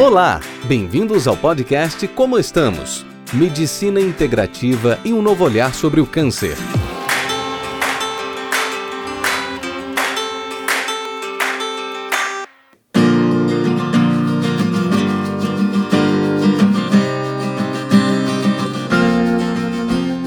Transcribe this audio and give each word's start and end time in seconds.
Olá, 0.00 0.40
bem-vindos 0.66 1.28
ao 1.28 1.36
podcast 1.36 2.08
Como 2.08 2.36
Estamos? 2.36 3.06
Medicina 3.32 4.00
integrativa 4.00 4.98
e 5.04 5.12
um 5.12 5.22
novo 5.22 5.44
olhar 5.44 5.72
sobre 5.72 6.00
o 6.00 6.06
câncer. 6.06 6.56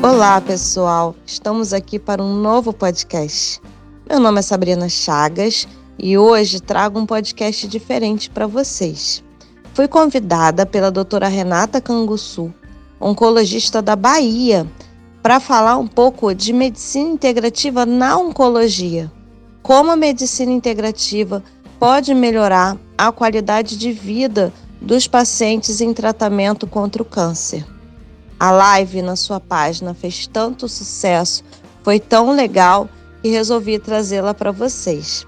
Olá, 0.02 0.40
pessoal. 0.40 1.14
Estamos 1.26 1.74
aqui 1.74 2.00
para 2.00 2.24
um 2.24 2.36
novo 2.38 2.72
podcast. 2.72 3.62
Meu 4.10 4.22
nome 4.22 4.40
é 4.40 4.44
Sabrina 4.44 4.88
Chagas 4.88 5.68
e 6.00 6.18
hoje 6.18 6.62
trago 6.62 6.98
um 6.98 7.06
podcast 7.06 7.68
diferente 7.68 8.30
para 8.30 8.48
vocês. 8.48 9.27
Fui 9.78 9.88
convidada 9.88 10.66
pela 10.66 10.90
doutora 10.90 11.28
Renata 11.28 11.80
Canguçu, 11.80 12.52
oncologista 13.00 13.80
da 13.80 13.96
Bahia, 13.96 14.66
para 15.22 15.40
falar 15.40 15.78
um 15.78 15.86
pouco 15.86 16.34
de 16.34 16.52
medicina 16.52 17.12
integrativa 17.12 17.86
na 17.86 18.18
oncologia. 18.18 19.12
Como 19.62 19.92
a 19.92 19.96
medicina 19.96 20.52
integrativa 20.52 21.44
pode 21.80 22.12
melhorar 22.16 22.76
a 22.98 23.12
qualidade 23.12 23.78
de 23.78 23.92
vida 23.92 24.52
dos 24.82 25.06
pacientes 25.06 25.80
em 25.80 25.94
tratamento 25.94 26.66
contra 26.66 27.04
o 27.04 27.06
câncer. 27.06 27.64
A 28.40 28.50
live 28.50 29.04
na 29.04 29.16
sua 29.16 29.40
página 29.40 29.94
fez 29.94 30.26
tanto 30.26 30.68
sucesso, 30.68 31.44
foi 31.84 32.00
tão 32.00 32.32
legal 32.32 32.90
que 33.22 33.30
resolvi 33.30 33.78
trazê-la 33.78 34.34
para 34.34 34.52
vocês. 34.52 35.24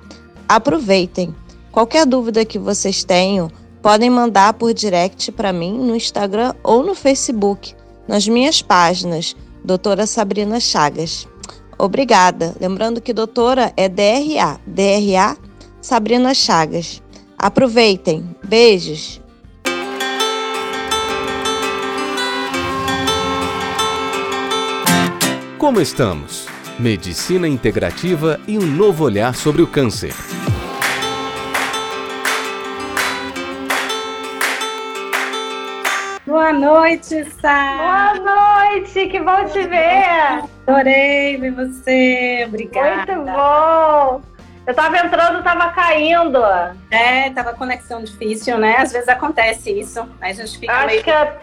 Aproveitem! 0.47 1.35
Qualquer 1.71 2.03
dúvida 2.03 2.43
que 2.43 2.57
vocês 2.57 3.03
tenham, 3.03 3.51
podem 3.81 4.09
mandar 4.09 4.53
por 4.53 4.73
direct 4.73 5.31
para 5.31 5.53
mim 5.53 5.77
no 5.77 5.95
Instagram 5.95 6.53
ou 6.63 6.83
no 6.83 6.95
Facebook, 6.95 7.73
nas 8.07 8.27
minhas 8.27 8.61
páginas, 8.61 9.35
doutora 9.63 10.05
Sabrina 10.05 10.59
Chagas. 10.59 11.27
Obrigada. 11.77 12.55
Lembrando 12.59 12.99
que 12.99 13.13
doutora 13.13 13.71
é 13.77 13.87
DRA, 13.87 14.59
DRA 14.65 15.37
Sabrina 15.81 16.33
Chagas. 16.33 17.01
Aproveitem. 17.37 18.35
Beijos. 18.43 19.21
Como 25.57 25.79
estamos? 25.79 26.47
Medicina 26.77 27.47
integrativa 27.47 28.39
e 28.47 28.57
um 28.57 28.65
novo 28.65 29.03
olhar 29.03 29.35
sobre 29.35 29.61
o 29.61 29.67
câncer. 29.67 30.13
Boa 36.29 36.53
noite, 36.53 37.25
Sá. 37.41 38.13
Boa 38.13 38.69
noite, 38.69 39.07
que 39.07 39.19
bom 39.19 39.45
te 39.45 39.65
ver. 39.67 40.43
Adorei 40.67 41.37
ver 41.37 41.51
você, 41.55 42.43
obrigada. 42.47 43.15
Muito 43.15 43.31
bom. 43.31 44.21
Eu 44.67 44.75
tava 44.75 44.99
entrando, 44.99 45.43
tava 45.43 45.71
caindo. 45.71 46.39
É, 46.91 47.31
tava 47.31 47.53
conexão 47.53 48.03
difícil, 48.03 48.59
né? 48.59 48.75
Às 48.77 48.91
vezes 48.91 49.09
acontece 49.09 49.71
isso. 49.71 50.07
Aí 50.21 50.29
a 50.29 50.35
gente 50.35 50.59
fica 50.59 50.71
Acho 50.71 50.85
meio... 50.85 51.03
que 51.03 51.09
é, 51.09 51.35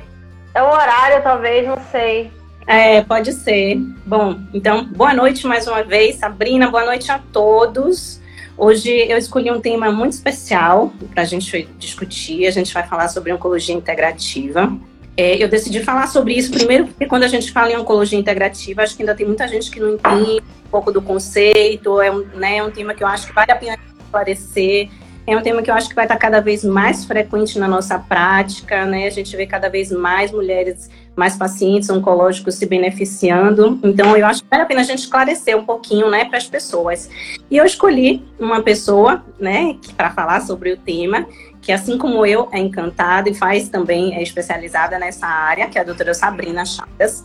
é 0.54 0.62
o 0.62 0.66
horário, 0.66 1.20
talvez, 1.20 1.66
não 1.66 1.78
sei. 1.90 2.30
É, 2.64 3.02
pode 3.02 3.32
ser. 3.32 3.78
Bom, 4.06 4.38
então, 4.54 4.84
boa 4.84 5.12
noite 5.12 5.48
mais 5.48 5.66
uma 5.66 5.82
vez, 5.82 6.14
Sabrina. 6.14 6.70
Boa 6.70 6.84
noite 6.84 7.10
a 7.10 7.18
todos. 7.32 8.22
Hoje 8.58 8.90
eu 8.90 9.18
escolhi 9.18 9.50
um 9.50 9.60
tema 9.60 9.92
muito 9.92 10.14
especial 10.14 10.90
para 11.12 11.22
a 11.22 11.26
gente 11.26 11.68
discutir. 11.78 12.46
A 12.46 12.50
gente 12.50 12.72
vai 12.72 12.86
falar 12.86 13.08
sobre 13.08 13.30
oncologia 13.30 13.74
integrativa. 13.74 14.74
É, 15.14 15.42
eu 15.42 15.48
decidi 15.48 15.82
falar 15.82 16.06
sobre 16.06 16.34
isso 16.34 16.50
primeiro 16.50 16.86
porque 16.86 17.06
quando 17.06 17.24
a 17.24 17.28
gente 17.28 17.52
fala 17.52 17.70
em 17.70 17.76
oncologia 17.76 18.18
integrativa, 18.18 18.82
acho 18.82 18.96
que 18.96 19.02
ainda 19.02 19.14
tem 19.14 19.26
muita 19.26 19.46
gente 19.46 19.70
que 19.70 19.78
não 19.78 19.94
entende 19.94 20.40
um 20.40 20.70
pouco 20.70 20.90
do 20.90 21.02
conceito. 21.02 22.00
É 22.00 22.10
um, 22.10 22.20
né, 22.34 22.56
é 22.56 22.62
um 22.62 22.70
tema 22.70 22.94
que 22.94 23.04
eu 23.04 23.08
acho 23.08 23.26
que 23.26 23.34
vale 23.34 23.52
a 23.52 23.56
pena 23.56 23.78
esclarecer. 23.98 24.88
É 25.26 25.36
um 25.36 25.42
tema 25.42 25.60
que 25.60 25.68
eu 25.68 25.74
acho 25.74 25.88
que 25.88 25.94
vai 25.94 26.04
estar 26.04 26.16
cada 26.16 26.40
vez 26.40 26.62
mais 26.62 27.04
frequente 27.04 27.58
na 27.58 27.66
nossa 27.66 27.98
prática, 27.98 28.86
né? 28.86 29.08
A 29.08 29.10
gente 29.10 29.36
vê 29.36 29.44
cada 29.44 29.68
vez 29.68 29.90
mais 29.90 30.30
mulheres, 30.30 30.88
mais 31.16 31.36
pacientes 31.36 31.90
oncológicos 31.90 32.54
se 32.54 32.64
beneficiando. 32.64 33.80
Então, 33.82 34.16
eu 34.16 34.24
acho 34.24 34.44
que 34.44 34.48
vale 34.48 34.62
a 34.62 34.66
pena 34.66 34.82
a 34.82 34.84
gente 34.84 35.00
esclarecer 35.00 35.56
um 35.56 35.64
pouquinho, 35.64 36.08
né, 36.08 36.26
para 36.26 36.38
as 36.38 36.46
pessoas. 36.46 37.10
E 37.50 37.56
eu 37.56 37.64
escolhi 37.64 38.22
uma 38.38 38.62
pessoa, 38.62 39.24
né, 39.36 39.76
para 39.96 40.10
falar 40.10 40.42
sobre 40.42 40.72
o 40.72 40.76
tema, 40.76 41.26
que 41.60 41.72
assim 41.72 41.98
como 41.98 42.24
eu 42.24 42.48
é 42.52 42.60
encantada 42.60 43.28
e 43.28 43.34
faz 43.34 43.68
também 43.68 44.14
é 44.14 44.22
especializada 44.22 44.96
nessa 44.96 45.26
área, 45.26 45.66
que 45.66 45.76
é 45.76 45.80
a 45.80 45.84
doutora 45.84 46.14
Sabrina 46.14 46.64
Chagas. 46.64 47.24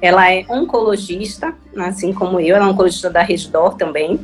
Ela 0.00 0.32
é 0.32 0.44
oncologista, 0.48 1.52
assim 1.78 2.12
como 2.12 2.38
eu, 2.38 2.54
ela 2.54 2.66
é 2.66 2.68
oncologista 2.68 3.10
da 3.10 3.22
Reddor 3.22 3.74
também 3.74 4.20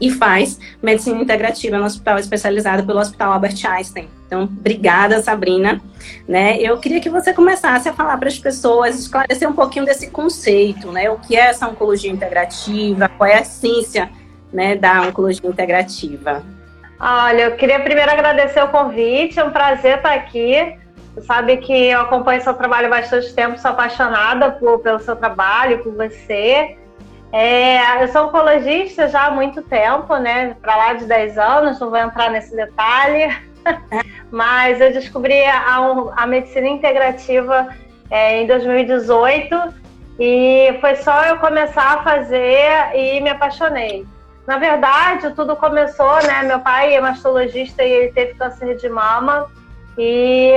e 0.00 0.10
faz 0.10 0.58
medicina 0.82 1.20
integrativa 1.20 1.78
no 1.78 1.84
hospital 1.84 2.18
especializado 2.18 2.84
pelo 2.84 2.98
Hospital 2.98 3.32
Albert 3.32 3.64
Einstein. 3.66 4.08
Então, 4.26 4.42
obrigada, 4.42 5.22
Sabrina. 5.22 5.80
Né? 6.26 6.58
Eu 6.58 6.78
queria 6.78 7.00
que 7.00 7.08
você 7.08 7.32
começasse 7.32 7.88
a 7.88 7.92
falar 7.92 8.16
para 8.16 8.28
as 8.28 8.38
pessoas, 8.38 8.98
esclarecer 8.98 9.48
um 9.48 9.54
pouquinho 9.54 9.84
desse 9.84 10.10
conceito, 10.10 10.90
né? 10.90 11.08
O 11.10 11.18
que 11.18 11.36
é 11.36 11.46
essa 11.46 11.68
oncologia 11.68 12.10
integrativa, 12.10 13.08
qual 13.08 13.28
é 13.28 13.36
a 13.36 13.40
essência 13.40 14.10
né, 14.52 14.74
da 14.74 15.02
oncologia 15.02 15.48
integrativa. 15.48 16.42
Olha, 16.98 17.42
eu 17.42 17.56
queria 17.56 17.78
primeiro 17.80 18.10
agradecer 18.10 18.62
o 18.62 18.68
convite, 18.68 19.38
é 19.38 19.44
um 19.44 19.50
prazer 19.50 19.98
estar 19.98 20.14
aqui. 20.14 20.76
Você 21.14 21.26
sabe 21.26 21.58
que 21.58 21.72
eu 21.72 22.00
acompanho 22.00 22.42
seu 22.42 22.54
trabalho 22.54 22.86
há 22.86 22.90
bastante 22.90 23.32
tempo, 23.34 23.58
sou 23.58 23.70
apaixonada 23.70 24.52
por, 24.52 24.78
pelo 24.80 24.98
seu 24.98 25.16
trabalho, 25.16 25.82
por 25.82 25.94
você. 25.94 26.76
É, 27.38 28.02
eu 28.02 28.08
sou 28.08 28.28
oncologista 28.28 29.08
já 29.08 29.26
há 29.26 29.30
muito 29.30 29.60
tempo, 29.60 30.16
né? 30.16 30.56
Para 30.62 30.74
lá 30.74 30.92
de 30.94 31.04
10 31.04 31.36
anos, 31.36 31.78
não 31.78 31.90
vou 31.90 31.98
entrar 31.98 32.30
nesse 32.30 32.56
detalhe, 32.56 33.28
mas 34.32 34.80
eu 34.80 34.90
descobri 34.90 35.44
a, 35.44 35.76
a 36.16 36.26
medicina 36.26 36.66
integrativa 36.66 37.68
é, 38.10 38.40
em 38.40 38.46
2018 38.46 39.54
e 40.18 40.78
foi 40.80 40.96
só 40.96 41.24
eu 41.24 41.36
começar 41.36 41.98
a 41.98 42.02
fazer 42.02 42.70
e 42.94 43.20
me 43.20 43.28
apaixonei. 43.28 44.06
Na 44.46 44.56
verdade, 44.56 45.34
tudo 45.34 45.54
começou, 45.56 46.16
né? 46.22 46.42
Meu 46.42 46.60
pai 46.60 46.94
é 46.94 47.02
mastologista 47.02 47.84
e 47.84 47.92
ele 47.92 48.12
teve 48.12 48.32
câncer 48.32 48.78
de 48.78 48.88
mama 48.88 49.46
e 49.98 50.52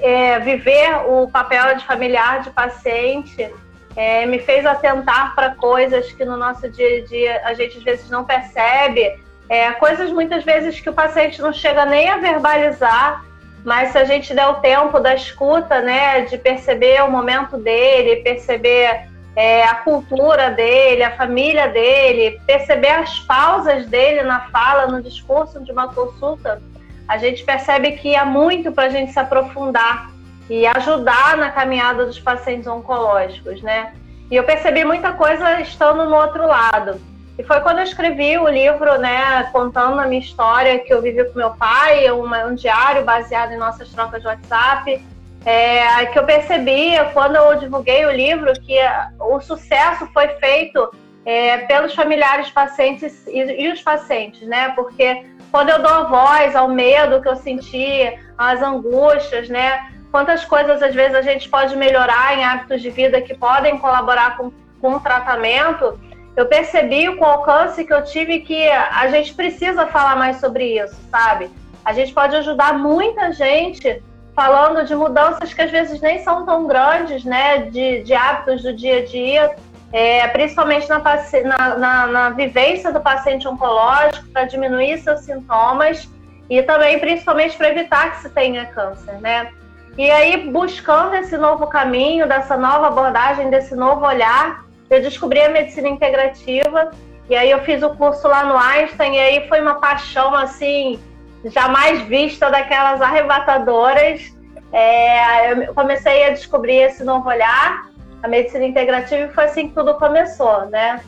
é, 0.00 0.38
viver 0.38 1.02
o 1.06 1.28
papel 1.30 1.76
de 1.76 1.84
familiar 1.84 2.40
de 2.40 2.48
paciente 2.48 3.52
é, 3.96 4.26
me 4.26 4.38
fez 4.38 4.66
atentar 4.66 5.34
para 5.34 5.54
coisas 5.54 6.10
que 6.12 6.24
no 6.24 6.36
nosso 6.36 6.68
dia 6.68 6.98
a 6.98 7.04
dia 7.04 7.42
a 7.44 7.54
gente 7.54 7.78
às 7.78 7.84
vezes 7.84 8.10
não 8.10 8.24
percebe, 8.24 9.18
é, 9.48 9.70
coisas 9.72 10.10
muitas 10.10 10.44
vezes 10.44 10.80
que 10.80 10.90
o 10.90 10.92
paciente 10.92 11.40
não 11.40 11.52
chega 11.52 11.84
nem 11.84 12.08
a 12.08 12.16
verbalizar, 12.16 13.24
mas 13.64 13.90
se 13.90 13.98
a 13.98 14.04
gente 14.04 14.34
der 14.34 14.46
o 14.46 14.54
tempo 14.54 15.00
da 15.00 15.14
escuta, 15.14 15.80
né, 15.80 16.22
de 16.22 16.36
perceber 16.38 17.02
o 17.02 17.10
momento 17.10 17.56
dele, 17.56 18.16
perceber 18.16 19.08
é, 19.36 19.64
a 19.64 19.76
cultura 19.76 20.50
dele, 20.50 21.02
a 21.02 21.16
família 21.16 21.68
dele, 21.68 22.40
perceber 22.46 22.90
as 22.90 23.18
pausas 23.20 23.86
dele 23.86 24.22
na 24.22 24.48
fala, 24.48 24.86
no 24.86 25.02
discurso 25.02 25.62
de 25.62 25.72
uma 25.72 25.92
consulta, 25.92 26.62
a 27.08 27.18
gente 27.18 27.44
percebe 27.44 27.92
que 27.92 28.14
há 28.14 28.24
muito 28.24 28.72
para 28.72 28.84
a 28.84 28.88
gente 28.88 29.12
se 29.12 29.18
aprofundar 29.18 30.10
e 30.48 30.66
ajudar 30.66 31.36
na 31.36 31.50
caminhada 31.50 32.04
dos 32.06 32.18
pacientes 32.18 32.66
oncológicos, 32.66 33.62
né? 33.62 33.94
E 34.30 34.36
eu 34.36 34.44
percebi 34.44 34.84
muita 34.84 35.12
coisa 35.12 35.60
estando 35.60 36.04
no 36.04 36.16
outro 36.16 36.46
lado. 36.46 37.00
E 37.38 37.42
foi 37.42 37.60
quando 37.60 37.78
eu 37.78 37.84
escrevi 37.84 38.38
o 38.38 38.48
livro, 38.48 38.98
né, 38.98 39.48
contando 39.52 39.98
a 40.00 40.06
minha 40.06 40.20
história 40.20 40.78
que 40.78 40.94
eu 40.94 41.02
vivi 41.02 41.24
com 41.24 41.38
meu 41.38 41.50
pai, 41.50 42.08
uma, 42.10 42.44
um 42.44 42.54
diário 42.54 43.04
baseado 43.04 43.52
em 43.52 43.56
nossas 43.56 43.88
trocas 43.90 44.22
de 44.22 44.28
WhatsApp, 44.28 45.02
é, 45.44 46.06
que 46.06 46.18
eu 46.18 46.24
percebi 46.24 46.92
quando 47.12 47.36
eu 47.36 47.58
divulguei 47.58 48.06
o 48.06 48.12
livro 48.12 48.52
que 48.60 48.78
o 49.20 49.40
sucesso 49.40 50.06
foi 50.12 50.28
feito 50.28 50.90
é, 51.24 51.58
pelos 51.58 51.94
familiares 51.94 52.50
pacientes 52.50 53.26
e, 53.26 53.40
e, 53.40 53.72
os 53.72 53.82
pacientes, 53.82 54.46
né? 54.46 54.70
Porque 54.70 55.26
quando 55.50 55.70
eu 55.70 55.82
dou 55.82 56.08
voz 56.08 56.54
ao 56.54 56.68
medo 56.68 57.20
que 57.20 57.28
eu 57.28 57.36
senti, 57.36 58.16
às 58.38 58.62
angústias, 58.62 59.48
né? 59.48 59.90
Quantas 60.14 60.44
coisas 60.44 60.80
às 60.80 60.94
vezes 60.94 61.16
a 61.16 61.22
gente 61.22 61.48
pode 61.48 61.74
melhorar 61.74 62.38
em 62.38 62.44
hábitos 62.44 62.80
de 62.80 62.88
vida 62.88 63.20
que 63.20 63.34
podem 63.34 63.76
colaborar 63.78 64.36
com, 64.36 64.52
com 64.80 64.92
o 64.94 65.00
tratamento, 65.00 65.98
eu 66.36 66.46
percebi 66.46 67.12
com 67.16 67.24
o 67.24 67.28
alcance 67.28 67.84
que 67.84 67.92
eu 67.92 68.04
tive 68.04 68.38
que 68.38 68.70
a 68.70 69.08
gente 69.08 69.34
precisa 69.34 69.88
falar 69.88 70.14
mais 70.14 70.36
sobre 70.36 70.78
isso, 70.78 70.94
sabe? 71.10 71.50
A 71.84 71.92
gente 71.92 72.14
pode 72.14 72.36
ajudar 72.36 72.78
muita 72.78 73.32
gente 73.32 74.00
falando 74.36 74.86
de 74.86 74.94
mudanças 74.94 75.52
que 75.52 75.60
às 75.60 75.72
vezes 75.72 76.00
nem 76.00 76.20
são 76.22 76.46
tão 76.46 76.64
grandes, 76.64 77.24
né? 77.24 77.58
De, 77.58 78.04
de 78.04 78.14
hábitos 78.14 78.62
do 78.62 78.72
dia 78.72 78.98
a 78.98 79.04
dia, 79.04 79.56
é, 79.92 80.28
principalmente 80.28 80.88
na, 80.88 81.00
na, 81.00 81.76
na, 81.76 82.06
na 82.06 82.30
vivência 82.30 82.92
do 82.92 83.00
paciente 83.00 83.48
oncológico, 83.48 84.28
para 84.28 84.44
diminuir 84.44 84.96
seus 84.98 85.22
sintomas 85.22 86.08
e 86.48 86.62
também 86.62 87.00
principalmente 87.00 87.56
para 87.56 87.70
evitar 87.70 88.12
que 88.12 88.22
se 88.22 88.30
tenha 88.30 88.64
câncer, 88.66 89.20
né? 89.20 89.50
E 89.96 90.10
aí, 90.10 90.50
buscando 90.50 91.14
esse 91.14 91.36
novo 91.36 91.68
caminho, 91.68 92.26
dessa 92.26 92.56
nova 92.56 92.88
abordagem, 92.88 93.48
desse 93.48 93.76
novo 93.76 94.04
olhar, 94.04 94.64
eu 94.90 95.00
descobri 95.00 95.40
a 95.40 95.48
medicina 95.48 95.88
integrativa. 95.88 96.90
E 97.28 97.36
aí 97.36 97.50
eu 97.50 97.60
fiz 97.60 97.82
o 97.82 97.90
curso 97.90 98.26
lá 98.26 98.44
no 98.44 98.58
Einstein, 98.58 99.14
e 99.14 99.20
aí 99.20 99.48
foi 99.48 99.60
uma 99.60 99.76
paixão, 99.76 100.34
assim, 100.34 101.00
jamais 101.44 102.02
vista 102.02 102.50
daquelas 102.50 103.00
arrebatadoras. 103.00 104.34
É, 104.72 105.52
eu 105.52 105.74
comecei 105.74 106.26
a 106.26 106.30
descobrir 106.30 106.78
esse 106.78 107.04
novo 107.04 107.28
olhar, 107.28 107.86
a 108.22 108.26
medicina 108.26 108.64
integrativa, 108.64 109.30
e 109.30 109.32
foi 109.32 109.44
assim 109.44 109.68
que 109.68 109.74
tudo 109.74 109.94
começou, 109.94 110.66
né? 110.66 111.00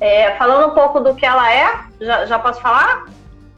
É, 0.00 0.32
falando 0.36 0.70
um 0.70 0.74
pouco 0.74 1.00
do 1.00 1.14
que 1.14 1.26
ela 1.26 1.52
é, 1.52 1.80
já, 2.00 2.26
já 2.26 2.38
posso 2.38 2.60
falar? 2.60 3.06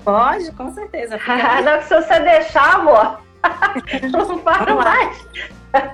Pode, 0.02 0.50
com 0.52 0.72
certeza. 0.72 1.18
Não, 1.64 1.82
se 1.82 1.94
você 1.94 2.20
deixar, 2.20 2.76
amor, 2.76 3.18
não 4.10 4.38
falo 4.38 4.76
mais. 4.76 5.26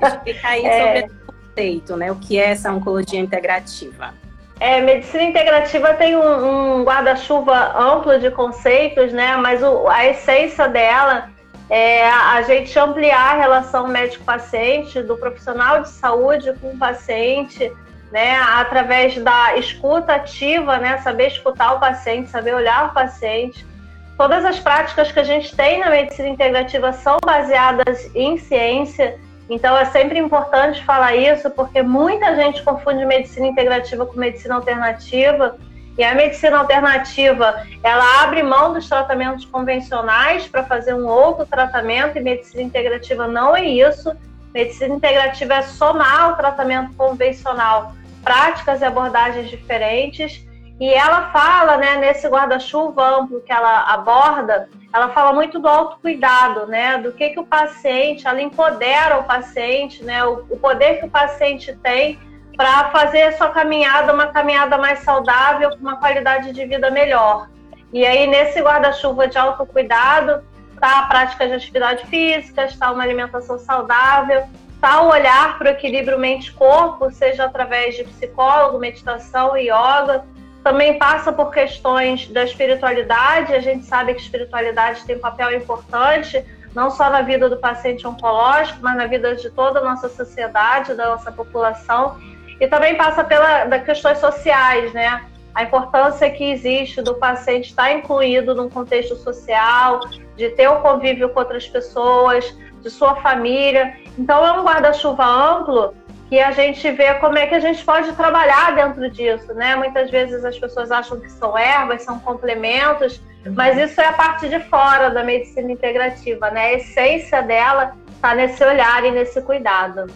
Explica 0.02 0.48
aí 0.48 0.64
é... 0.64 1.00
sobre 1.00 1.14
o 1.14 1.32
conceito, 1.32 1.96
né? 1.96 2.12
O 2.12 2.16
que 2.16 2.38
é 2.38 2.50
essa 2.50 2.72
oncologia 2.72 3.20
integrativa? 3.20 4.14
É, 4.60 4.80
medicina 4.80 5.24
integrativa 5.24 5.94
tem 5.94 6.16
um, 6.16 6.78
um 6.78 6.84
guarda-chuva 6.84 7.76
amplo 7.76 8.18
de 8.18 8.30
conceitos, 8.30 9.12
né? 9.12 9.36
Mas 9.36 9.62
o, 9.62 9.88
a 9.88 10.06
essência 10.06 10.68
dela 10.68 11.28
é 11.68 12.08
a 12.08 12.40
gente 12.42 12.78
ampliar 12.78 13.34
a 13.34 13.36
relação 13.36 13.88
médico-paciente, 13.88 15.02
do 15.02 15.16
profissional 15.16 15.82
de 15.82 15.88
saúde 15.88 16.52
com 16.60 16.70
o 16.70 16.78
paciente, 16.78 17.72
né? 18.12 18.36
Através 18.36 19.16
da 19.18 19.56
escuta 19.56 20.14
ativa, 20.14 20.78
né? 20.78 20.98
Saber 20.98 21.28
escutar 21.28 21.74
o 21.74 21.80
paciente, 21.80 22.30
saber 22.30 22.54
olhar 22.54 22.90
o 22.90 22.94
paciente 22.94 23.66
Todas 24.16 24.44
as 24.44 24.60
práticas 24.60 25.10
que 25.10 25.18
a 25.18 25.24
gente 25.24 25.54
tem 25.56 25.80
na 25.80 25.90
medicina 25.90 26.28
integrativa 26.28 26.92
são 26.92 27.18
baseadas 27.24 28.10
em 28.14 28.38
ciência, 28.38 29.18
então 29.50 29.76
é 29.76 29.84
sempre 29.86 30.18
importante 30.18 30.84
falar 30.84 31.16
isso, 31.16 31.50
porque 31.50 31.82
muita 31.82 32.34
gente 32.36 32.62
confunde 32.62 33.04
medicina 33.04 33.48
integrativa 33.48 34.06
com 34.06 34.18
medicina 34.18 34.54
alternativa. 34.54 35.56
E 35.96 36.02
a 36.02 36.14
medicina 36.14 36.58
alternativa, 36.58 37.62
ela 37.82 38.22
abre 38.22 38.42
mão 38.42 38.72
dos 38.72 38.88
tratamentos 38.88 39.44
convencionais 39.44 40.46
para 40.46 40.64
fazer 40.64 40.94
um 40.94 41.06
outro 41.06 41.46
tratamento, 41.46 42.16
e 42.18 42.20
medicina 42.20 42.62
integrativa 42.62 43.28
não 43.28 43.54
é 43.54 43.64
isso. 43.64 44.12
Medicina 44.52 44.94
integrativa 44.94 45.54
é 45.54 45.62
somar 45.62 46.32
o 46.32 46.36
tratamento 46.36 46.94
convencional, 46.94 47.92
práticas 48.22 48.80
e 48.80 48.84
abordagens 48.84 49.50
diferentes 49.50 50.44
e 50.80 50.92
ela 50.92 51.30
fala, 51.30 51.76
né, 51.76 51.96
nesse 51.96 52.26
guarda-chuva 52.28 53.20
amplo 53.20 53.40
que 53.40 53.52
ela 53.52 53.82
aborda, 53.92 54.68
ela 54.92 55.08
fala 55.10 55.32
muito 55.32 55.58
do 55.58 55.68
autocuidado, 55.68 56.66
né, 56.66 56.98
do 56.98 57.12
que, 57.12 57.30
que 57.30 57.40
o 57.40 57.46
paciente, 57.46 58.26
ela 58.26 58.42
empodera 58.42 59.18
o 59.18 59.24
paciente, 59.24 60.02
né, 60.02 60.24
o, 60.24 60.44
o 60.50 60.58
poder 60.58 60.98
que 60.98 61.06
o 61.06 61.10
paciente 61.10 61.76
tem 61.82 62.18
para 62.56 62.90
fazer 62.90 63.22
a 63.22 63.36
sua 63.36 63.50
caminhada 63.50 64.12
uma 64.12 64.28
caminhada 64.28 64.76
mais 64.78 65.00
saudável, 65.00 65.70
com 65.70 65.78
uma 65.78 65.96
qualidade 65.96 66.52
de 66.52 66.64
vida 66.64 66.90
melhor. 66.90 67.48
E 67.92 68.04
aí, 68.04 68.26
nesse 68.26 68.60
guarda-chuva 68.60 69.28
de 69.28 69.38
autocuidado, 69.38 70.42
está 70.72 71.00
a 71.00 71.06
prática 71.06 71.46
de 71.46 71.54
atividade 71.54 72.06
física, 72.06 72.64
está 72.64 72.90
uma 72.90 73.02
alimentação 73.02 73.58
saudável, 73.58 74.44
está 74.74 75.02
o 75.02 75.08
olhar 75.08 75.56
para 75.58 75.68
o 75.68 75.70
equilíbrio 75.70 76.18
mente-corpo, 76.18 77.10
seja 77.10 77.44
através 77.44 77.96
de 77.96 78.04
psicólogo, 78.04 78.78
meditação 78.78 79.56
yoga, 79.56 80.24
também 80.64 80.98
passa 80.98 81.30
por 81.30 81.52
questões 81.52 82.26
da 82.28 82.42
espiritualidade. 82.42 83.52
A 83.52 83.60
gente 83.60 83.84
sabe 83.84 84.14
que 84.14 84.22
espiritualidade 84.22 85.04
tem 85.04 85.16
um 85.16 85.20
papel 85.20 85.54
importante, 85.54 86.42
não 86.74 86.90
só 86.90 87.10
na 87.10 87.20
vida 87.20 87.50
do 87.50 87.58
paciente 87.58 88.06
oncológico, 88.06 88.78
mas 88.82 88.96
na 88.96 89.06
vida 89.06 89.36
de 89.36 89.50
toda 89.50 89.80
a 89.80 89.84
nossa 89.84 90.08
sociedade, 90.08 90.94
da 90.94 91.10
nossa 91.10 91.30
população. 91.30 92.18
E 92.58 92.66
também 92.66 92.96
passa 92.96 93.22
pelas 93.22 93.84
questões 93.84 94.18
sociais, 94.18 94.90
né? 94.94 95.26
A 95.54 95.64
importância 95.64 96.28
que 96.30 96.50
existe 96.50 97.02
do 97.02 97.14
paciente 97.14 97.68
estar 97.68 97.92
incluído 97.92 98.54
num 98.54 98.70
contexto 98.70 99.16
social, 99.16 100.00
de 100.34 100.48
ter 100.50 100.68
o 100.68 100.78
um 100.78 100.80
convívio 100.80 101.28
com 101.28 101.40
outras 101.40 101.68
pessoas, 101.68 102.56
de 102.80 102.88
sua 102.88 103.16
família. 103.16 103.96
Então, 104.18 104.44
é 104.44 104.52
um 104.52 104.64
guarda-chuva 104.64 105.24
amplo 105.24 105.94
que 106.28 106.40
a 106.40 106.50
gente 106.52 106.90
vê 106.92 107.14
como 107.14 107.38
é 107.38 107.46
que 107.46 107.54
a 107.54 107.60
gente 107.60 107.84
pode 107.84 108.12
trabalhar 108.12 108.74
dentro 108.74 109.08
disso, 109.10 109.52
né? 109.54 109.76
Muitas 109.76 110.10
vezes 110.10 110.44
as 110.44 110.58
pessoas 110.58 110.90
acham 110.90 111.20
que 111.20 111.30
são 111.30 111.56
ervas, 111.56 112.02
são 112.02 112.18
complementos, 112.18 113.20
mas 113.54 113.76
isso 113.78 114.00
é 114.00 114.06
a 114.06 114.12
parte 114.12 114.48
de 114.48 114.58
fora 114.60 115.10
da 115.10 115.22
medicina 115.22 115.70
integrativa, 115.70 116.50
né? 116.50 116.66
A 116.66 116.72
essência 116.74 117.42
dela 117.42 117.94
está 118.14 118.34
nesse 118.34 118.64
olhar 118.64 119.04
e 119.04 119.10
nesse 119.10 119.40
cuidado. 119.42 120.10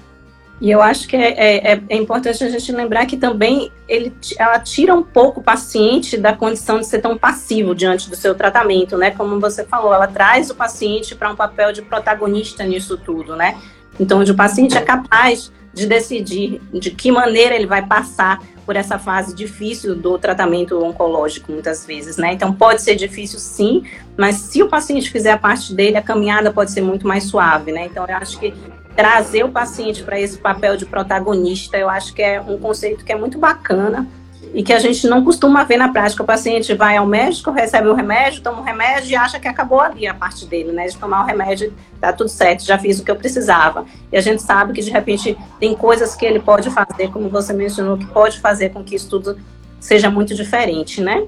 E 0.61 0.71
eu 0.71 0.83
acho 0.83 1.07
que 1.07 1.15
é, 1.15 1.31
é, 1.35 1.73
é, 1.75 1.83
é, 1.89 1.97
importante 1.97 2.43
a 2.43 2.49
gente 2.49 2.73
lembrar 2.73 3.07
que 3.07 3.17
também 3.17 3.71
ele, 3.87 4.13
ela 4.37 4.59
tira 4.59 4.93
um 4.93 5.05
pouco 5.05 5.39
o 5.39 5.43
paciente 5.43 6.17
da 6.17 6.33
condição 6.33 6.81
de 6.81 6.87
ser 6.87 7.01
tão 7.01 7.17
passivo 7.17 7.77
diante 7.77 8.11
do 8.11 8.17
seu 8.17 8.35
tratamento, 8.35 8.97
né? 8.97 9.13
Como 9.13 9.39
você 9.39 9.65
falou, 9.65 9.95
ela 9.95 10.09
traz 10.09 10.51
o 10.51 10.57
paciente 10.57 11.15
para 11.15 11.31
um 11.31 11.37
papel 11.37 11.73
de 11.73 11.83
protagonista 11.83 12.65
nisso 12.65 12.97
tudo, 12.99 13.37
né? 13.37 13.57
Então, 14.01 14.19
onde 14.19 14.33
o 14.33 14.35
paciente 14.35 14.77
é 14.77 14.81
capaz 14.81 15.53
de 15.79 15.87
decidir 15.87 16.61
de 16.73 16.91
que 16.91 17.11
maneira 17.11 17.55
ele 17.55 17.67
vai 17.67 17.87
passar 17.87 18.43
por 18.67 18.77
essa 18.77 18.99
fase 18.99 19.35
difícil 19.35 19.95
do 19.95 20.19
tratamento 20.19 20.85
oncológico, 20.85 21.51
muitas 21.53 21.87
vezes, 21.87 22.17
né? 22.17 22.33
Então, 22.33 22.53
pode 22.53 22.83
ser 22.83 22.97
difícil 22.97 23.39
sim, 23.39 23.85
mas 24.17 24.37
se 24.37 24.63
o 24.63 24.69
paciente 24.69 25.11
fizer 25.11 25.33
a 25.33 25.39
parte 25.39 25.73
dele, 25.73 25.97
a 25.97 26.03
caminhada 26.03 26.53
pode 26.53 26.71
ser 26.71 26.83
muito 26.83 27.07
mais 27.07 27.25
suave, 27.25 27.73
né? 27.73 27.87
Então, 27.87 28.05
eu 28.07 28.17
acho 28.17 28.39
que 28.39 28.53
trazer 28.95 29.45
o 29.45 29.49
paciente 29.51 30.03
para 30.03 30.21
esse 30.21 30.37
papel 30.37 30.77
de 30.77 30.85
protagonista, 30.85 31.79
eu 31.79 31.89
acho 31.89 32.13
que 32.13 32.21
é 32.21 32.41
um 32.41 32.59
conceito 32.59 33.05
que 33.05 33.13
é 33.13 33.17
muito 33.17 33.39
bacana 33.39 34.07
e 34.55 34.63
que 34.63 34.73
a 34.73 34.79
gente 34.79 35.07
não 35.07 35.25
costuma 35.25 35.65
ver 35.65 35.77
na 35.77 35.89
prática. 35.89 36.23
O 36.23 36.27
paciente 36.27 36.75
vai 36.75 36.97
ao 36.97 37.07
médico, 37.07 37.51
recebe 37.51 37.89
o 37.89 37.95
remédio, 37.95 38.43
toma 38.43 38.61
o 38.61 38.65
remédio 38.65 39.11
e 39.11 39.17
acha 39.17 39.39
que 39.39 39.49
acabou 39.49 39.81
ali 39.81 40.07
a 40.07 40.15
parte 40.15 40.47
dele, 40.47 40.73
né? 40.73 40.87
De 40.87 40.97
tomar 40.97 41.23
o 41.23 41.27
remédio, 41.27 41.73
tá 42.01 42.13
tudo 42.13 42.29
certo, 42.29 42.65
já 42.65 42.79
fiz 42.79 42.99
o 42.99 43.05
que 43.05 43.11
eu 43.11 43.17
precisava. 43.17 43.85
E 44.13 44.17
a 44.17 44.21
gente 44.21 44.43
sabe 44.43 44.73
que 44.73 44.81
de 44.81 44.91
repente 44.91 45.37
tem 45.59 45.75
coisas 45.75 46.15
que 46.15 46.25
ele 46.25 46.41
pode 46.41 46.71
fazer, 46.71 47.11
como 47.11 47.29
você 47.29 47.53
mencionou, 47.53 47.97
que 47.97 48.07
pode 48.07 48.41
fazer 48.41 48.71
com 48.71 48.83
que 48.83 48.95
isso 48.95 49.09
tudo 49.09 49.39
seja 49.81 50.11
muito 50.11 50.35
diferente, 50.35 51.01
né? 51.01 51.27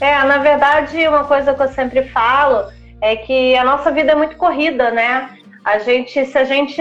É, 0.00 0.24
na 0.24 0.38
verdade, 0.38 0.96
uma 1.06 1.24
coisa 1.24 1.52
que 1.52 1.62
eu 1.62 1.68
sempre 1.68 2.04
falo 2.08 2.70
é 3.02 3.16
que 3.16 3.54
a 3.56 3.64
nossa 3.64 3.90
vida 3.90 4.12
é 4.12 4.14
muito 4.14 4.36
corrida, 4.36 4.90
né? 4.90 5.30
A 5.64 5.78
gente, 5.78 6.24
se 6.24 6.38
a 6.38 6.44
gente 6.44 6.80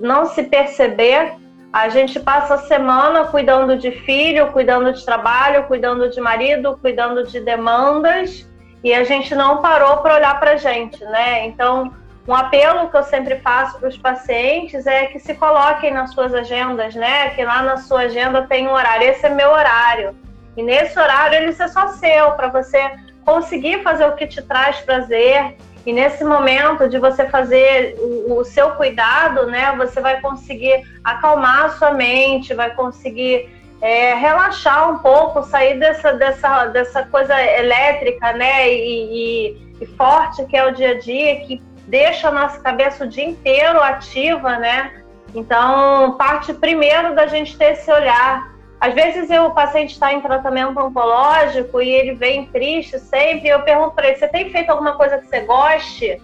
não 0.00 0.26
se 0.26 0.42
perceber, 0.42 1.32
a 1.72 1.88
gente 1.88 2.18
passa 2.18 2.54
a 2.54 2.58
semana 2.58 3.26
cuidando 3.26 3.76
de 3.76 3.92
filho, 3.92 4.48
cuidando 4.48 4.92
de 4.92 5.04
trabalho, 5.04 5.64
cuidando 5.64 6.10
de 6.10 6.20
marido, 6.20 6.76
cuidando 6.80 7.24
de 7.26 7.40
demandas, 7.40 8.48
e 8.82 8.92
a 8.92 9.04
gente 9.04 9.34
não 9.34 9.58
parou 9.58 9.98
para 9.98 10.16
olhar 10.16 10.40
para 10.40 10.52
a 10.52 10.56
gente, 10.56 11.04
né? 11.04 11.46
Então, 11.46 11.92
um 12.26 12.34
apelo 12.34 12.88
que 12.90 12.96
eu 12.96 13.02
sempre 13.04 13.36
faço 13.36 13.78
para 13.78 13.88
os 13.88 13.96
pacientes 13.96 14.86
é 14.86 15.06
que 15.06 15.18
se 15.18 15.34
coloquem 15.34 15.92
nas 15.92 16.12
suas 16.12 16.34
agendas, 16.34 16.94
né? 16.94 17.30
Que 17.30 17.44
lá 17.44 17.62
na 17.62 17.76
sua 17.76 18.02
agenda 18.02 18.42
tem 18.42 18.66
um 18.66 18.72
horário. 18.72 19.08
Esse 19.08 19.26
é 19.26 19.30
meu 19.30 19.50
horário. 19.50 20.16
E 20.56 20.62
nesse 20.62 20.98
horário 20.98 21.36
ele 21.36 21.54
é 21.56 21.68
só 21.68 21.88
seu, 21.88 22.32
para 22.32 22.48
você 22.48 22.90
conseguir 23.24 23.82
fazer 23.82 24.06
o 24.06 24.16
que 24.16 24.26
te 24.26 24.42
traz 24.42 24.80
prazer 24.80 25.56
e 25.86 25.92
nesse 25.92 26.22
momento 26.24 26.88
de 26.88 26.98
você 26.98 27.26
fazer 27.28 27.96
o, 27.98 28.38
o, 28.38 28.44
seu 28.44 28.72
cuidado, 28.72 29.46
né, 29.46 29.74
você 29.76 30.00
vai 30.00 30.20
conseguir 30.20 30.84
acalmar 31.02 31.66
a 31.66 31.68
sua 31.70 31.92
mente, 31.92 32.52
vai 32.52 32.74
conseguir 32.74 33.48
é, 33.80 34.14
relaxar 34.14 34.90
um 34.90 34.98
pouco, 34.98 35.42
sair 35.42 35.78
dessa, 35.78 36.12
dessa, 36.12 36.66
dessa 36.66 37.02
coisa 37.04 37.34
elétrica, 37.42 38.32
né, 38.34 38.70
e, 38.70 39.56
e, 39.56 39.74
e, 39.80 39.86
forte 39.96 40.44
que 40.44 40.56
é 40.56 40.66
o 40.66 40.72
dia 40.72 40.90
a 40.90 40.98
dia, 40.98 41.40
que 41.40 41.62
deixa 41.86 42.28
a 42.28 42.32
nossa 42.32 42.60
cabeça 42.60 43.04
o 43.04 43.08
dia 43.08 43.24
inteiro 43.24 43.82
ativa, 43.82 44.58
né. 44.58 45.02
Então, 45.34 46.16
parte 46.18 46.52
primeiro 46.52 47.14
da 47.14 47.26
gente 47.26 47.56
ter 47.56 47.72
esse 47.72 47.90
olhar 47.90 48.59
às 48.80 48.94
vezes 48.94 49.30
eu, 49.30 49.44
o 49.44 49.50
paciente 49.54 49.92
está 49.92 50.12
em 50.12 50.22
tratamento 50.22 50.80
oncológico 50.80 51.82
e 51.82 51.90
ele 51.90 52.14
vem 52.14 52.46
triste 52.46 52.98
sempre, 52.98 53.48
eu 53.48 53.60
pergunto 53.60 53.94
para 53.94 54.08
ele, 54.08 54.16
você 54.16 54.26
tem 54.26 54.50
feito 54.50 54.70
alguma 54.70 54.94
coisa 54.94 55.18
que 55.18 55.26
você 55.26 55.40
goste? 55.40 56.22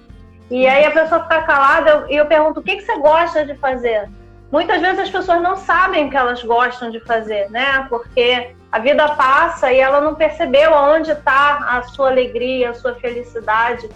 E 0.50 0.66
aí 0.66 0.86
a 0.86 0.90
pessoa 0.90 1.22
fica 1.22 1.42
calada 1.42 2.06
e 2.08 2.14
eu, 2.14 2.22
eu 2.22 2.26
pergunto, 2.26 2.60
o 2.60 2.62
que, 2.62 2.76
que 2.76 2.82
você 2.82 2.96
gosta 2.98 3.44
de 3.44 3.54
fazer? 3.56 4.08
Muitas 4.50 4.80
vezes 4.80 5.00
as 5.00 5.10
pessoas 5.10 5.42
não 5.42 5.56
sabem 5.56 6.06
o 6.06 6.10
que 6.10 6.16
elas 6.16 6.42
gostam 6.42 6.90
de 6.90 7.00
fazer, 7.00 7.50
né? 7.50 7.84
Porque 7.90 8.54
a 8.70 8.78
vida 8.78 9.06
passa 9.10 9.72
e 9.72 9.78
ela 9.78 10.00
não 10.00 10.14
percebeu 10.14 10.72
aonde 10.72 11.10
está 11.10 11.58
a 11.68 11.82
sua 11.82 12.08
alegria, 12.08 12.70
a 12.70 12.74
sua 12.74 12.94
felicidade. 12.94 13.88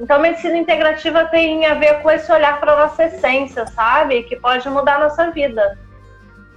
Então, 0.00 0.16
a 0.16 0.20
medicina 0.20 0.56
integrativa 0.56 1.26
tem 1.26 1.66
a 1.66 1.74
ver 1.74 2.02
com 2.02 2.10
esse 2.10 2.30
olhar 2.32 2.58
para 2.58 2.72
a 2.72 2.86
nossa 2.86 3.04
essência, 3.04 3.66
sabe? 3.66 4.22
Que 4.22 4.36
pode 4.36 4.68
mudar 4.68 4.96
a 4.96 5.00
nossa 5.00 5.30
vida. 5.30 5.78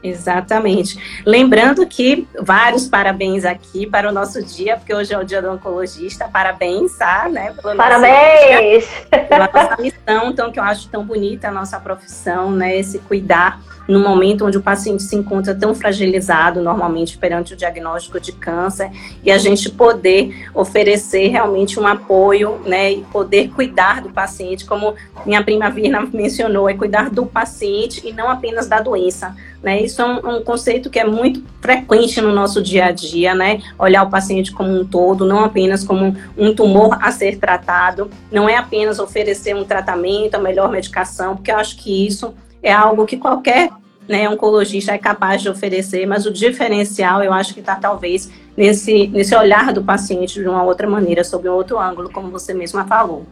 Exatamente. 0.03 1.21
Lembrando 1.25 1.85
que 1.85 2.27
vários 2.39 2.87
parabéns 2.87 3.45
aqui 3.45 3.85
para 3.85 4.09
o 4.09 4.11
nosso 4.11 4.43
dia, 4.43 4.77
porque 4.77 4.93
hoje 4.93 5.13
é 5.13 5.17
o 5.17 5.23
dia 5.23 5.41
do 5.41 5.51
oncologista. 5.51 6.27
Parabéns, 6.27 6.97
tá, 6.97 7.29
né? 7.29 7.53
Parabéns! 7.77 8.85
pela 9.29 9.49
nossa 9.53 9.81
missão, 9.81 10.31
então, 10.31 10.51
que 10.51 10.59
eu 10.59 10.63
acho 10.63 10.89
tão 10.89 11.05
bonita 11.05 11.49
a 11.49 11.51
nossa 11.51 11.79
profissão, 11.79 12.51
né? 12.51 12.77
Esse 12.77 12.99
cuidar 12.99 13.59
no 13.91 13.99
momento 13.99 14.45
onde 14.45 14.57
o 14.57 14.61
paciente 14.61 15.03
se 15.03 15.15
encontra 15.15 15.53
tão 15.53 15.75
fragilizado, 15.75 16.61
normalmente 16.61 17.17
perante 17.17 17.53
o 17.53 17.57
diagnóstico 17.57 18.19
de 18.19 18.31
câncer, 18.31 18.89
e 19.23 19.29
a 19.29 19.37
gente 19.37 19.69
poder 19.69 20.49
oferecer 20.53 21.27
realmente 21.27 21.79
um 21.79 21.85
apoio, 21.85 22.59
né, 22.65 22.93
e 22.93 23.01
poder 23.11 23.49
cuidar 23.49 24.01
do 24.01 24.09
paciente, 24.09 24.65
como 24.65 24.95
minha 25.25 25.43
prima 25.43 25.69
Virna 25.69 26.07
mencionou, 26.13 26.69
é 26.69 26.73
cuidar 26.73 27.09
do 27.09 27.25
paciente 27.25 28.07
e 28.07 28.13
não 28.13 28.29
apenas 28.29 28.67
da 28.67 28.79
doença. 28.79 29.35
Né, 29.61 29.81
isso 29.81 30.01
é 30.01 30.05
um, 30.05 30.37
um, 30.37 30.43
conceito 30.43 30.89
que 30.89 30.97
é 30.97 31.05
muito 31.05 31.43
frequente 31.61 32.19
no 32.19 32.33
nosso 32.33 32.63
dia 32.63 32.85
a 32.85 32.91
dia, 32.91 33.35
né? 33.35 33.61
Olhar 33.77 34.01
o 34.01 34.09
paciente 34.09 34.51
como 34.51 34.71
um 34.71 34.83
todo, 34.83 35.23
não 35.23 35.43
apenas 35.43 35.83
como 35.83 36.17
um 36.35 36.55
tumor 36.55 36.97
a 36.99 37.11
ser 37.11 37.37
tratado, 37.37 38.09
não 38.31 38.49
é 38.49 38.55
apenas 38.55 38.97
oferecer 38.97 39.55
um 39.55 39.63
tratamento, 39.63 40.33
a 40.33 40.39
melhor 40.39 40.71
medicação, 40.71 41.35
porque 41.35 41.51
eu 41.51 41.57
acho 41.57 41.77
que 41.77 42.07
isso 42.07 42.33
é 42.63 42.71
algo 42.71 43.05
que 43.05 43.17
qualquer 43.17 43.69
né, 44.11 44.29
oncologista 44.29 44.91
é 44.91 44.97
capaz 44.97 45.41
de 45.41 45.49
oferecer, 45.49 46.05
mas 46.05 46.25
o 46.25 46.31
diferencial 46.31 47.23
eu 47.23 47.31
acho 47.33 47.53
que 47.53 47.61
está 47.61 47.75
talvez 47.75 48.29
nesse, 48.55 49.07
nesse 49.07 49.33
olhar 49.35 49.71
do 49.71 49.81
paciente 49.83 50.41
de 50.41 50.47
uma 50.47 50.63
outra 50.63 50.87
maneira, 50.87 51.23
sob 51.23 51.47
um 51.47 51.53
outro 51.53 51.79
ângulo, 51.79 52.11
como 52.11 52.29
você 52.29 52.53
mesma 52.53 52.85
falou. 52.85 53.25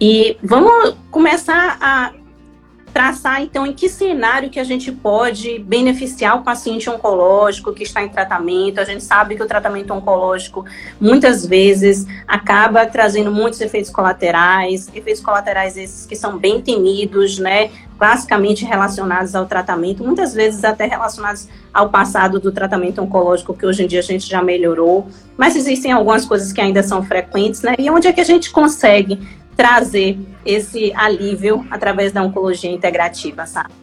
E 0.00 0.36
vamos 0.42 0.94
começar 1.10 1.76
a 1.80 2.12
traçar 2.98 3.40
então 3.40 3.64
em 3.64 3.72
que 3.72 3.88
cenário 3.88 4.50
que 4.50 4.58
a 4.58 4.64
gente 4.64 4.90
pode 4.90 5.60
beneficiar 5.60 6.36
o 6.36 6.42
paciente 6.42 6.90
oncológico 6.90 7.72
que 7.72 7.84
está 7.84 8.02
em 8.02 8.08
tratamento. 8.08 8.80
A 8.80 8.84
gente 8.84 9.04
sabe 9.04 9.36
que 9.36 9.42
o 9.42 9.46
tratamento 9.46 9.94
oncológico 9.94 10.64
muitas 11.00 11.46
vezes 11.46 12.04
acaba 12.26 12.84
trazendo 12.86 13.30
muitos 13.30 13.60
efeitos 13.60 13.88
colaterais, 13.88 14.90
efeitos 14.92 15.22
colaterais 15.22 15.76
esses 15.76 16.06
que 16.06 16.16
são 16.16 16.38
bem 16.38 16.60
temidos, 16.60 17.38
né? 17.38 17.70
Classicamente 17.96 18.64
relacionados 18.64 19.32
ao 19.36 19.46
tratamento, 19.46 20.02
muitas 20.02 20.34
vezes 20.34 20.64
até 20.64 20.84
relacionados 20.84 21.46
ao 21.72 21.90
passado 21.90 22.40
do 22.40 22.50
tratamento 22.50 23.00
oncológico, 23.00 23.54
que 23.54 23.64
hoje 23.64 23.84
em 23.84 23.86
dia 23.86 24.00
a 24.00 24.02
gente 24.02 24.28
já 24.28 24.42
melhorou, 24.42 25.06
mas 25.36 25.54
existem 25.54 25.92
algumas 25.92 26.24
coisas 26.24 26.52
que 26.52 26.60
ainda 26.60 26.82
são 26.82 27.04
frequentes, 27.04 27.62
né? 27.62 27.76
E 27.78 27.88
onde 27.90 28.08
é 28.08 28.12
que 28.12 28.20
a 28.20 28.24
gente 28.24 28.50
consegue 28.50 29.20
trazer 29.58 30.16
esse 30.46 30.92
alívio 30.94 31.66
através 31.68 32.12
da 32.12 32.22
oncologia 32.22 32.70
integrativa, 32.70 33.44
sabe? 33.44 33.74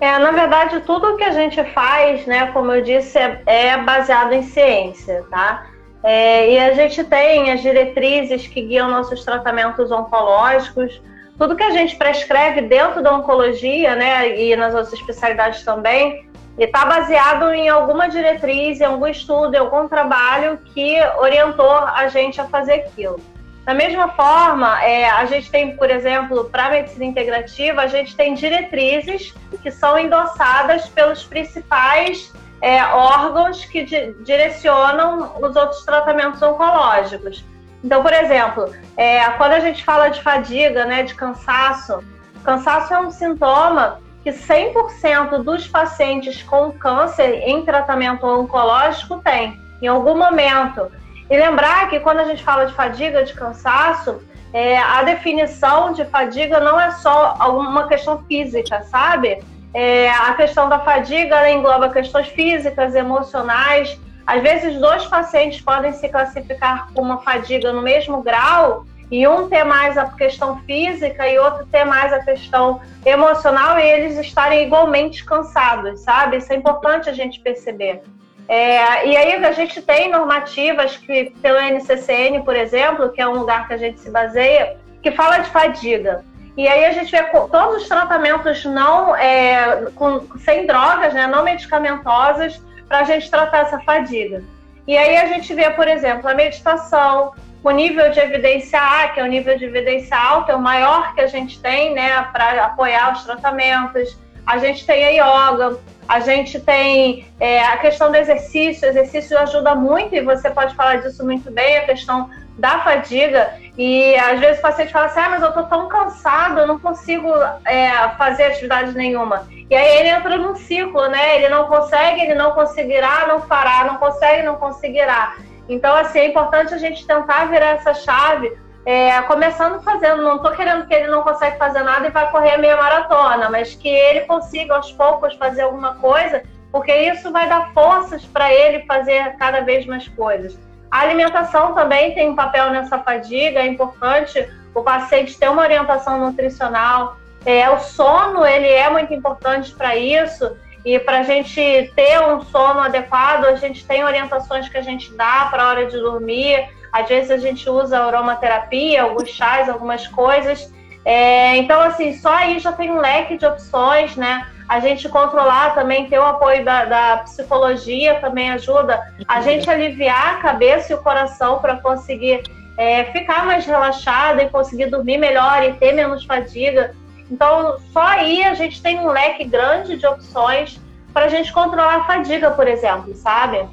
É, 0.00 0.16
na 0.16 0.30
verdade, 0.30 0.80
tudo 0.86 1.16
que 1.16 1.24
a 1.24 1.32
gente 1.32 1.62
faz, 1.72 2.24
né, 2.24 2.46
como 2.52 2.70
eu 2.70 2.82
disse, 2.82 3.18
é, 3.18 3.42
é 3.46 3.76
baseado 3.76 4.32
em 4.32 4.44
ciência, 4.44 5.24
tá? 5.28 5.66
É, 6.04 6.52
e 6.52 6.58
a 6.58 6.72
gente 6.74 7.02
tem 7.02 7.50
as 7.50 7.60
diretrizes 7.62 8.46
que 8.46 8.62
guiam 8.62 8.88
nossos 8.88 9.24
tratamentos 9.24 9.90
oncológicos, 9.90 11.02
tudo 11.36 11.56
que 11.56 11.64
a 11.64 11.70
gente 11.70 11.96
prescreve 11.96 12.62
dentro 12.62 13.02
da 13.02 13.12
oncologia, 13.12 13.96
né, 13.96 14.40
e 14.40 14.54
nas 14.54 14.72
outras 14.72 14.92
especialidades 14.92 15.64
também, 15.64 16.28
está 16.56 16.84
baseado 16.84 17.52
em 17.52 17.68
alguma 17.68 18.08
diretriz, 18.08 18.80
em 18.80 18.84
algum 18.84 19.08
estudo, 19.08 19.52
em 19.54 19.58
algum 19.58 19.88
trabalho 19.88 20.58
que 20.72 20.96
orientou 21.18 21.72
a 21.72 22.06
gente 22.06 22.40
a 22.40 22.44
fazer 22.44 22.74
aquilo. 22.74 23.20
Da 23.64 23.74
mesma 23.74 24.08
forma, 24.08 24.82
é, 24.82 25.08
a 25.08 25.24
gente 25.26 25.50
tem, 25.50 25.76
por 25.76 25.88
exemplo, 25.88 26.44
para 26.50 26.66
a 26.66 26.70
medicina 26.70 27.04
integrativa, 27.04 27.82
a 27.82 27.86
gente 27.86 28.16
tem 28.16 28.34
diretrizes 28.34 29.32
que 29.62 29.70
são 29.70 29.96
endossadas 29.96 30.88
pelos 30.88 31.22
principais 31.22 32.32
é, 32.60 32.84
órgãos 32.86 33.64
que 33.64 33.84
di 33.84 34.14
direcionam 34.24 35.32
os 35.40 35.54
outros 35.54 35.84
tratamentos 35.84 36.42
oncológicos. 36.42 37.44
Então, 37.84 38.02
por 38.02 38.12
exemplo, 38.12 38.72
é, 38.96 39.28
quando 39.30 39.52
a 39.52 39.60
gente 39.60 39.84
fala 39.84 40.08
de 40.08 40.22
fadiga, 40.22 40.84
né, 40.84 41.02
de 41.02 41.14
cansaço, 41.14 42.02
cansaço 42.44 42.94
é 42.94 42.98
um 43.00 43.10
sintoma 43.10 44.00
que 44.22 44.30
100% 44.30 45.42
dos 45.42 45.66
pacientes 45.66 46.42
com 46.42 46.70
câncer 46.72 47.42
em 47.44 47.64
tratamento 47.64 48.24
oncológico 48.24 49.18
têm, 49.18 49.60
em 49.80 49.88
algum 49.88 50.16
momento. 50.16 50.90
E 51.32 51.36
lembrar 51.38 51.88
que 51.88 51.98
quando 51.98 52.18
a 52.18 52.24
gente 52.24 52.44
fala 52.44 52.66
de 52.66 52.74
fadiga, 52.74 53.24
de 53.24 53.32
cansaço, 53.32 54.22
é, 54.52 54.76
a 54.76 55.02
definição 55.02 55.94
de 55.94 56.04
fadiga 56.04 56.60
não 56.60 56.78
é 56.78 56.90
só 56.90 57.34
uma 57.48 57.88
questão 57.88 58.22
física, 58.24 58.82
sabe? 58.82 59.42
É, 59.72 60.10
a 60.10 60.34
questão 60.34 60.68
da 60.68 60.80
fadiga 60.80 61.48
engloba 61.48 61.88
questões 61.88 62.26
físicas, 62.28 62.94
emocionais. 62.94 63.98
Às 64.26 64.42
vezes, 64.42 64.78
dois 64.78 65.06
pacientes 65.06 65.58
podem 65.62 65.94
se 65.94 66.06
classificar 66.10 66.92
com 66.92 67.00
uma 67.00 67.22
fadiga 67.22 67.72
no 67.72 67.80
mesmo 67.80 68.20
grau 68.20 68.84
e 69.10 69.26
um 69.26 69.48
ter 69.48 69.64
mais 69.64 69.96
a 69.96 70.04
questão 70.10 70.58
física 70.66 71.26
e 71.26 71.38
outro 71.38 71.64
ter 71.64 71.86
mais 71.86 72.12
a 72.12 72.20
questão 72.22 72.78
emocional 73.06 73.78
e 73.78 73.82
eles 73.82 74.18
estarem 74.18 74.66
igualmente 74.66 75.24
cansados, 75.24 76.00
sabe? 76.00 76.36
Isso 76.36 76.52
é 76.52 76.56
importante 76.56 77.08
a 77.08 77.12
gente 77.14 77.40
perceber. 77.40 78.02
É, 78.48 79.06
e 79.06 79.16
aí 79.16 79.44
a 79.44 79.52
gente 79.52 79.80
tem 79.82 80.10
normativas 80.10 80.96
que, 80.96 81.32
pelo 81.40 81.58
NCCN, 81.58 82.42
por 82.42 82.56
exemplo, 82.56 83.10
que 83.10 83.20
é 83.20 83.26
um 83.26 83.38
lugar 83.38 83.66
que 83.66 83.74
a 83.74 83.76
gente 83.76 84.00
se 84.00 84.10
baseia, 84.10 84.76
que 85.02 85.10
fala 85.12 85.38
de 85.38 85.50
fadiga. 85.50 86.24
E 86.56 86.68
aí 86.68 86.84
a 86.84 86.92
gente 86.92 87.10
vê 87.10 87.22
todos 87.22 87.82
os 87.82 87.88
tratamentos 87.88 88.64
não 88.64 89.16
é, 89.16 89.86
com, 89.94 90.26
sem 90.38 90.66
drogas, 90.66 91.14
né, 91.14 91.26
não 91.26 91.42
medicamentosas, 91.42 92.60
para 92.86 92.98
a 92.98 93.04
gente 93.04 93.30
tratar 93.30 93.60
essa 93.60 93.80
fadiga. 93.80 94.44
E 94.86 94.96
aí 94.96 95.16
a 95.16 95.26
gente 95.26 95.54
vê, 95.54 95.70
por 95.70 95.88
exemplo, 95.88 96.28
a 96.28 96.34
meditação, 96.34 97.32
o 97.64 97.70
nível 97.70 98.10
de 98.10 98.20
evidência 98.20 98.78
A, 98.78 99.08
que 99.08 99.20
é 99.20 99.22
o 99.22 99.26
nível 99.26 99.56
de 99.56 99.64
evidência 99.64 100.16
alta, 100.16 100.52
é 100.52 100.56
o 100.56 100.60
maior 100.60 101.14
que 101.14 101.22
a 101.22 101.26
gente 101.26 101.60
tem, 101.60 101.94
né, 101.94 102.22
para 102.32 102.66
apoiar 102.66 103.12
os 103.12 103.24
tratamentos. 103.24 104.18
A 104.46 104.58
gente 104.58 104.84
tem 104.84 105.04
a 105.04 105.10
yoga, 105.10 105.78
a 106.12 106.20
gente 106.20 106.60
tem 106.60 107.24
é, 107.40 107.64
a 107.64 107.78
questão 107.78 108.10
do 108.10 108.16
exercício, 108.18 108.86
o 108.86 108.90
exercício 108.90 109.38
ajuda 109.38 109.74
muito, 109.74 110.14
e 110.14 110.20
você 110.20 110.50
pode 110.50 110.74
falar 110.74 110.96
disso 110.96 111.24
muito 111.24 111.50
bem, 111.50 111.78
a 111.78 111.86
questão 111.86 112.28
da 112.58 112.80
fadiga. 112.80 113.54
E 113.78 114.14
às 114.16 114.38
vezes 114.38 114.58
o 114.58 114.60
paciente 114.60 114.92
fala 114.92 115.06
assim: 115.06 115.20
ah, 115.20 115.30
mas 115.30 115.42
eu 115.42 115.52
tô 115.52 115.62
tão 115.62 115.88
cansado, 115.88 116.60
eu 116.60 116.66
não 116.66 116.78
consigo 116.78 117.32
é, 117.64 117.90
fazer 118.18 118.42
atividade 118.44 118.94
nenhuma. 118.94 119.48
E 119.70 119.74
aí 119.74 120.00
ele 120.00 120.08
entra 120.10 120.36
num 120.36 120.54
ciclo, 120.54 121.08
né? 121.08 121.36
Ele 121.36 121.48
não 121.48 121.64
consegue, 121.64 122.20
ele 122.20 122.34
não 122.34 122.50
conseguirá, 122.50 123.26
não 123.26 123.40
fará, 123.40 123.84
não 123.84 123.96
consegue, 123.96 124.42
não 124.42 124.56
conseguirá. 124.56 125.36
Então, 125.66 125.96
assim, 125.96 126.18
é 126.18 126.26
importante 126.26 126.74
a 126.74 126.78
gente 126.78 127.06
tentar 127.06 127.46
virar 127.46 127.70
essa 127.70 127.94
chave 127.94 128.52
é, 128.84 129.22
começando 129.22 129.82
fazendo, 129.82 130.22
não 130.22 130.36
estou 130.36 130.50
querendo 130.52 130.86
que 130.86 130.94
ele 130.94 131.06
não 131.06 131.22
consegue 131.22 131.56
fazer 131.56 131.82
nada 131.82 132.06
e 132.06 132.10
vai 132.10 132.30
correr 132.30 132.54
a 132.54 132.58
meia 132.58 132.76
maratona, 132.76 133.48
mas 133.48 133.74
que 133.74 133.88
ele 133.88 134.22
consiga 134.22 134.74
aos 134.74 134.90
poucos 134.92 135.34
fazer 135.34 135.62
alguma 135.62 135.94
coisa, 135.94 136.42
porque 136.70 136.92
isso 136.92 137.30
vai 137.30 137.48
dar 137.48 137.72
forças 137.72 138.24
para 138.24 138.52
ele 138.52 138.84
fazer 138.86 139.36
cada 139.36 139.60
vez 139.60 139.86
mais 139.86 140.08
coisas. 140.08 140.58
A 140.90 141.00
alimentação 141.00 141.74
também 141.74 142.12
tem 142.14 142.30
um 142.30 142.36
papel 142.36 142.70
nessa 142.70 142.98
fadiga, 142.98 143.60
é 143.60 143.66
importante 143.66 144.48
o 144.74 144.82
paciente 144.82 145.38
ter 145.38 145.48
uma 145.48 145.62
orientação 145.62 146.18
nutricional. 146.18 147.16
É, 147.46 147.68
o 147.70 147.78
sono 147.78 148.44
ele 148.44 148.68
é 148.68 148.90
muito 148.90 149.12
importante 149.12 149.72
para 149.74 149.96
isso 149.96 150.56
e 150.84 150.98
para 150.98 151.20
a 151.20 151.22
gente 151.22 151.92
ter 151.94 152.20
um 152.20 152.42
sono 152.42 152.80
adequado, 152.80 153.44
a 153.44 153.54
gente 153.54 153.86
tem 153.86 154.04
orientações 154.04 154.68
que 154.68 154.76
a 154.76 154.82
gente 154.82 155.12
dá 155.14 155.46
para 155.50 155.62
a 155.62 155.68
hora 155.68 155.86
de 155.86 155.96
dormir 155.98 156.68
às 156.92 157.08
vezes 157.08 157.30
a 157.30 157.38
gente 157.38 157.68
usa 157.68 157.98
aromaterapia, 157.98 159.02
alguns 159.02 159.30
chás, 159.30 159.68
algumas 159.68 160.06
coisas. 160.06 160.70
É, 161.04 161.56
então, 161.56 161.80
assim, 161.80 162.16
só 162.16 162.32
aí 162.34 162.58
já 162.58 162.72
tem 162.72 162.90
um 162.90 163.00
leque 163.00 163.36
de 163.36 163.46
opções, 163.46 164.14
né? 164.16 164.46
A 164.68 164.78
gente 164.78 165.08
controlar 165.08 165.74
também, 165.74 166.08
ter 166.08 166.18
o 166.18 166.24
apoio 166.24 166.64
da, 166.64 166.84
da 166.84 167.16
psicologia 167.18 168.20
também 168.20 168.50
ajuda 168.52 169.00
a 169.26 169.40
gente 169.40 169.68
aliviar 169.68 170.34
a 170.34 170.36
cabeça 170.36 170.92
e 170.92 170.94
o 170.94 171.02
coração 171.02 171.58
para 171.58 171.76
conseguir 171.76 172.42
é, 172.78 173.04
ficar 173.06 173.44
mais 173.44 173.66
relaxada 173.66 174.42
e 174.42 174.48
conseguir 174.48 174.86
dormir 174.86 175.18
melhor 175.18 175.62
e 175.62 175.72
ter 175.74 175.92
menos 175.92 176.24
fadiga. 176.24 176.94
Então, 177.30 177.78
só 177.92 178.02
aí 178.02 178.44
a 178.44 178.54
gente 178.54 178.82
tem 178.82 178.98
um 178.98 179.08
leque 179.08 179.44
grande 179.44 179.96
de 179.96 180.06
opções 180.06 180.80
para 181.12 181.26
a 181.26 181.28
gente 181.28 181.52
controlar 181.52 181.96
a 181.96 182.04
fadiga, 182.04 182.50
por 182.50 182.68
exemplo, 182.68 183.14
sabe? 183.14 183.66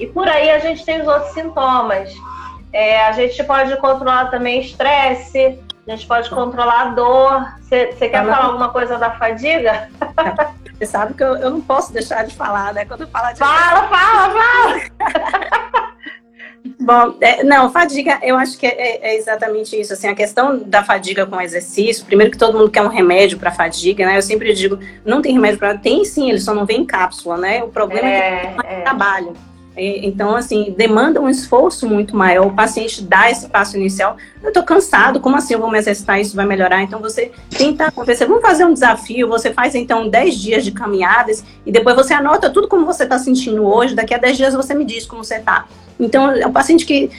E 0.00 0.06
por 0.06 0.26
aí 0.26 0.50
a 0.50 0.58
gente 0.58 0.84
tem 0.84 1.02
os 1.02 1.06
outros 1.06 1.32
sintomas. 1.32 2.10
É, 2.72 3.04
a 3.06 3.12
gente 3.12 3.44
pode 3.44 3.76
controlar 3.76 4.30
também 4.30 4.60
estresse, 4.60 5.58
a 5.86 5.90
gente 5.90 6.06
pode 6.06 6.30
controlar 6.30 6.80
a 6.80 6.84
dor. 6.86 7.46
Você 7.60 7.86
quer 8.08 8.24
falar 8.24 8.44
alguma 8.44 8.70
coisa 8.70 8.96
da 8.96 9.10
fadiga? 9.12 9.90
Você 10.78 10.86
sabe 10.86 11.12
que 11.12 11.22
eu, 11.22 11.36
eu, 11.36 11.50
não 11.50 11.60
posso 11.60 11.92
deixar 11.92 12.24
de 12.24 12.34
falar, 12.34 12.72
né? 12.72 12.86
Quando 12.86 13.06
fala 13.08 13.32
de. 13.32 13.38
Fala, 13.38 13.86
fala, 13.88 14.32
fala! 14.32 15.90
Bom, 16.80 17.16
é, 17.20 17.44
não, 17.44 17.70
fadiga, 17.70 18.18
eu 18.22 18.36
acho 18.36 18.56
que 18.56 18.66
é, 18.66 19.10
é, 19.10 19.16
exatamente 19.16 19.78
isso. 19.78 19.92
Assim, 19.92 20.08
a 20.08 20.14
questão 20.14 20.58
da 20.58 20.82
fadiga 20.82 21.26
com 21.26 21.38
exercício, 21.38 22.06
primeiro 22.06 22.32
que 22.32 22.38
todo 22.38 22.56
mundo 22.56 22.70
quer 22.70 22.80
um 22.80 22.88
remédio 22.88 23.38
para 23.38 23.50
fadiga, 23.50 24.06
né? 24.06 24.16
Eu 24.16 24.22
sempre 24.22 24.54
digo, 24.54 24.78
não 25.04 25.20
tem 25.20 25.34
remédio 25.34 25.58
para. 25.58 25.76
Tem 25.76 26.02
sim, 26.06 26.30
ele 26.30 26.40
só 26.40 26.54
não 26.54 26.64
vem 26.64 26.80
em 26.80 26.86
cápsula, 26.86 27.36
né? 27.36 27.62
O 27.62 27.68
problema 27.68 28.08
é, 28.08 28.16
é 28.16 28.36
que 28.36 28.46
tem 28.46 28.56
mais 28.56 28.72
é. 28.72 28.80
trabalho. 28.80 29.49
Então, 29.76 30.34
assim, 30.34 30.74
demanda 30.76 31.20
um 31.20 31.28
esforço 31.28 31.88
muito 31.88 32.16
maior. 32.16 32.46
O 32.46 32.54
paciente 32.54 33.02
dá 33.02 33.30
esse 33.30 33.48
passo 33.48 33.76
inicial. 33.76 34.16
Eu 34.42 34.48
estou 34.48 34.62
cansado, 34.62 35.20
como 35.20 35.36
assim 35.36 35.54
eu 35.54 35.60
vou 35.60 35.70
me 35.70 35.78
exercitar? 35.78 36.20
Isso 36.20 36.36
vai 36.36 36.44
melhorar? 36.44 36.82
Então, 36.82 37.00
você 37.00 37.30
tenta 37.56 37.90
convencer. 37.90 38.26
Vamos 38.26 38.42
fazer 38.42 38.64
um 38.64 38.72
desafio. 38.72 39.28
Você 39.28 39.52
faz, 39.52 39.74
então, 39.74 40.08
10 40.08 40.34
dias 40.34 40.64
de 40.64 40.72
caminhadas 40.72 41.44
e 41.64 41.72
depois 41.72 41.96
você 41.96 42.12
anota 42.12 42.50
tudo 42.50 42.68
como 42.68 42.84
você 42.84 43.04
está 43.04 43.18
sentindo 43.18 43.64
hoje. 43.64 43.94
Daqui 43.94 44.12
a 44.12 44.18
10 44.18 44.36
dias 44.36 44.54
você 44.54 44.74
me 44.74 44.84
diz 44.84 45.06
como 45.06 45.24
você 45.24 45.36
está. 45.36 45.66
Então, 45.98 46.30
é 46.30 46.46
o 46.46 46.52
paciente 46.52 46.84
que 46.84 47.10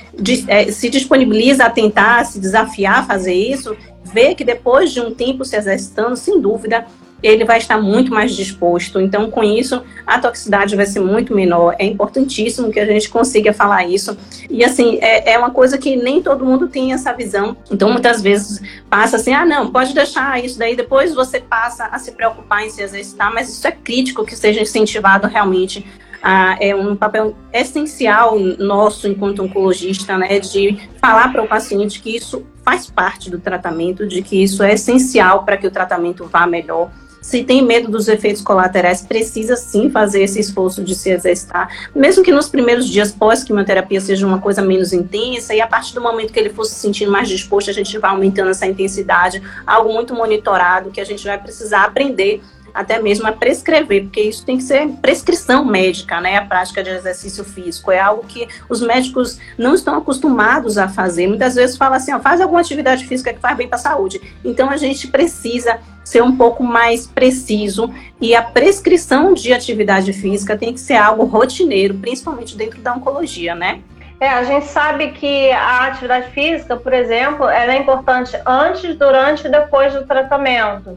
é, 0.47 0.71
se 0.71 0.89
disponibiliza 0.89 1.65
a 1.65 1.69
tentar, 1.69 2.25
se 2.25 2.39
desafiar 2.39 2.99
a 2.99 3.03
fazer 3.03 3.33
isso, 3.33 3.77
vê 4.03 4.33
que 4.33 4.43
depois 4.43 4.91
de 4.91 4.99
um 4.99 5.13
tempo 5.13 5.45
se 5.45 5.55
exercitando, 5.55 6.17
sem 6.17 6.41
dúvida, 6.41 6.85
ele 7.21 7.45
vai 7.45 7.57
estar 7.57 7.81
muito 7.81 8.11
mais 8.11 8.35
disposto. 8.35 8.99
Então, 8.99 9.29
com 9.29 9.43
isso, 9.43 9.83
a 10.05 10.19
toxicidade 10.19 10.75
vai 10.75 10.85
ser 10.85 10.99
muito 10.99 11.35
menor. 11.35 11.75
É 11.77 11.85
importantíssimo 11.85 12.71
que 12.71 12.79
a 12.79 12.85
gente 12.85 13.09
consiga 13.09 13.53
falar 13.53 13.85
isso. 13.85 14.17
E, 14.49 14.63
assim, 14.63 14.97
é, 15.01 15.33
é 15.33 15.37
uma 15.37 15.51
coisa 15.51 15.77
que 15.77 15.95
nem 15.95 16.21
todo 16.21 16.45
mundo 16.45 16.67
tem 16.67 16.93
essa 16.93 17.13
visão. 17.13 17.55
Então, 17.71 17.91
muitas 17.91 18.21
vezes 18.21 18.61
passa 18.89 19.17
assim: 19.17 19.33
ah, 19.33 19.45
não, 19.45 19.71
pode 19.71 19.93
deixar 19.93 20.43
isso 20.43 20.57
daí, 20.57 20.75
depois 20.75 21.13
você 21.13 21.39
passa 21.39 21.85
a 21.85 21.99
se 21.99 22.11
preocupar 22.11 22.65
em 22.65 22.69
se 22.69 22.81
exercitar, 22.81 23.33
mas 23.33 23.49
isso 23.49 23.67
é 23.67 23.71
crítico 23.71 24.25
que 24.25 24.35
seja 24.35 24.61
incentivado 24.61 25.27
realmente 25.27 25.85
ah, 26.21 26.55
é 26.59 26.75
um 26.75 26.95
papel 26.95 27.35
essencial 27.51 28.37
nosso 28.39 29.07
enquanto 29.07 29.41
oncologista, 29.41 30.17
né, 30.17 30.39
de 30.39 30.77
falar 30.99 31.31
para 31.31 31.41
o 31.41 31.47
paciente 31.47 31.99
que 31.99 32.15
isso 32.15 32.45
faz 32.63 32.89
parte 32.89 33.29
do 33.29 33.39
tratamento, 33.39 34.07
de 34.07 34.21
que 34.21 34.43
isso 34.43 34.61
é 34.61 34.73
essencial 34.73 35.43
para 35.43 35.57
que 35.57 35.65
o 35.65 35.71
tratamento 35.71 36.25
vá 36.25 36.45
melhor. 36.45 36.91
Se 37.21 37.43
tem 37.43 37.61
medo 37.61 37.87
dos 37.87 38.07
efeitos 38.07 38.41
colaterais, 38.41 39.01
precisa 39.01 39.55
sim 39.55 39.91
fazer 39.91 40.23
esse 40.23 40.39
esforço 40.39 40.83
de 40.83 40.95
se 40.95 41.11
exercitar, 41.11 41.69
mesmo 41.95 42.23
que 42.23 42.31
nos 42.31 42.49
primeiros 42.49 42.89
dias 42.89 43.11
pós-quimioterapia 43.11 44.01
seja 44.01 44.25
uma 44.25 44.39
coisa 44.39 44.61
menos 44.61 44.91
intensa, 44.91 45.53
e 45.53 45.61
a 45.61 45.67
partir 45.67 45.93
do 45.93 46.01
momento 46.01 46.33
que 46.33 46.39
ele 46.39 46.49
for 46.49 46.65
se 46.65 46.73
sentindo 46.73 47.11
mais 47.11 47.29
disposto, 47.29 47.69
a 47.69 47.73
gente 47.73 47.95
vai 47.99 48.09
aumentando 48.09 48.49
essa 48.49 48.65
intensidade, 48.65 49.41
algo 49.67 49.93
muito 49.93 50.15
monitorado, 50.15 50.89
que 50.89 50.99
a 50.99 51.05
gente 51.05 51.23
vai 51.23 51.37
precisar 51.37 51.83
aprender 51.83 52.41
até 52.73 52.99
mesmo 52.99 53.27
a 53.27 53.31
prescrever, 53.31 54.03
porque 54.03 54.21
isso 54.21 54.45
tem 54.45 54.57
que 54.57 54.63
ser 54.63 54.87
prescrição 55.01 55.65
médica, 55.65 56.19
né? 56.21 56.37
A 56.37 56.45
prática 56.45 56.83
de 56.83 56.89
exercício 56.89 57.43
físico 57.43 57.91
é 57.91 57.99
algo 57.99 58.23
que 58.27 58.47
os 58.69 58.81
médicos 58.81 59.39
não 59.57 59.73
estão 59.73 59.95
acostumados 59.95 60.77
a 60.77 60.87
fazer. 60.87 61.27
Muitas 61.27 61.55
vezes 61.55 61.77
fala 61.77 61.97
assim, 61.97 62.13
ó, 62.13 62.19
faz 62.19 62.41
alguma 62.41 62.61
atividade 62.61 63.05
física 63.05 63.33
que 63.33 63.39
faz 63.39 63.57
bem 63.57 63.67
para 63.67 63.77
a 63.77 63.81
saúde. 63.81 64.21
Então 64.43 64.69
a 64.69 64.77
gente 64.77 65.07
precisa 65.07 65.79
ser 66.03 66.23
um 66.23 66.35
pouco 66.35 66.63
mais 66.63 67.07
preciso 67.07 67.93
e 68.19 68.35
a 68.35 68.41
prescrição 68.41 69.33
de 69.33 69.53
atividade 69.53 70.13
física 70.13 70.57
tem 70.57 70.73
que 70.73 70.79
ser 70.79 70.95
algo 70.95 71.23
rotineiro, 71.25 71.95
principalmente 71.95 72.57
dentro 72.57 72.81
da 72.81 72.93
oncologia, 72.93 73.55
né? 73.55 73.81
É, 74.19 74.29
a 74.29 74.43
gente 74.43 74.67
sabe 74.67 75.09
que 75.13 75.51
a 75.51 75.87
atividade 75.87 76.29
física, 76.29 76.77
por 76.77 76.93
exemplo, 76.93 77.49
ela 77.49 77.73
é 77.73 77.79
importante 77.79 78.37
antes, 78.45 78.95
durante 78.95 79.47
e 79.47 79.49
depois 79.49 79.93
do 79.93 80.05
tratamento. 80.05 80.95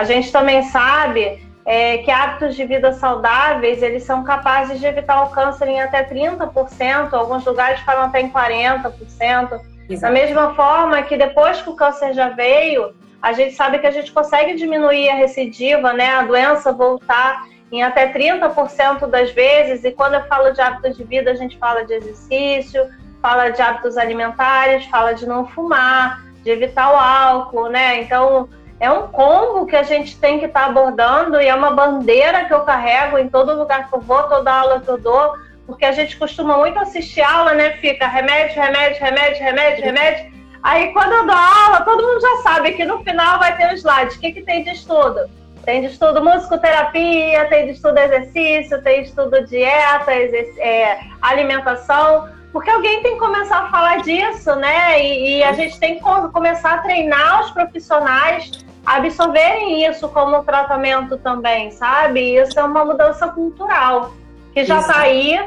A 0.00 0.04
gente 0.04 0.32
também 0.32 0.62
sabe 0.62 1.46
é, 1.66 1.98
que 1.98 2.10
hábitos 2.10 2.56
de 2.56 2.64
vida 2.64 2.90
saudáveis, 2.90 3.82
eles 3.82 4.02
são 4.02 4.24
capazes 4.24 4.80
de 4.80 4.86
evitar 4.86 5.24
o 5.24 5.28
câncer 5.28 5.68
em 5.68 5.78
até 5.78 6.02
30%, 6.02 7.12
alguns 7.12 7.44
lugares 7.44 7.80
falam 7.80 8.04
até 8.04 8.22
em 8.22 8.30
40%. 8.30 9.60
Exato. 9.90 10.00
Da 10.00 10.10
mesma 10.10 10.54
forma 10.54 11.02
que 11.02 11.18
depois 11.18 11.60
que 11.60 11.68
o 11.68 11.74
câncer 11.76 12.14
já 12.14 12.30
veio, 12.30 12.94
a 13.20 13.34
gente 13.34 13.54
sabe 13.54 13.78
que 13.78 13.86
a 13.86 13.90
gente 13.90 14.10
consegue 14.10 14.54
diminuir 14.54 15.10
a 15.10 15.16
recidiva, 15.16 15.92
né, 15.92 16.14
a 16.14 16.22
doença 16.22 16.72
voltar 16.72 17.44
em 17.70 17.82
até 17.82 18.10
30% 18.10 19.06
das 19.06 19.30
vezes. 19.32 19.84
E 19.84 19.90
quando 19.90 20.14
eu 20.14 20.24
falo 20.24 20.54
de 20.54 20.62
hábitos 20.62 20.96
de 20.96 21.04
vida, 21.04 21.30
a 21.30 21.34
gente 21.34 21.58
fala 21.58 21.84
de 21.84 21.92
exercício, 21.92 22.88
fala 23.20 23.50
de 23.50 23.60
hábitos 23.60 23.98
alimentares, 23.98 24.86
fala 24.86 25.12
de 25.12 25.26
não 25.26 25.46
fumar, 25.46 26.24
de 26.42 26.50
evitar 26.50 26.90
o 26.90 26.96
álcool, 26.96 27.68
né? 27.68 28.00
Então, 28.00 28.48
é 28.80 28.90
um 28.90 29.08
combo 29.08 29.66
que 29.66 29.76
a 29.76 29.82
gente 29.82 30.16
tem 30.18 30.38
que 30.38 30.46
estar 30.46 30.60
tá 30.60 30.66
abordando 30.66 31.38
e 31.38 31.46
é 31.46 31.54
uma 31.54 31.70
bandeira 31.70 32.46
que 32.46 32.54
eu 32.54 32.60
carrego 32.60 33.18
em 33.18 33.28
todo 33.28 33.54
lugar 33.54 33.88
que 33.88 33.94
eu 33.94 34.00
vou, 34.00 34.22
toda 34.22 34.50
aula 34.50 34.80
que 34.80 34.88
eu 34.88 34.96
dou, 34.96 35.34
porque 35.66 35.84
a 35.84 35.92
gente 35.92 36.16
costuma 36.16 36.56
muito 36.56 36.78
assistir 36.78 37.20
aula, 37.20 37.52
né? 37.52 37.72
Fica 37.72 38.06
remédio, 38.06 38.60
remédio, 38.60 38.98
remédio, 38.98 39.42
remédio, 39.42 39.84
remédio. 39.84 40.40
Aí 40.62 40.92
quando 40.94 41.12
eu 41.12 41.26
dou 41.26 41.36
aula, 41.36 41.82
todo 41.82 42.02
mundo 42.02 42.20
já 42.22 42.42
sabe 42.42 42.72
que 42.72 42.84
no 42.86 43.04
final 43.04 43.38
vai 43.38 43.54
ter 43.54 43.66
um 43.66 43.74
slide. 43.74 44.16
O 44.16 44.18
que, 44.18 44.32
que 44.32 44.42
tem 44.42 44.64
de 44.64 44.70
estudo? 44.70 45.28
Tem 45.62 45.82
de 45.82 45.88
estudo 45.88 46.24
musicoterapia, 46.24 47.44
tem 47.50 47.66
de 47.66 47.72
estudo 47.72 47.98
exercício, 47.98 48.82
tem 48.82 49.02
de 49.02 49.08
estudo 49.10 49.46
dieta, 49.46 50.10
é, 50.10 51.00
alimentação 51.20 52.28
porque 52.52 52.68
alguém 52.68 53.00
tem 53.00 53.12
que 53.12 53.20
começar 53.20 53.58
a 53.58 53.70
falar 53.70 54.02
disso, 54.02 54.56
né? 54.56 55.00
E, 55.00 55.38
e, 55.38 55.44
a 55.44 55.52
gente 55.52 55.78
tem 55.78 55.94
que 55.94 56.00
começar 56.32 56.74
a 56.74 56.78
treinar 56.78 57.42
os 57.42 57.50
profissionais 57.52 58.50
absorverem 58.84 59.86
isso 59.86 60.08
como 60.08 60.42
tratamento 60.42 61.16
também, 61.18 61.70
sabe? 61.70 62.36
Isso 62.36 62.58
é 62.58 62.64
uma 62.64 62.84
mudança 62.84 63.28
cultural 63.28 64.12
que 64.52 64.64
já 64.64 64.80
está 64.80 65.00
aí 65.00 65.38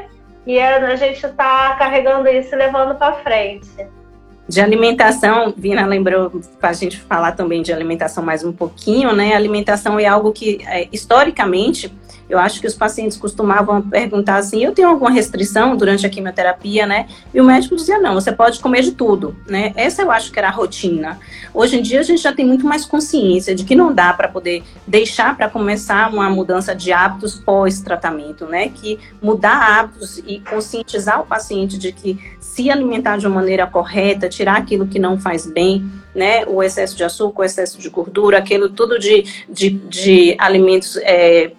e 0.46 0.58
é, 0.58 0.76
a 0.76 0.96
gente 0.96 1.24
está 1.24 1.74
carregando 1.76 2.28
isso 2.28 2.54
e 2.54 2.58
levando 2.58 2.94
para 2.96 3.14
frente. 3.14 3.86
De 4.46 4.60
alimentação, 4.60 5.54
Vina 5.56 5.86
lembrou 5.86 6.42
para 6.60 6.70
a 6.70 6.72
gente 6.74 7.00
falar 7.00 7.32
também 7.32 7.62
de 7.62 7.72
alimentação 7.72 8.22
mais 8.22 8.44
um 8.44 8.52
pouquinho, 8.52 9.14
né? 9.14 9.34
Alimentação 9.34 9.98
é 9.98 10.06
algo 10.06 10.32
que, 10.32 10.60
é, 10.66 10.86
historicamente, 10.92 11.90
eu 12.28 12.38
acho 12.38 12.60
que 12.60 12.66
os 12.66 12.74
pacientes 12.74 13.16
costumavam 13.16 13.82
perguntar 13.82 14.36
assim: 14.36 14.62
eu 14.62 14.72
tenho 14.72 14.88
alguma 14.88 15.10
restrição 15.10 15.76
durante 15.76 16.06
a 16.06 16.10
quimioterapia, 16.10 16.86
né? 16.86 17.06
E 17.32 17.40
o 17.40 17.44
médico 17.44 17.76
dizia: 17.76 17.98
não, 17.98 18.14
você 18.14 18.32
pode 18.32 18.60
comer 18.60 18.82
de 18.82 18.92
tudo, 18.92 19.36
né? 19.46 19.72
Essa 19.76 20.02
eu 20.02 20.10
acho 20.10 20.32
que 20.32 20.38
era 20.38 20.48
a 20.48 20.52
rotina. 20.52 21.18
Hoje 21.52 21.78
em 21.78 21.82
dia 21.82 22.00
a 22.00 22.02
gente 22.02 22.22
já 22.22 22.32
tem 22.32 22.46
muito 22.46 22.66
mais 22.66 22.84
consciência 22.84 23.54
de 23.54 23.64
que 23.64 23.74
não 23.74 23.92
dá 23.92 24.12
para 24.12 24.28
poder 24.28 24.62
deixar 24.86 25.36
para 25.36 25.48
começar 25.48 26.12
uma 26.12 26.28
mudança 26.30 26.74
de 26.74 26.92
hábitos 26.92 27.34
pós-tratamento, 27.34 28.46
né? 28.46 28.68
Que 28.68 28.98
mudar 29.22 29.78
hábitos 29.78 30.18
e 30.18 30.40
conscientizar 30.40 31.20
o 31.20 31.26
paciente 31.26 31.78
de 31.78 31.92
que 31.92 32.18
se 32.54 32.70
alimentar 32.70 33.16
de 33.16 33.26
uma 33.26 33.34
maneira 33.34 33.66
correta, 33.66 34.28
tirar 34.28 34.56
aquilo 34.58 34.86
que 34.86 34.96
não 34.96 35.18
faz 35.18 35.44
bem, 35.44 35.90
né? 36.14 36.46
O 36.46 36.62
excesso 36.62 36.96
de 36.96 37.02
açúcar, 37.02 37.42
o 37.42 37.44
excesso 37.44 37.80
de 37.80 37.88
gordura, 37.90 38.38
aquilo 38.38 38.68
tudo 38.68 38.96
de, 38.96 39.24
de, 39.48 39.70
de 39.70 40.36
alimentos 40.38 40.96
é, 40.98 41.50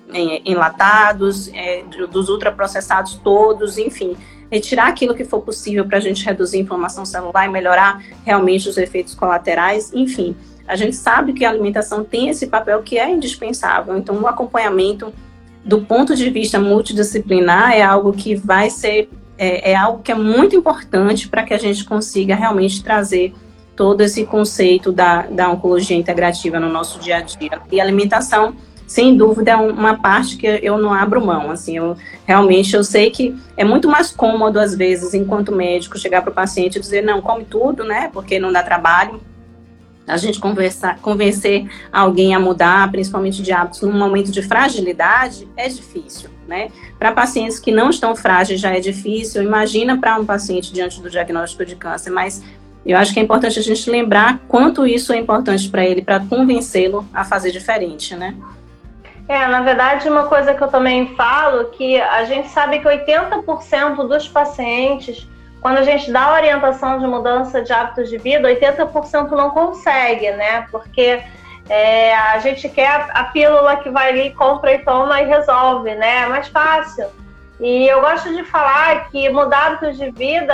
enlatados, 0.46 1.50
é, 1.54 1.84
dos 2.10 2.30
ultraprocessados 2.30 3.16
todos, 3.22 3.78
enfim. 3.78 4.16
Retirar 4.50 4.88
aquilo 4.88 5.14
que 5.14 5.26
for 5.26 5.42
possível 5.42 5.86
para 5.86 5.98
a 5.98 6.02
gente 6.02 6.24
reduzir 6.24 6.60
a 6.60 6.62
inflamação 6.62 7.06
celular 7.06 7.46
e 7.46 7.50
melhorar 7.50 8.02
realmente 8.24 8.70
os 8.70 8.78
efeitos 8.78 9.14
colaterais, 9.14 9.92
enfim. 9.94 10.34
A 10.66 10.78
gente 10.78 10.96
sabe 10.96 11.34
que 11.34 11.44
a 11.44 11.50
alimentação 11.50 12.06
tem 12.06 12.30
esse 12.30 12.48
papel 12.48 12.82
que 12.82 12.98
é 12.98 13.10
indispensável, 13.12 13.98
então 13.98 14.18
o 14.22 14.28
acompanhamento 14.28 15.14
do 15.62 15.82
ponto 15.82 16.16
de 16.16 16.30
vista 16.30 16.58
multidisciplinar 16.58 17.74
é 17.74 17.82
algo 17.82 18.14
que 18.14 18.34
vai 18.36 18.70
ser, 18.70 19.10
é, 19.38 19.72
é 19.72 19.76
algo 19.76 20.02
que 20.02 20.12
é 20.12 20.16
muito 20.16 20.56
importante 20.56 21.28
para 21.28 21.44
que 21.44 21.54
a 21.54 21.58
gente 21.58 21.84
consiga 21.84 22.36
realmente 22.36 22.84
trazer 22.84 23.34
todo 23.76 24.02
esse 24.02 24.26
conceito 24.26 24.92
da, 24.92 25.24
da 25.24 25.50
oncologia 25.50 25.98
integrativa 25.98 26.60
no 26.60 26.70
nosso 26.70 27.00
dia 27.00 27.18
a 27.18 27.22
dia. 27.22 27.62
E 27.72 27.82
alimentação, 27.82 28.56
sem 28.88 29.18
dúvida, 29.18 29.52
é 29.52 29.56
uma 29.56 29.98
parte 29.98 30.38
que 30.38 30.48
eu 30.48 30.78
não 30.78 30.94
abro 30.94 31.24
mão. 31.24 31.52
Assim, 31.52 31.78
eu 31.78 31.98
realmente 32.26 32.76
eu 32.76 32.84
sei 32.84 33.12
que 33.12 33.36
é 33.58 33.66
muito 33.66 33.90
mais 33.90 34.12
cômodo, 34.12 34.60
às 34.60 34.76
vezes, 34.76 35.14
enquanto 35.14 35.52
médico, 35.52 35.98
chegar 35.98 36.22
para 36.22 36.32
o 36.32 36.34
paciente 36.34 36.78
e 36.78 36.80
dizer, 36.82 37.04
não, 37.04 37.22
come 37.22 37.44
tudo, 37.44 37.84
né? 37.84 38.10
Porque 38.14 38.40
não 38.40 38.52
dá 38.52 38.64
trabalho. 38.64 39.20
A 40.08 40.18
gente 40.18 40.40
conversar, 40.40 41.00
convencer 41.00 41.68
alguém 41.92 42.36
a 42.36 42.40
mudar, 42.40 42.90
principalmente 42.92 43.42
de 43.42 43.52
hábitos, 43.52 43.82
num 43.82 43.92
momento 43.92 44.32
de 44.32 44.42
fragilidade, 44.44 45.48
é 45.58 45.68
difícil, 45.68 46.30
né? 46.48 46.70
Para 46.98 47.12
pacientes 47.12 47.60
que 47.60 47.72
não 47.72 47.90
estão 47.90 48.16
frágeis 48.16 48.60
já 48.60 48.76
é 48.76 48.80
difícil. 48.80 49.44
Imagina 49.44 49.98
para 49.98 50.18
um 50.20 50.26
paciente 50.26 50.72
diante 50.74 51.02
do 51.02 51.10
diagnóstico 51.10 51.66
de 51.66 51.76
câncer, 51.76 52.10
mas 52.10 52.44
eu 52.86 52.98
acho 52.98 53.14
que 53.14 53.20
é 53.20 53.24
importante 53.24 53.58
a 53.58 53.64
gente 53.64 53.90
lembrar 53.90 54.40
quanto 54.48 54.86
isso 54.86 55.12
é 55.12 55.18
importante 55.18 55.68
para 55.70 55.84
ele, 55.84 56.04
para 56.04 56.20
convencê-lo 56.20 57.08
a 57.14 57.24
fazer 57.24 57.52
diferente, 57.52 58.16
né? 58.16 58.36
É, 59.28 59.48
na 59.48 59.62
verdade, 59.62 60.08
uma 60.08 60.26
coisa 60.26 60.54
que 60.54 60.64
eu 60.64 60.68
também 60.68 61.16
falo 61.16 61.66
que 61.72 62.00
a 62.00 62.26
gente 62.26 62.48
sabe 62.50 62.80
que 62.80 62.88
80% 62.88 64.08
dos 64.08 64.28
pacientes, 64.28 65.28
quando 65.62 65.80
a 65.80 65.84
gente 65.84 66.12
dá 66.12 66.32
orientação 66.32 67.00
de 67.00 67.08
mudança 67.08 67.64
de 67.64 67.74
hábitos 67.74 68.08
de 68.08 68.20
vida, 68.20 68.48
80% 68.48 69.32
não 69.32 69.50
consegue, 69.50 70.30
né? 70.32 70.68
Porque 70.70 71.24
é, 71.70 72.16
a 72.16 72.40
gente 72.40 72.70
quer 72.70 72.88
a, 72.88 73.06
a 73.20 73.24
pílula 73.26 73.78
que 73.78 73.90
vai 73.90 74.10
ali, 74.10 74.32
compra 74.32 74.74
e 74.74 74.80
toma 74.80 75.22
e 75.22 75.26
resolve, 75.26 75.96
né? 75.96 76.24
É 76.24 76.26
mais 76.28 76.48
fácil. 76.48 77.08
E 77.60 77.88
eu 77.88 78.02
gosto 78.02 78.34
de 78.34 78.44
falar 78.44 79.10
que 79.10 79.30
mudar 79.30 79.68
hábitos 79.68 79.98
de 79.98 80.12
vida 80.12 80.54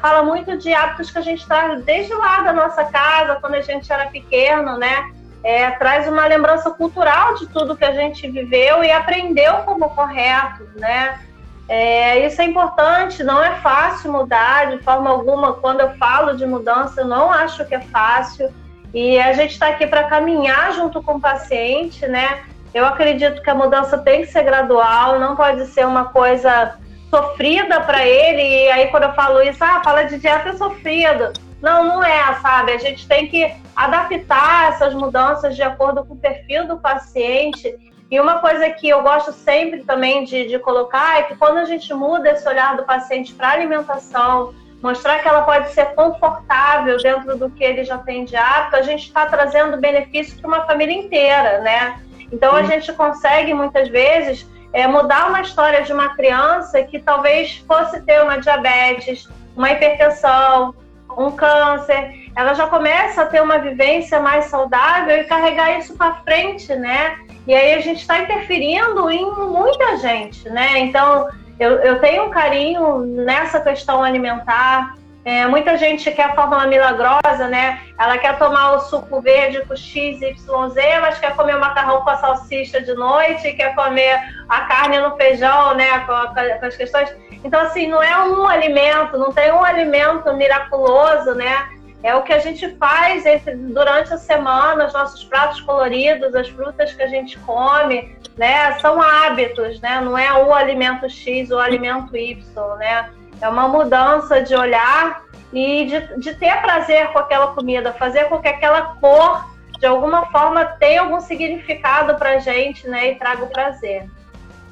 fala 0.00 0.22
muito 0.24 0.56
de 0.58 0.74
hábitos 0.74 1.10
que 1.10 1.18
a 1.18 1.22
gente 1.22 1.46
traz 1.46 1.82
desde 1.84 2.12
lá 2.12 2.40
da 2.40 2.52
nossa 2.52 2.84
casa, 2.84 3.38
quando 3.40 3.54
a 3.54 3.60
gente 3.60 3.90
era 3.92 4.06
pequeno, 4.06 4.76
né? 4.76 5.12
É, 5.44 5.70
traz 5.70 6.08
uma 6.08 6.26
lembrança 6.26 6.70
cultural 6.72 7.34
de 7.36 7.46
tudo 7.46 7.76
que 7.76 7.84
a 7.84 7.92
gente 7.92 8.28
viveu 8.28 8.82
e 8.82 8.90
aprendeu 8.90 9.58
como 9.58 9.88
correto, 9.90 10.68
né? 10.74 11.20
É, 11.68 12.26
isso 12.26 12.40
é 12.42 12.46
importante, 12.46 13.22
não 13.22 13.42
é 13.42 13.54
fácil 13.60 14.10
mudar 14.10 14.70
de 14.70 14.82
forma 14.82 15.10
alguma. 15.10 15.52
Quando 15.52 15.80
eu 15.80 15.90
falo 15.96 16.36
de 16.36 16.44
mudança, 16.44 17.02
eu 17.02 17.06
não 17.06 17.30
acho 17.30 17.64
que 17.66 17.74
é 17.74 17.80
fácil. 17.80 18.52
E 18.92 19.18
a 19.18 19.32
gente 19.32 19.52
está 19.52 19.68
aqui 19.68 19.86
para 19.86 20.04
caminhar 20.04 20.72
junto 20.72 21.02
com 21.02 21.14
o 21.14 21.20
paciente, 21.20 22.06
né? 22.06 22.42
Eu 22.72 22.84
acredito 22.86 23.42
que 23.42 23.50
a 23.50 23.54
mudança 23.54 23.98
tem 23.98 24.22
que 24.22 24.28
ser 24.28 24.42
gradual, 24.42 25.18
não 25.18 25.36
pode 25.36 25.66
ser 25.66 25.86
uma 25.86 26.06
coisa 26.06 26.78
sofrida 27.10 27.80
para 27.80 28.06
ele. 28.06 28.42
E 28.42 28.70
aí, 28.70 28.86
quando 28.88 29.04
eu 29.04 29.12
falo 29.12 29.42
isso, 29.42 29.62
ah, 29.62 29.80
fala 29.82 30.04
de 30.04 30.18
dieta 30.18 30.56
sofrida. 30.56 31.32
Não, 31.60 31.84
não 31.84 32.04
é, 32.04 32.34
sabe? 32.40 32.72
A 32.72 32.78
gente 32.78 33.06
tem 33.06 33.26
que 33.26 33.52
adaptar 33.74 34.70
essas 34.70 34.94
mudanças 34.94 35.56
de 35.56 35.62
acordo 35.62 36.04
com 36.04 36.14
o 36.14 36.18
perfil 36.18 36.66
do 36.66 36.78
paciente. 36.78 37.74
E 38.10 38.18
uma 38.20 38.38
coisa 38.38 38.70
que 38.70 38.88
eu 38.88 39.02
gosto 39.02 39.32
sempre 39.32 39.82
também 39.84 40.24
de, 40.24 40.46
de 40.46 40.58
colocar 40.58 41.18
é 41.18 41.22
que 41.24 41.36
quando 41.36 41.58
a 41.58 41.64
gente 41.64 41.92
muda 41.92 42.30
esse 42.30 42.48
olhar 42.48 42.76
do 42.76 42.84
paciente 42.84 43.34
para 43.34 43.50
alimentação, 43.50 44.54
mostrar 44.82 45.18
que 45.20 45.28
ela 45.28 45.42
pode 45.42 45.70
ser 45.72 45.86
confortável 45.94 46.96
dentro 46.98 47.36
do 47.36 47.50
que 47.50 47.64
ele 47.64 47.84
já 47.84 47.98
tem 47.98 48.24
de 48.24 48.36
hábito, 48.36 48.76
a 48.76 48.82
gente 48.82 49.04
está 49.04 49.26
trazendo 49.26 49.76
benefício 49.76 50.38
para 50.40 50.48
uma 50.48 50.66
família 50.66 50.94
inteira, 50.94 51.60
né? 51.60 52.00
Então 52.32 52.54
a 52.54 52.62
gente 52.62 52.92
consegue 52.92 53.52
muitas 53.54 53.88
vezes 53.88 54.46
é, 54.72 54.86
mudar 54.86 55.28
uma 55.28 55.40
história 55.40 55.82
de 55.82 55.92
uma 55.92 56.14
criança 56.14 56.82
que 56.82 56.98
talvez 56.98 57.58
fosse 57.66 58.00
ter 58.02 58.22
uma 58.22 58.38
diabetes, 58.38 59.28
uma 59.56 59.72
hipertensão, 59.72 60.74
um 61.16 61.32
câncer, 61.32 62.30
ela 62.36 62.54
já 62.54 62.68
começa 62.68 63.22
a 63.22 63.26
ter 63.26 63.42
uma 63.42 63.58
vivência 63.58 64.20
mais 64.20 64.44
saudável 64.44 65.16
e 65.16 65.24
carregar 65.24 65.78
isso 65.78 65.96
para 65.96 66.14
frente, 66.22 66.72
né? 66.76 67.18
E 67.46 67.54
aí 67.54 67.74
a 67.74 67.80
gente 67.80 68.00
está 68.00 68.20
interferindo 68.20 69.10
em 69.10 69.24
muita 69.32 69.96
gente, 69.96 70.48
né? 70.50 70.78
Então 70.78 71.26
eu, 71.58 71.72
eu 71.80 72.00
tenho 72.00 72.26
um 72.26 72.30
carinho 72.30 72.98
nessa 73.00 73.60
questão 73.60 74.02
alimentar. 74.02 74.94
É, 75.24 75.46
muita 75.46 75.76
gente 75.76 76.10
quer 76.10 76.30
a 76.30 76.34
fórmula 76.34 76.66
milagrosa, 76.66 77.48
né? 77.48 77.80
Ela 77.98 78.16
quer 78.16 78.38
tomar 78.38 78.72
o 78.72 78.80
suco 78.80 79.20
verde 79.20 79.60
com 79.66 79.76
X, 79.76 80.22
Y, 80.22 80.68
Z, 80.70 81.00
mas 81.00 81.18
quer 81.18 81.34
comer 81.36 81.56
o 81.56 81.60
macarrão 81.60 82.00
com 82.02 82.10
a 82.10 82.16
salsicha 82.16 82.80
de 82.80 82.94
noite, 82.94 83.52
quer 83.52 83.74
comer 83.74 84.18
a 84.48 84.62
carne 84.62 84.98
no 85.00 85.16
feijão, 85.16 85.74
né? 85.74 85.98
Com, 86.00 86.12
com 86.60 86.66
as 86.66 86.76
questões. 86.76 87.14
Então, 87.44 87.60
assim, 87.60 87.88
não 87.88 88.02
é 88.02 88.18
um 88.26 88.46
alimento, 88.46 89.18
não 89.18 89.32
tem 89.32 89.52
um 89.52 89.62
alimento 89.62 90.32
miraculoso, 90.34 91.34
né? 91.34 91.68
É 92.02 92.14
o 92.14 92.22
que 92.22 92.32
a 92.32 92.38
gente 92.38 92.68
faz 92.76 93.26
entre, 93.26 93.54
durante 93.56 94.14
a 94.14 94.18
semana, 94.18 94.86
os 94.86 94.92
nossos 94.92 95.24
pratos 95.24 95.60
coloridos, 95.60 96.34
as 96.34 96.48
frutas 96.48 96.92
que 96.92 97.02
a 97.02 97.08
gente 97.08 97.36
come, 97.40 98.16
né? 98.36 98.78
São 98.78 99.02
hábitos, 99.02 99.80
né? 99.80 100.00
Não 100.00 100.16
é 100.16 100.32
o 100.32 100.54
alimento 100.54 101.08
X 101.08 101.50
ou 101.50 101.56
o 101.56 101.60
alimento 101.60 102.16
Y, 102.16 102.76
né? 102.76 103.10
É 103.40 103.48
uma 103.48 103.66
mudança 103.68 104.40
de 104.40 104.54
olhar 104.54 105.24
e 105.52 105.86
de, 105.86 106.20
de 106.20 106.34
ter 106.34 106.60
prazer 106.60 107.08
com 107.08 107.18
aquela 107.18 107.48
comida, 107.48 107.92
fazer 107.92 108.24
com 108.26 108.38
que 108.38 108.48
aquela 108.48 108.94
cor, 109.00 109.44
de 109.78 109.86
alguma 109.86 110.26
forma, 110.26 110.64
tenha 110.64 111.02
algum 111.02 111.20
significado 111.20 112.14
para 112.14 112.38
gente, 112.38 112.86
né? 112.86 113.12
E 113.12 113.14
traga 113.16 113.44
o 113.44 113.48
prazer. 113.48 114.08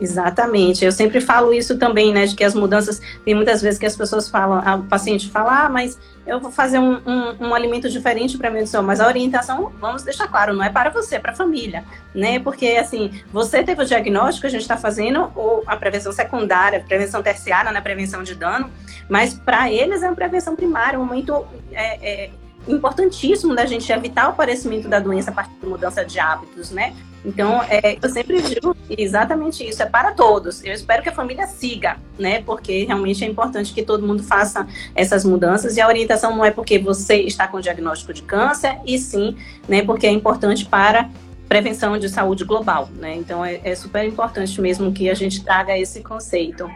Exatamente. 0.01 0.85
Eu 0.85 0.93
sempre 0.93 1.21
falo 1.21 1.53
isso 1.53 1.79
também, 1.79 2.13
né? 2.13 2.27
De 2.27 2.37
que 2.37 2.45
as 2.45 2.55
mudanças, 2.55 3.01
tem 3.25 3.35
muitas 3.35 3.63
vezes 3.63 3.79
que 3.79 3.87
as 3.87 3.97
pessoas 3.97 4.29
falam, 4.29 4.63
a 4.65 4.79
paciente 4.79 5.31
fala, 5.31 5.65
ah, 5.65 5.69
mas 5.69 5.99
eu 6.27 6.41
vou 6.41 6.51
fazer 6.51 6.79
um, 6.79 6.97
um, 7.07 7.47
um 7.49 7.55
alimento 7.55 7.89
diferente 7.89 8.37
para 8.37 8.49
a 8.49 8.51
medição, 8.51 8.83
mas 8.83 9.01
a 9.01 9.07
orientação, 9.07 9.73
vamos 9.81 10.03
deixar 10.03 10.27
claro, 10.27 10.53
não 10.53 10.65
é 10.65 10.69
para 10.69 10.91
você, 10.91 11.17
é 11.17 11.19
para 11.19 11.33
a 11.33 11.35
família, 11.35 11.85
né? 12.15 12.41
Porque, 12.41 12.67
assim, 12.67 13.23
você 13.33 13.63
teve 13.63 13.83
o 13.83 13.87
diagnóstico, 13.87 14.47
a 14.47 14.51
gente 14.51 14.63
está 14.63 14.77
fazendo 14.77 15.31
ou 15.37 15.63
a 15.67 15.77
prevenção 15.77 16.11
secundária, 16.13 16.85
prevenção 16.87 17.23
terciária, 17.23 17.71
né? 17.71 17.81
Prevenção 17.81 18.25
de 18.25 18.35
dano, 18.35 18.71
mas 19.09 19.35
para 19.35 19.71
eles 19.71 20.03
é 20.03 20.09
uma 20.09 20.17
prevenção 20.17 20.57
primária, 20.57 20.99
um 20.99 21.05
momento 21.05 21.47
é, 21.71 22.25
é, 22.25 22.31
importantíssimo 22.67 23.55
da 23.55 23.65
gente 23.65 23.91
evitar 23.93 24.27
o 24.27 24.31
aparecimento 24.31 24.89
da 24.89 24.99
doença 24.99 25.31
a 25.31 25.35
partir 25.35 25.55
da 25.63 25.69
mudança 25.69 26.05
de 26.05 26.19
hábitos, 26.19 26.73
né? 26.73 26.93
Então, 27.27 27.61
é, 27.65 27.99
eu 28.01 28.09
sempre 28.09 28.41
digo 28.41 28.77
exatamente 28.89 29.69
isso, 29.69 29.83
é 29.83 29.87
para 29.87 30.13
todos. 30.13 30.65
Eu 30.65 30.73
espero 30.73 31.03
que 31.03 31.09
a 31.09 31.13
família 31.13 31.45
siga, 31.49 31.97
né? 32.17 32.41
Porque 32.41 32.85
realmente 32.85 33.25
é 33.25 33.27
importante 33.27 33.75
que 33.75 33.83
todo 33.83 34.07
mundo 34.07 34.23
faça 34.23 34.65
essas 34.95 35.25
mudanças 35.25 35.77
e 35.77 35.81
a 35.81 35.89
orientação 35.89 36.37
não 36.37 36.45
é 36.45 36.53
porque 36.53 36.79
você 36.79 37.17
está 37.17 37.49
com 37.49 37.59
diagnóstico 37.59 38.15
de 38.15 38.23
câncer, 38.23 38.79
e 38.87 38.97
sim, 38.97 39.37
né? 39.69 39.83
Porque 39.83 40.07
é 40.07 40.11
importante 40.11 40.65
para 40.65 41.11
prevenção 41.49 41.99
de 41.99 42.09
saúde 42.09 42.45
global, 42.45 42.89
né? 42.95 43.17
Então, 43.17 43.45
é, 43.45 43.61
é 43.65 43.75
super 43.75 44.05
importante 44.05 44.61
mesmo 44.61 44.93
que 44.93 45.11
a 45.11 45.15
gente 45.15 45.43
traga 45.43 45.77
esse 45.77 46.03
conceito. 46.05 46.71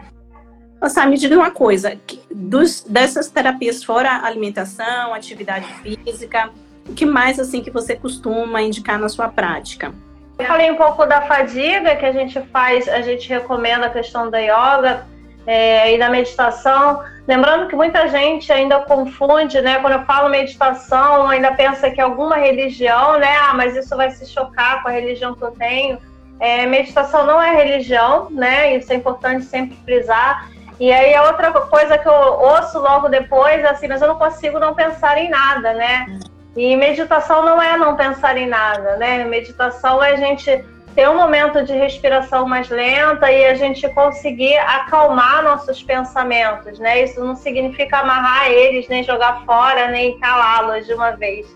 Nossa, 0.81 1.05
me 1.05 1.17
diga 1.17 1.35
uma 1.35 1.51
coisa, 1.51 1.97
dos, 2.29 2.81
dessas 2.81 3.29
terapias 3.29 3.83
fora 3.83 4.25
alimentação, 4.25 5.13
atividade 5.13 5.67
física, 5.81 6.49
o 6.89 6.93
que 6.93 7.05
mais 7.05 7.39
assim 7.39 7.61
que 7.61 7.71
você 7.71 7.95
costuma 7.95 8.61
indicar 8.61 8.99
na 8.99 9.07
sua 9.07 9.29
prática? 9.29 9.93
Eu 10.41 10.47
falei 10.47 10.71
um 10.71 10.75
pouco 10.75 11.05
da 11.05 11.21
fadiga 11.21 11.95
que 11.95 12.05
a 12.05 12.11
gente 12.11 12.41
faz, 12.51 12.87
a 12.87 13.01
gente 13.01 13.29
recomenda 13.29 13.85
a 13.85 13.89
questão 13.89 14.29
da 14.29 14.39
yoga 14.39 15.05
é, 15.45 15.93
e 15.93 15.99
da 15.99 16.09
meditação. 16.09 17.03
Lembrando 17.27 17.67
que 17.67 17.75
muita 17.75 18.07
gente 18.07 18.51
ainda 18.51 18.79
confunde, 18.79 19.61
né? 19.61 19.77
Quando 19.79 19.93
eu 19.93 20.05
falo 20.05 20.29
meditação, 20.29 21.27
ainda 21.27 21.51
pensa 21.51 21.91
que 21.91 22.01
é 22.01 22.03
alguma 22.03 22.37
religião, 22.37 23.19
né? 23.19 23.37
Ah, 23.37 23.53
mas 23.53 23.75
isso 23.75 23.95
vai 23.95 24.09
se 24.09 24.25
chocar 24.25 24.81
com 24.81 24.89
a 24.89 24.91
religião 24.91 25.35
que 25.35 25.43
eu 25.43 25.51
tenho. 25.51 25.99
É, 26.39 26.65
meditação 26.65 27.23
não 27.23 27.39
é 27.39 27.55
religião, 27.55 28.27
né? 28.31 28.75
Isso 28.75 28.91
é 28.91 28.95
importante 28.95 29.45
sempre 29.45 29.77
frisar. 29.85 30.49
E 30.79 30.91
aí 30.91 31.13
a 31.13 31.25
outra 31.25 31.51
coisa 31.51 31.99
que 31.99 32.07
eu 32.07 32.13
ouço 32.13 32.79
logo 32.79 33.07
depois, 33.07 33.63
assim, 33.63 33.87
mas 33.87 34.01
eu 34.01 34.07
não 34.07 34.17
consigo 34.17 34.57
não 34.57 34.73
pensar 34.73 35.19
em 35.19 35.29
nada, 35.29 35.73
né? 35.73 36.19
E 36.55 36.75
meditação 36.75 37.45
não 37.45 37.61
é 37.61 37.77
não 37.77 37.95
pensar 37.95 38.37
em 38.37 38.47
nada, 38.47 38.97
né? 38.97 39.23
Meditação 39.23 40.03
é 40.03 40.11
a 40.11 40.15
gente 40.17 40.65
ter 40.93 41.09
um 41.09 41.15
momento 41.15 41.63
de 41.63 41.73
respiração 41.73 42.45
mais 42.45 42.69
lenta 42.69 43.31
e 43.31 43.45
a 43.45 43.55
gente 43.55 43.87
conseguir 43.89 44.57
acalmar 44.57 45.43
nossos 45.43 45.81
pensamentos, 45.81 46.77
né? 46.79 47.03
Isso 47.03 47.23
não 47.23 47.35
significa 47.35 47.99
amarrar 47.99 48.51
eles, 48.51 48.89
nem 48.89 49.03
jogar 49.03 49.45
fora, 49.45 49.87
nem 49.89 50.19
calá-los 50.19 50.85
de 50.85 50.93
uma 50.93 51.11
vez. 51.11 51.47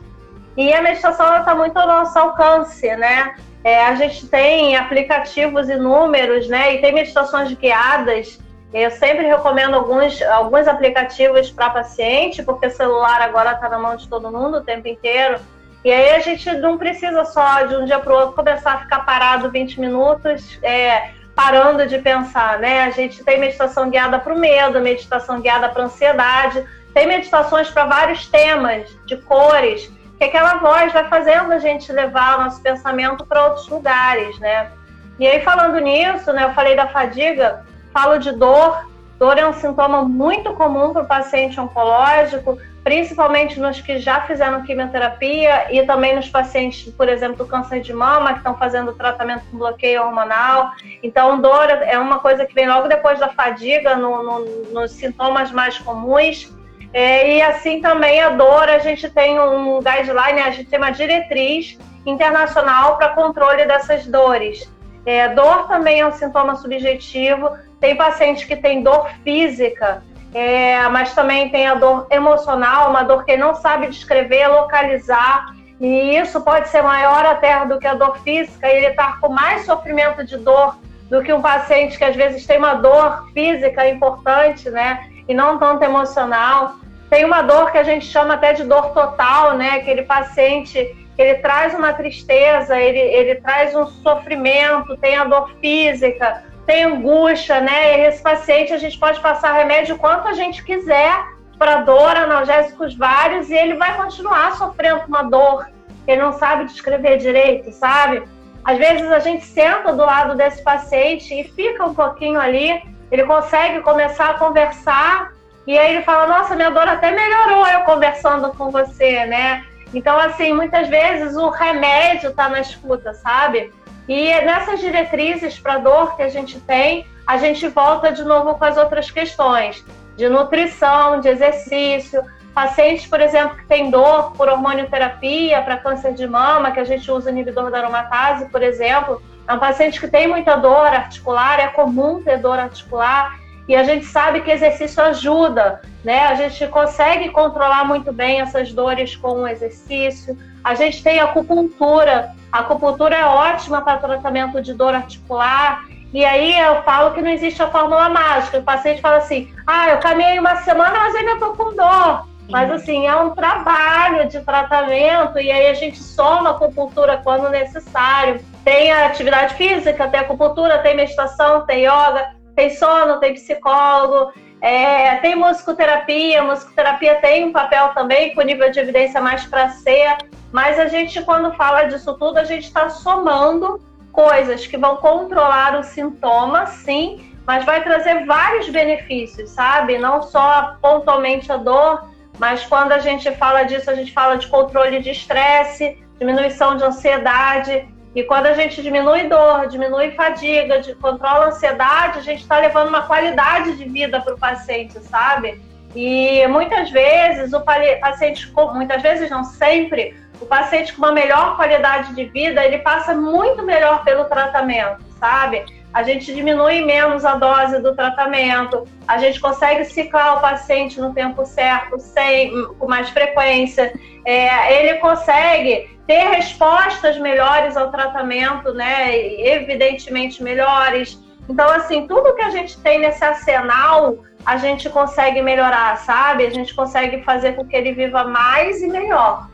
E 0.55 0.73
a 0.73 0.81
meditação 0.81 1.37
está 1.37 1.53
muito 1.53 1.75
ao 1.77 1.87
nosso 1.87 2.17
alcance, 2.17 2.95
né? 2.95 3.35
É, 3.63 3.83
a 3.85 3.95
gente 3.95 4.27
tem 4.27 4.77
aplicativos 4.77 5.67
inúmeros, 5.67 6.47
né? 6.47 6.75
E 6.75 6.81
tem 6.81 6.93
meditações 6.93 7.51
guiadas 7.51 8.39
eu 8.83 8.91
sempre 8.91 9.25
recomendo 9.25 9.75
alguns, 9.75 10.21
alguns 10.21 10.67
aplicativos 10.67 11.49
para 11.49 11.69
paciente, 11.69 12.43
porque 12.43 12.67
o 12.67 12.71
celular 12.71 13.21
agora 13.21 13.51
está 13.51 13.69
na 13.69 13.79
mão 13.79 13.95
de 13.95 14.07
todo 14.07 14.31
mundo 14.31 14.57
o 14.57 14.61
tempo 14.61 14.87
inteiro. 14.87 15.39
E 15.83 15.91
aí 15.91 16.15
a 16.15 16.19
gente 16.19 16.51
não 16.57 16.77
precisa 16.77 17.23
só 17.25 17.63
de 17.63 17.75
um 17.75 17.85
dia 17.85 17.99
para 17.99 18.11
o 18.11 18.15
outro 18.17 18.35
começar 18.35 18.73
a 18.73 18.79
ficar 18.79 19.05
parado 19.05 19.51
20 19.51 19.79
minutos, 19.79 20.59
é, 20.61 21.11
parando 21.35 21.85
de 21.85 21.99
pensar, 21.99 22.59
né? 22.59 22.83
A 22.83 22.89
gente 22.89 23.23
tem 23.23 23.39
meditação 23.39 23.89
guiada 23.89 24.19
para 24.19 24.33
o 24.33 24.39
medo, 24.39 24.81
meditação 24.81 25.39
guiada 25.39 25.69
para 25.69 25.83
ansiedade, 25.83 26.65
tem 26.93 27.07
meditações 27.07 27.69
para 27.69 27.85
vários 27.85 28.27
temas, 28.27 28.89
de 29.05 29.15
cores, 29.17 29.91
que 30.17 30.23
aquela 30.23 30.55
voz 30.55 30.91
vai 30.91 31.07
fazendo 31.07 31.51
a 31.51 31.59
gente 31.59 31.91
levar 31.93 32.39
o 32.39 32.43
nosso 32.45 32.61
pensamento 32.61 33.25
para 33.25 33.45
outros 33.45 33.67
lugares, 33.69 34.39
né? 34.39 34.71
E 35.19 35.27
aí, 35.27 35.41
falando 35.41 35.79
nisso, 35.79 36.33
né, 36.33 36.43
eu 36.43 36.53
falei 36.53 36.75
da 36.75 36.87
fadiga, 36.87 37.63
falo 37.95 38.17
de 38.17 38.33
dor. 38.33 38.85
Dor 39.17 39.37
é 39.37 39.47
um 39.47 39.53
sintoma 39.53 40.03
muito 40.03 40.53
comum 40.55 40.91
para 40.91 41.03
o 41.03 41.07
paciente 41.07 41.57
oncológico, 41.57 42.57
principalmente 42.83 43.57
nos 43.57 43.79
que 43.79 43.97
já 43.99 44.19
fizeram 44.23 44.63
quimioterapia 44.63 45.73
e 45.73 45.81
também 45.85 46.13
nos 46.13 46.27
pacientes, 46.27 46.91
por 46.91 47.07
exemplo, 47.07 47.37
do 47.37 47.45
câncer 47.45 47.79
de 47.79 47.93
mama, 47.93 48.33
que 48.33 48.39
estão 48.39 48.57
fazendo 48.57 48.91
tratamento 48.91 49.45
com 49.49 49.57
bloqueio 49.57 50.03
hormonal. 50.03 50.71
Então, 51.01 51.39
dor 51.39 51.69
é 51.69 51.97
uma 51.97 52.19
coisa 52.19 52.45
que 52.45 52.53
vem 52.53 52.67
logo 52.67 52.89
depois 52.89 53.17
da 53.17 53.29
fadiga, 53.29 53.95
no, 53.95 54.21
no, 54.21 54.45
nos 54.73 54.91
sintomas 54.91 55.53
mais 55.53 55.77
comuns. 55.77 56.53
É, 56.91 57.37
e 57.37 57.41
assim 57.41 57.79
também 57.79 58.21
a 58.21 58.29
dor, 58.31 58.67
a 58.67 58.79
gente 58.79 59.09
tem 59.09 59.39
um 59.39 59.79
guideline, 59.79 60.41
a 60.41 60.51
gente 60.51 60.69
tem 60.69 60.79
uma 60.79 60.91
diretriz 60.91 61.77
internacional 62.05 62.97
para 62.97 63.09
controle 63.09 63.65
dessas 63.65 64.05
dores. 64.05 64.69
É, 65.05 65.29
dor 65.29 65.67
também 65.67 65.99
é 65.99 66.07
um 66.07 66.11
sintoma 66.11 66.55
subjetivo, 66.55 67.51
tem 67.79 67.95
paciente 67.95 68.47
que 68.47 68.55
tem 68.55 68.81
dor 68.81 69.09
física, 69.23 70.01
é, 70.33 70.87
mas 70.89 71.13
também 71.13 71.49
tem 71.49 71.67
a 71.67 71.75
dor 71.75 72.07
emocional, 72.09 72.89
uma 72.89 73.03
dor 73.03 73.23
que 73.23 73.37
não 73.37 73.53
sabe 73.53 73.87
descrever, 73.87 74.47
localizar, 74.47 75.53
e 75.79 76.17
isso 76.17 76.41
pode 76.41 76.69
ser 76.69 76.81
maior 76.81 77.25
até 77.25 77.65
do 77.65 77.79
que 77.79 77.87
a 77.87 77.93
dor 77.93 78.17
física, 78.19 78.67
e 78.67 78.77
ele 78.77 78.87
está 78.87 79.17
com 79.21 79.29
mais 79.29 79.65
sofrimento 79.65 80.25
de 80.25 80.37
dor 80.37 80.77
do 81.09 81.21
que 81.21 81.31
um 81.31 81.41
paciente 81.41 81.97
que 81.97 82.03
às 82.03 82.15
vezes 82.15 82.45
tem 82.45 82.57
uma 82.57 82.75
dor 82.75 83.29
física 83.33 83.87
importante, 83.87 84.69
né? 84.69 85.07
E 85.27 85.33
não 85.33 85.57
tanto 85.57 85.83
emocional. 85.83 86.75
Tem 87.09 87.23
uma 87.23 87.41
dor 87.41 87.71
que 87.71 87.77
a 87.77 87.83
gente 87.83 88.05
chama 88.05 88.33
até 88.33 88.53
de 88.53 88.63
dor 88.63 88.91
total, 88.91 89.55
né? 89.55 89.71
Aquele 89.71 90.03
paciente 90.03 91.04
ele 91.17 91.35
traz 91.35 91.73
uma 91.73 91.93
tristeza, 91.93 92.79
ele, 92.79 92.99
ele 92.99 93.35
traz 93.35 93.75
um 93.75 93.85
sofrimento, 93.85 94.97
tem 94.97 95.15
a 95.15 95.23
dor 95.23 95.49
física, 95.61 96.43
tem 96.65 96.83
angústia, 96.83 97.61
né? 97.61 97.99
E 97.99 98.07
esse 98.07 98.21
paciente 98.21 98.73
a 98.73 98.77
gente 98.77 98.97
pode 98.97 99.19
passar 99.19 99.53
remédio 99.53 99.97
quanto 99.97 100.27
a 100.27 100.33
gente 100.33 100.63
quiser 100.63 101.35
para 101.57 101.81
dor, 101.81 102.17
analgésicos 102.17 102.95
vários, 102.95 103.49
e 103.49 103.53
ele 103.53 103.75
vai 103.75 103.95
continuar 103.95 104.57
sofrendo 104.57 105.03
uma 105.07 105.23
dor. 105.23 105.67
Ele 106.07 106.21
não 106.21 106.33
sabe 106.33 106.65
descrever 106.65 107.17
direito, 107.17 107.71
sabe? 107.71 108.23
Às 108.63 108.77
vezes 108.77 109.09
a 109.11 109.19
gente 109.19 109.45
senta 109.45 109.93
do 109.93 110.03
lado 110.03 110.35
desse 110.35 110.61
paciente 110.63 111.33
e 111.33 111.43
fica 111.43 111.85
um 111.85 111.93
pouquinho 111.93 112.39
ali, 112.39 112.81
ele 113.11 113.23
consegue 113.23 113.79
começar 113.81 114.31
a 114.31 114.33
conversar, 114.33 115.31
e 115.65 115.77
aí 115.77 115.95
ele 115.95 116.03
fala: 116.03 116.27
Nossa, 116.27 116.55
minha 116.55 116.71
dor 116.71 116.87
até 116.87 117.11
melhorou 117.11 117.65
eu 117.67 117.81
conversando 117.81 118.49
com 118.51 118.69
você, 118.69 119.25
né? 119.25 119.63
Então, 119.95 120.19
assim, 120.19 120.53
muitas 120.53 120.89
vezes 120.89 121.37
o 121.37 121.49
remédio 121.49 122.29
está 122.29 122.49
na 122.49 122.59
escuta, 122.59 123.13
sabe? 123.13 123.73
E 124.07 124.25
nessas 124.41 124.81
diretrizes 124.81 125.57
para 125.57 125.77
dor 125.77 126.17
que 126.17 126.21
a 126.21 126.27
gente 126.27 126.59
tem, 126.59 127.07
a 127.25 127.37
gente 127.37 127.65
volta 127.69 128.11
de 128.11 128.23
novo 128.23 128.55
com 128.55 128.65
as 128.65 128.77
outras 128.77 129.09
questões 129.09 129.83
de 130.17 130.27
nutrição, 130.27 131.21
de 131.21 131.29
exercício. 131.29 132.21
Pacientes, 132.53 133.07
por 133.07 133.21
exemplo, 133.21 133.57
que 133.57 133.65
têm 133.65 133.89
dor 133.89 134.31
por 134.33 134.49
hormonioterapia 134.49 135.61
para 135.61 135.77
câncer 135.77 136.13
de 136.13 136.27
mama, 136.27 136.71
que 136.71 136.79
a 136.79 136.85
gente 136.85 137.09
usa 137.09 137.29
inibidor 137.29 137.71
da 137.71 137.79
aromatase, 137.79 138.49
por 138.49 138.61
exemplo, 138.61 139.21
é 139.47 139.53
um 139.53 139.59
paciente 139.59 139.99
que 139.99 140.07
tem 140.07 140.27
muita 140.27 140.55
dor 140.55 140.87
articular, 140.87 141.59
é 141.59 141.67
comum 141.67 142.21
ter 142.21 142.37
dor 142.37 142.59
articular, 142.59 143.39
e 143.67 143.75
a 143.75 143.83
gente 143.83 144.05
sabe 144.05 144.41
que 144.41 144.51
exercício 144.51 145.01
ajuda, 145.03 145.81
né? 146.03 146.25
A 146.27 146.35
gente 146.35 146.67
consegue 146.67 147.29
controlar 147.29 147.83
muito 147.83 148.13
bem 148.13 148.41
essas 148.41 148.71
dores 148.71 149.15
com 149.15 149.41
o 149.41 149.47
exercício. 149.47 150.37
A 150.63 150.75
gente 150.75 151.01
tem 151.01 151.19
acupuntura. 151.19 152.31
A 152.51 152.59
acupuntura 152.59 153.15
é 153.15 153.25
ótima 153.25 153.81
para 153.81 153.97
tratamento 153.97 154.61
de 154.61 154.73
dor 154.73 154.93
articular. 154.93 155.83
E 156.13 156.23
aí 156.23 156.59
eu 156.59 156.83
falo 156.83 157.13
que 157.13 157.21
não 157.21 157.31
existe 157.31 157.61
a 157.61 157.67
fórmula 157.67 158.07
mágica. 158.07 158.59
O 158.59 158.63
paciente 158.63 159.01
fala 159.01 159.17
assim: 159.17 159.51
ah, 159.65 159.89
eu 159.89 159.97
caminhei 159.97 160.37
uma 160.37 160.57
semana, 160.57 160.99
mas 160.99 161.15
ainda 161.15 161.33
estou 161.33 161.53
com 161.55 161.75
dor. 161.75 162.27
Mas 162.49 162.69
assim, 162.71 163.07
é 163.07 163.15
um 163.15 163.31
trabalho 163.31 164.27
de 164.27 164.39
tratamento 164.41 165.39
e 165.39 165.51
aí 165.51 165.67
a 165.67 165.73
gente 165.73 165.97
soma 165.97 166.51
a 166.51 166.53
acupuntura 166.53 167.17
quando 167.17 167.49
necessário. 167.49 168.39
Tem 168.63 168.91
a 168.91 169.07
atividade 169.07 169.55
física, 169.55 170.07
tem 170.07 170.19
acupuntura, 170.19 170.77
tem 170.79 170.95
meditação, 170.95 171.65
tem 171.65 171.85
yoga, 171.85 172.34
tem 172.55 172.69
sono, 172.69 173.19
tem 173.19 173.33
psicólogo, 173.33 174.31
é, 174.61 175.15
tem 175.17 175.35
musicoterapia. 175.35 176.43
Musicoterapia 176.43 177.15
tem 177.15 177.45
um 177.45 177.51
papel 177.51 177.89
também 177.89 178.33
com 178.33 178.41
nível 178.41 178.71
de 178.71 178.79
evidência 178.79 179.21
mais 179.21 179.45
para 179.45 179.69
ser, 179.69 180.17
mas 180.51 180.79
a 180.79 180.87
gente, 180.87 181.21
quando 181.23 181.53
fala 181.53 181.83
disso 181.83 182.13
tudo, 182.17 182.37
a 182.37 182.43
gente 182.43 182.63
está 182.63 182.89
somando 182.89 183.79
coisas 184.11 184.65
que 184.65 184.77
vão 184.77 184.95
controlar 184.97 185.77
o 185.77 185.83
sintoma, 185.83 186.65
sim, 186.65 187.33
mas 187.45 187.65
vai 187.65 187.83
trazer 187.83 188.25
vários 188.25 188.69
benefícios, 188.69 189.49
sabe? 189.49 189.97
Não 189.97 190.23
só 190.23 190.77
pontualmente 190.81 191.51
a 191.51 191.57
dor, 191.57 192.09
mas 192.39 192.65
quando 192.65 192.93
a 192.93 192.99
gente 192.99 193.29
fala 193.33 193.63
disso, 193.63 193.89
a 193.89 193.93
gente 193.93 194.13
fala 194.13 194.37
de 194.37 194.47
controle 194.47 194.99
de 194.99 195.11
estresse, 195.11 195.97
diminuição 196.17 196.75
de 196.75 196.83
ansiedade. 196.83 197.87
E 198.15 198.23
quando 198.23 198.45
a 198.45 198.53
gente 198.53 198.81
diminui 198.81 199.27
dor, 199.27 199.67
diminui 199.67 200.11
fadiga, 200.11 200.79
de, 200.79 200.95
controla 200.95 201.45
a 201.45 201.47
ansiedade, 201.49 202.19
a 202.19 202.21
gente 202.21 202.41
está 202.41 202.57
levando 202.57 202.87
uma 202.87 203.01
qualidade 203.01 203.75
de 203.75 203.83
vida 203.83 204.21
para 204.21 204.33
o 204.33 204.39
paciente, 204.39 204.97
sabe? 205.01 205.61
E 205.93 206.47
muitas 206.47 206.89
vezes 206.89 207.51
o 207.51 207.59
paciente, 207.61 208.49
muitas 208.73 209.01
vezes 209.01 209.29
não 209.29 209.43
sempre, 209.43 210.15
o 210.39 210.45
paciente 210.45 210.93
com 210.93 210.99
uma 210.99 211.11
melhor 211.11 211.57
qualidade 211.57 212.15
de 212.15 212.23
vida, 212.25 212.63
ele 212.63 212.79
passa 212.79 213.13
muito 213.13 213.63
melhor 213.63 214.03
pelo 214.05 214.25
tratamento, 214.25 215.03
sabe? 215.19 215.65
A 215.95 216.03
gente 216.03 216.35
diminui 216.35 216.83
menos 216.83 217.23
a 217.23 217.35
dose 217.35 217.79
do 217.79 217.95
tratamento, 217.95 218.85
a 219.07 219.17
gente 219.17 219.39
consegue 219.39 219.85
ciclar 219.85 220.37
o 220.37 220.41
paciente 220.41 220.99
no 220.99 221.13
tempo 221.13 221.45
certo, 221.45 221.97
sem, 221.97 222.51
com 222.77 222.85
mais 222.85 223.09
frequência, 223.11 223.93
é, 224.25 224.77
ele 224.77 224.99
consegue 224.99 225.89
ter 226.05 226.19
respostas 226.31 227.17
melhores 227.17 227.77
ao 227.77 227.91
tratamento, 227.91 228.73
né? 228.73 229.17
Evidentemente 229.39 230.43
melhores. 230.43 231.17
Então, 231.47 231.69
assim, 231.69 232.05
tudo 232.05 232.35
que 232.35 232.41
a 232.41 232.49
gente 232.49 232.77
tem 232.81 232.99
nesse 232.99 233.23
arsenal, 233.23 234.17
a 234.45 234.57
gente 234.57 234.89
consegue 234.89 235.41
melhorar, 235.41 235.95
sabe? 235.99 236.45
A 236.45 236.49
gente 236.49 236.75
consegue 236.75 237.23
fazer 237.23 237.53
com 237.53 237.65
que 237.65 237.73
ele 237.73 237.93
viva 237.93 238.25
mais 238.25 238.81
e 238.81 238.87
melhor. 238.89 239.47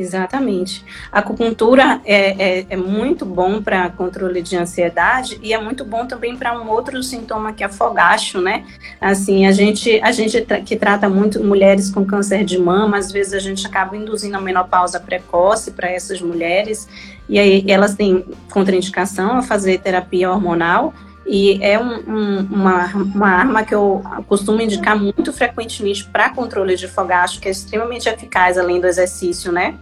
Exatamente. 0.00 0.82
A 1.12 1.18
acupuntura 1.18 2.00
é, 2.06 2.60
é, 2.60 2.66
é 2.70 2.76
muito 2.76 3.26
bom 3.26 3.62
para 3.62 3.90
controle 3.90 4.40
de 4.40 4.56
ansiedade 4.56 5.38
e 5.42 5.52
é 5.52 5.60
muito 5.60 5.84
bom 5.84 6.06
também 6.06 6.34
para 6.36 6.58
um 6.58 6.70
outro 6.70 7.02
sintoma 7.02 7.52
que 7.52 7.62
é 7.62 7.68
fogacho, 7.68 8.40
né? 8.40 8.64
Assim, 8.98 9.44
a 9.46 9.52
gente, 9.52 10.00
a 10.02 10.10
gente 10.10 10.40
que 10.64 10.74
trata 10.74 11.06
muito 11.06 11.44
mulheres 11.44 11.90
com 11.90 12.02
câncer 12.02 12.44
de 12.44 12.58
mama, 12.58 12.96
às 12.96 13.12
vezes 13.12 13.34
a 13.34 13.38
gente 13.38 13.66
acaba 13.66 13.94
induzindo 13.94 14.38
a 14.38 14.40
menopausa 14.40 14.98
precoce 14.98 15.72
para 15.72 15.90
essas 15.90 16.18
mulheres 16.22 16.88
e 17.28 17.38
aí 17.38 17.62
elas 17.68 17.94
têm 17.94 18.24
contraindicação 18.50 19.36
a 19.36 19.42
fazer 19.42 19.80
terapia 19.80 20.30
hormonal 20.30 20.94
e 21.32 21.62
é 21.62 21.78
um, 21.78 21.94
um, 22.08 22.38
uma, 22.50 22.86
uma 22.86 23.28
arma 23.28 23.62
que 23.62 23.72
eu 23.72 24.02
costumo 24.26 24.60
indicar 24.60 24.98
muito 24.98 25.32
frequentemente 25.32 26.04
para 26.04 26.30
controle 26.30 26.74
de 26.74 26.88
fogacho, 26.88 27.40
que 27.40 27.46
é 27.46 27.52
extremamente 27.52 28.08
eficaz 28.08 28.58
além 28.58 28.80
do 28.80 28.88
exercício, 28.88 29.52
né? 29.52 29.78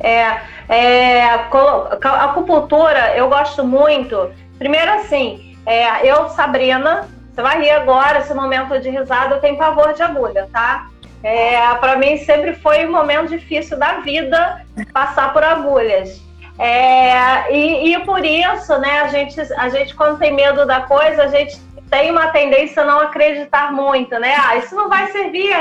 É, 0.00 0.40
é, 0.68 1.24
a 1.24 2.24
acupuntura 2.24 3.16
eu 3.16 3.28
gosto 3.28 3.64
muito. 3.64 4.30
Primeiro 4.58 4.92
assim, 4.92 5.56
é, 5.66 6.08
eu, 6.08 6.28
Sabrina, 6.30 7.08
você 7.32 7.42
vai 7.42 7.60
rir 7.60 7.70
agora, 7.70 8.18
esse 8.18 8.34
momento 8.34 8.78
de 8.80 8.90
risada, 8.90 9.36
eu 9.36 9.40
tenho 9.40 9.56
pavor 9.56 9.92
de 9.92 10.02
agulha, 10.02 10.48
tá? 10.52 10.88
É, 11.22 11.58
para 11.76 11.96
mim 11.96 12.16
sempre 12.18 12.54
foi 12.54 12.86
um 12.86 12.92
momento 12.92 13.28
difícil 13.28 13.78
da 13.78 14.00
vida 14.00 14.64
passar 14.92 15.32
por 15.32 15.42
agulhas. 15.42 16.22
É, 16.58 17.52
e, 17.52 17.94
e, 17.94 17.98
por 18.00 18.24
isso, 18.24 18.76
né, 18.78 19.00
a 19.00 19.08
gente, 19.08 19.40
a 19.40 19.68
gente 19.68 19.94
quando 19.94 20.18
tem 20.18 20.32
medo 20.34 20.66
da 20.66 20.80
coisa, 20.80 21.24
a 21.24 21.28
gente 21.28 21.60
tem 21.88 22.10
uma 22.10 22.28
tendência 22.28 22.82
a 22.82 22.86
não 22.86 23.00
acreditar 23.00 23.72
muito, 23.72 24.18
né? 24.18 24.34
Ah, 24.44 24.56
isso 24.56 24.74
não 24.74 24.88
vai 24.88 25.06
servir, 25.12 25.52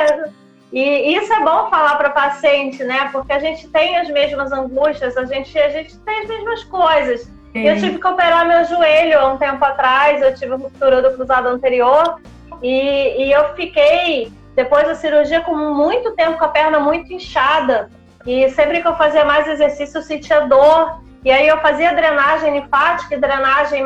e 0.71 1.15
isso 1.15 1.31
é 1.31 1.39
bom 1.39 1.69
falar 1.69 1.95
para 1.95 2.09
paciente, 2.09 2.83
né? 2.83 3.09
Porque 3.11 3.31
a 3.31 3.39
gente 3.39 3.67
tem 3.69 3.97
as 3.97 4.09
mesmas 4.09 4.51
angústias, 4.51 5.15
a 5.15 5.25
gente, 5.25 5.57
a 5.57 5.69
gente 5.69 5.97
tem 5.99 6.19
as 6.19 6.27
mesmas 6.27 6.63
coisas. 6.65 7.21
Sim. 7.53 7.67
Eu 7.67 7.75
tive 7.77 7.99
que 7.99 8.07
operar 8.07 8.45
meu 8.47 8.65
joelho 8.65 9.19
há 9.19 9.33
um 9.33 9.37
tempo 9.37 9.63
atrás, 9.63 10.21
eu 10.21 10.35
tive 10.35 10.55
ruptura 10.55 11.01
do 11.01 11.15
cruzado 11.15 11.47
anterior 11.47 12.19
e, 12.61 13.25
e 13.25 13.31
eu 13.31 13.55
fiquei, 13.55 14.31
depois 14.55 14.85
da 14.85 14.95
cirurgia, 14.95 15.41
com 15.41 15.55
muito 15.55 16.11
tempo 16.11 16.37
com 16.37 16.45
a 16.45 16.49
perna 16.49 16.79
muito 16.79 17.11
inchada. 17.13 17.89
E 18.25 18.49
sempre 18.49 18.81
que 18.81 18.87
eu 18.87 18.95
fazia 18.97 19.23
mais 19.23 19.47
exercício, 19.47 19.99
eu 19.99 20.01
sentia 20.01 20.41
dor. 20.41 21.01
E 21.23 21.31
aí 21.31 21.47
eu 21.47 21.57
fazia 21.59 21.93
drenagem 21.93 22.59
linfática 22.59 23.15
e 23.15 23.19
drenagem, 23.19 23.83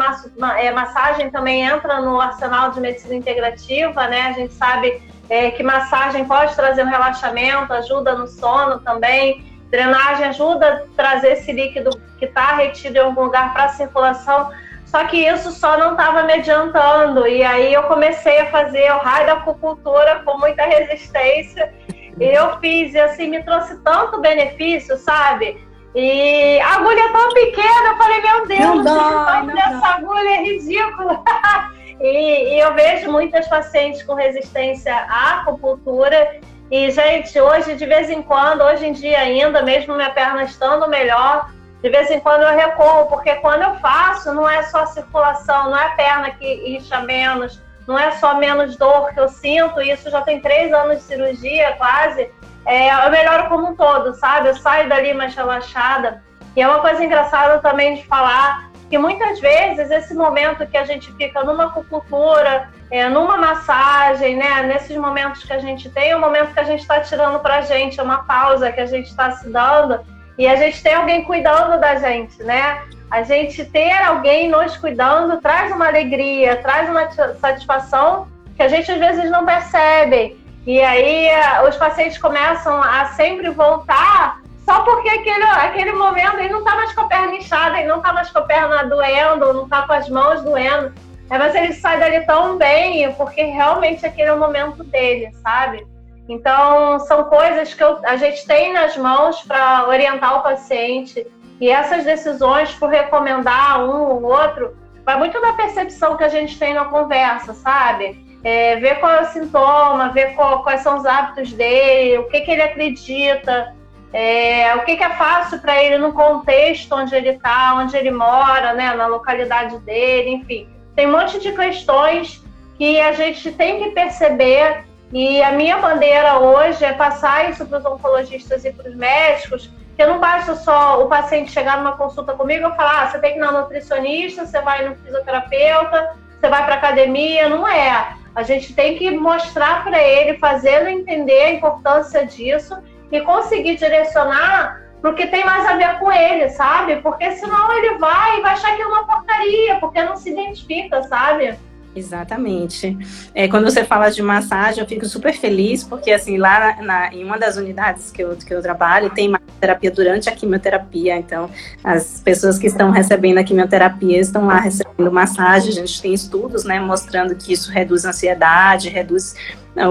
é, 0.58 0.72
massagem 0.72 1.30
também 1.30 1.62
entra 1.64 2.02
no 2.02 2.20
arsenal 2.20 2.72
de 2.72 2.80
medicina 2.80 3.16
integrativa, 3.16 4.08
né? 4.08 4.24
A 4.24 4.32
gente 4.34 4.54
sabe 4.54 5.02
é, 5.32 5.50
que 5.50 5.64
massagem 5.64 6.26
pode 6.26 6.54
trazer 6.58 6.84
um 6.84 6.90
relaxamento, 6.90 7.72
ajuda 7.72 8.16
no 8.16 8.28
sono 8.28 8.80
também. 8.80 9.42
Drenagem 9.70 10.26
ajuda 10.28 10.68
a 10.68 10.96
trazer 10.98 11.30
esse 11.30 11.54
líquido 11.54 11.90
que 12.20 12.26
está 12.26 12.58
retido 12.58 12.98
em 12.98 13.00
algum 13.00 13.24
lugar 13.24 13.54
para 13.54 13.64
a 13.64 13.70
circulação. 13.70 14.52
Só 14.86 15.06
que 15.06 15.26
isso 15.26 15.54
só 15.54 15.78
não 15.78 15.92
estava 15.92 16.24
me 16.24 16.34
adiantando. 16.34 17.26
E 17.26 17.42
aí 17.44 17.74
eu 17.74 17.84
comecei 17.84 18.42
a 18.42 18.52
fazer 18.52 18.92
o 18.92 18.98
raio 18.98 19.26
da 19.26 19.34
acupuntura 19.36 20.22
com 20.26 20.38
muita 20.38 20.66
resistência. 20.66 21.74
E 22.20 22.26
eu 22.26 22.60
fiz, 22.60 22.94
e 22.94 23.00
assim, 23.00 23.30
me 23.30 23.42
trouxe 23.42 23.78
tanto 23.86 24.20
benefício, 24.20 24.98
sabe? 24.98 25.66
E 25.96 26.60
a 26.60 26.76
agulha 26.76 27.00
é 27.00 27.12
tão 27.14 27.30
pequena, 27.30 27.88
eu 27.88 27.98
falei, 27.98 28.22
meu 28.22 28.48
Deus, 28.48 28.60
não 28.60 28.84
dá, 28.84 28.92
o 28.92 29.26
tamanho 29.26 29.56
dessa 29.56 29.88
agulha 29.96 30.30
é 30.30 30.44
ridículo. 30.44 31.24
E, 32.02 32.56
e, 32.56 32.60
eu 32.60 32.74
vejo 32.74 33.12
muitas 33.12 33.48
pacientes 33.48 34.02
com 34.02 34.16
resistência 34.16 34.94
à 34.94 35.42
acupuntura. 35.42 36.40
E, 36.72 36.90
gente, 36.90 37.40
hoje, 37.40 37.76
de 37.76 37.86
vez 37.86 38.10
em 38.10 38.24
quando, 38.24 38.62
hoje 38.64 38.88
em 38.88 38.94
dia 38.94 39.20
ainda, 39.20 39.62
mesmo 39.62 39.96
minha 39.96 40.10
perna 40.10 40.44
estando 40.44 40.88
melhor, 40.88 41.52
de 41.82 41.90
vez 41.90 42.10
em 42.10 42.20
quando 42.20 42.42
eu 42.42 42.56
recorro, 42.56 43.06
porque 43.06 43.36
quando 43.36 43.62
eu 43.62 43.76
faço, 43.76 44.34
não 44.34 44.50
é 44.50 44.64
só 44.64 44.86
circulação, 44.88 45.70
não 45.70 45.78
é 45.78 45.86
a 45.86 45.90
perna 45.92 46.32
que 46.32 46.76
incha 46.76 47.02
menos, 47.02 47.62
não 47.88 48.00
é 48.00 48.12
só 48.12 48.36
menos 48.36 48.76
dor 48.78 49.14
que 49.14 49.20
eu 49.20 49.30
sinto, 49.30 49.80
isso 49.82 50.10
já 50.10 50.22
tem 50.22 50.40
três 50.40 50.74
anos 50.74 50.98
de 50.98 51.04
cirurgia 51.04 51.74
quase. 51.78 52.32
É, 52.66 53.06
eu 53.06 53.12
melhoro 53.12 53.48
como 53.48 53.70
um 53.70 53.76
todo, 53.76 54.16
sabe? 54.16 54.50
Eu 54.50 54.56
saio 54.56 54.90
dali 54.90 55.14
mais 55.14 55.36
relaxada. 55.36 56.24
E 56.56 56.62
é 56.62 56.68
uma 56.68 56.80
coisa 56.80 57.04
engraçada 57.04 57.60
também 57.60 57.96
de 57.96 58.06
falar 58.06 58.71
que 58.92 58.98
muitas 58.98 59.40
vezes 59.40 59.90
esse 59.90 60.14
momento 60.14 60.68
que 60.68 60.76
a 60.76 60.84
gente 60.84 61.14
fica 61.14 61.42
numa 61.46 61.68
acupuntura, 61.68 62.70
é, 62.92 63.08
numa 63.08 63.38
massagem, 63.38 64.36
né, 64.36 64.64
nesses 64.64 64.98
momentos 64.98 65.46
que 65.46 65.54
a 65.54 65.60
gente 65.60 65.90
tem, 65.90 66.10
é 66.10 66.16
o 66.16 66.20
momento 66.20 66.54
que 66.54 66.60
a 66.60 66.66
gente 66.66 66.82
está 66.82 67.00
tirando 67.00 67.40
para 67.40 67.60
a 67.60 67.62
gente, 67.62 67.98
é 67.98 68.04
uma 68.04 68.26
pausa 68.26 68.70
que 68.70 68.82
a 68.82 68.86
gente 68.86 69.08
está 69.08 69.32
se 69.32 69.50
dando 69.50 70.02
e 70.38 70.46
a 70.46 70.58
gente 70.58 70.84
tem 70.84 70.94
alguém 70.94 71.24
cuidando 71.24 71.80
da 71.80 71.96
gente, 71.96 72.44
né? 72.44 72.82
A 73.10 73.24
gente 73.24 73.64
ter 73.64 73.94
alguém 73.94 74.50
nos 74.50 74.76
cuidando 74.76 75.40
traz 75.40 75.72
uma 75.72 75.88
alegria, 75.88 76.58
traz 76.58 76.90
uma 76.90 77.10
satisfação 77.36 78.28
que 78.58 78.64
a 78.64 78.68
gente 78.68 78.92
às 78.92 79.00
vezes 79.00 79.32
não 79.32 79.46
percebe. 79.46 80.38
E 80.68 80.82
aí 80.82 81.30
os 81.66 81.78
pacientes 81.78 82.18
começam 82.18 82.82
a 82.84 83.06
sempre 83.14 83.50
voltar 83.52 84.41
só 84.72 84.84
porque 84.86 85.10
aquele, 85.10 85.44
aquele 85.44 85.92
momento 85.92 86.40
ele 86.40 86.48
não 86.48 86.60
está 86.60 86.76
mais 86.76 86.94
com 86.94 87.02
a 87.02 87.08
perna 87.08 87.36
inchada, 87.36 87.78
ele 87.78 87.90
não 87.90 87.98
está 87.98 88.14
mais 88.14 88.30
com 88.30 88.40
a 88.40 88.44
perna 88.44 88.84
doendo, 88.86 89.54
não 89.54 89.64
está 89.66 89.82
com 89.82 89.92
as 89.92 90.08
mãos 90.08 90.42
doendo. 90.44 90.94
É, 91.30 91.38
mas 91.38 91.54
ele 91.56 91.74
sai 91.74 92.00
dali 92.00 92.22
tão 92.26 92.58
bem, 92.58 93.12
porque 93.14 93.44
realmente 93.44 94.06
aquele 94.06 94.30
é 94.30 94.34
o 94.34 94.40
momento 94.40 94.82
dele, 94.86 95.30
sabe? 95.44 95.86
Então, 96.30 97.00
são 97.00 97.26
coisas 97.26 97.74
que 97.74 97.84
eu, 97.84 98.00
a 98.06 98.16
gente 98.16 98.48
tem 98.48 98.72
nas 98.72 98.96
mãos 98.96 99.42
para 99.42 99.88
orientar 99.90 100.40
o 100.40 100.44
paciente. 100.44 101.28
E 101.60 101.70
essas 101.70 102.06
decisões 102.06 102.74
por 102.76 102.90
recomendar 102.90 103.84
um 103.84 104.04
ou 104.04 104.24
outro, 104.24 104.76
vai 105.06 105.18
muito 105.18 105.40
da 105.42 105.52
percepção 105.54 106.16
que 106.16 106.24
a 106.24 106.30
gente 106.30 106.58
tem 106.58 106.74
na 106.74 106.86
conversa, 106.86 107.54
sabe? 107.54 108.26
É, 108.42 108.78
ver 108.78 109.00
qual 109.02 109.12
é 109.12 109.22
o 109.22 109.26
sintoma, 109.26 110.10
ver 110.10 110.34
qual, 110.34 110.64
quais 110.64 110.82
são 110.82 110.98
os 110.98 111.06
hábitos 111.06 111.52
dele, 111.52 112.20
o 112.20 112.30
que, 112.30 112.40
que 112.42 112.52
ele 112.52 112.62
acredita, 112.62 113.74
é, 114.14 114.76
o 114.76 114.82
que, 114.82 114.98
que 114.98 115.04
é 115.04 115.10
fácil 115.12 115.60
para 115.60 115.82
ele 115.82 115.98
no 115.98 116.12
contexto 116.12 116.94
onde 116.94 117.16
ele 117.16 117.30
está, 117.30 117.76
onde 117.76 117.96
ele 117.96 118.12
mora, 118.12 118.74
né, 118.74 118.94
na 118.94 119.08
localidade 119.08 119.78
dele, 119.80 120.32
enfim. 120.32 120.70
Tem 120.96 121.08
um 121.08 121.12
monte 121.12 121.40
de 121.40 121.52
questões 121.54 122.44
que 122.78 123.00
a 123.00 123.14
gente 123.14 123.52
tem 123.52 123.82
que 123.82 123.92
perceber 123.92 124.84
e 125.14 125.42
a 125.42 125.52
minha 125.52 125.78
bandeira 125.78 126.40
hoje 126.40 126.84
é 126.84 126.94
passar 126.94 127.50
isso 127.50 127.66
para 127.66 127.80
os 127.80 127.86
oncologistas 127.86 128.66
e 128.66 128.72
para 128.72 128.90
os 128.90 128.96
médicos, 128.96 129.70
que 129.96 130.06
não 130.06 130.20
basta 130.20 130.56
só 130.56 131.04
o 131.04 131.08
paciente 131.08 131.52
chegar 131.52 131.78
numa 131.78 131.98
consulta 131.98 132.34
comigo 132.34 132.68
e 132.68 132.76
falar, 132.76 133.04
ah, 133.04 133.08
você 133.08 133.20
tem 133.20 133.34
que 133.34 133.38
ir 133.38 133.42
na 133.42 133.52
nutricionista, 133.52 134.46
você 134.46 134.62
vai 134.62 134.88
no 134.88 134.96
fisioterapeuta, 134.96 136.16
você 136.40 136.50
vai 136.50 136.66
para 136.66 136.76
academia, 136.76 137.48
não 137.48 137.68
é. 137.68 138.16
A 138.34 138.44
gente 138.44 138.74
tem 138.74 138.98
que 138.98 139.12
mostrar 139.12 139.84
para 139.84 140.02
ele, 140.02 140.38
fazê-lo 140.38 140.88
entender 140.88 141.44
a 141.44 141.52
importância 141.52 142.26
disso 142.26 142.76
e 143.12 143.22
conseguir 143.22 143.76
direcionar 143.76 144.82
para 145.02 145.12
o 145.12 145.16
que 145.16 145.28
tem 145.28 145.44
mais 145.44 145.66
a 145.66 145.76
ver 145.76 146.00
com 146.00 146.12
ele, 146.12 146.50
sabe? 146.50 146.98
Porque 146.98 147.32
senão 147.32 147.72
ele 147.76 147.98
vai 147.98 148.38
e 148.38 148.42
vai 148.42 148.54
achar 148.54 148.76
que 148.76 148.82
é 148.82 148.86
uma 148.86 149.06
porcaria, 149.06 149.76
porque 149.80 150.04
não 150.04 150.16
se 150.16 150.30
identifica, 150.30 151.02
sabe? 151.04 151.58
Exatamente. 151.94 152.98
É, 153.36 153.48
quando 153.50 153.66
você 153.66 153.84
fala 153.84 154.10
de 154.10 154.22
massagem, 154.22 154.82
eu 154.82 154.88
fico 154.88 155.06
super 155.06 155.34
feliz, 155.34 155.84
porque 155.84 156.12
assim, 156.12 156.38
lá 156.38 156.82
na, 156.82 157.14
em 157.14 157.24
uma 157.24 157.38
das 157.38 157.58
unidades 157.58 158.12
que 158.12 158.24
eu, 158.24 158.36
que 158.38 158.54
eu 158.54 158.62
trabalho, 158.62 159.10
tem 159.10 159.34
terapia 159.60 159.92
durante 159.92 160.30
a 160.30 160.32
quimioterapia. 160.32 161.18
Então, 161.18 161.50
as 161.84 162.22
pessoas 162.24 162.58
que 162.58 162.68
estão 162.68 162.92
recebendo 162.92 163.40
a 163.40 163.44
quimioterapia 163.44 164.20
estão 164.20 164.48
lá 164.48 164.60
recebendo 164.60 165.12
massagem. 165.12 165.70
A 165.70 165.74
gente 165.74 166.02
tem 166.02 166.14
estudos, 166.14 166.64
né, 166.64 166.80
mostrando 166.80 167.36
que 167.36 167.52
isso 167.52 167.72
reduz 167.72 168.06
ansiedade, 168.06 168.88
reduz 168.88 169.36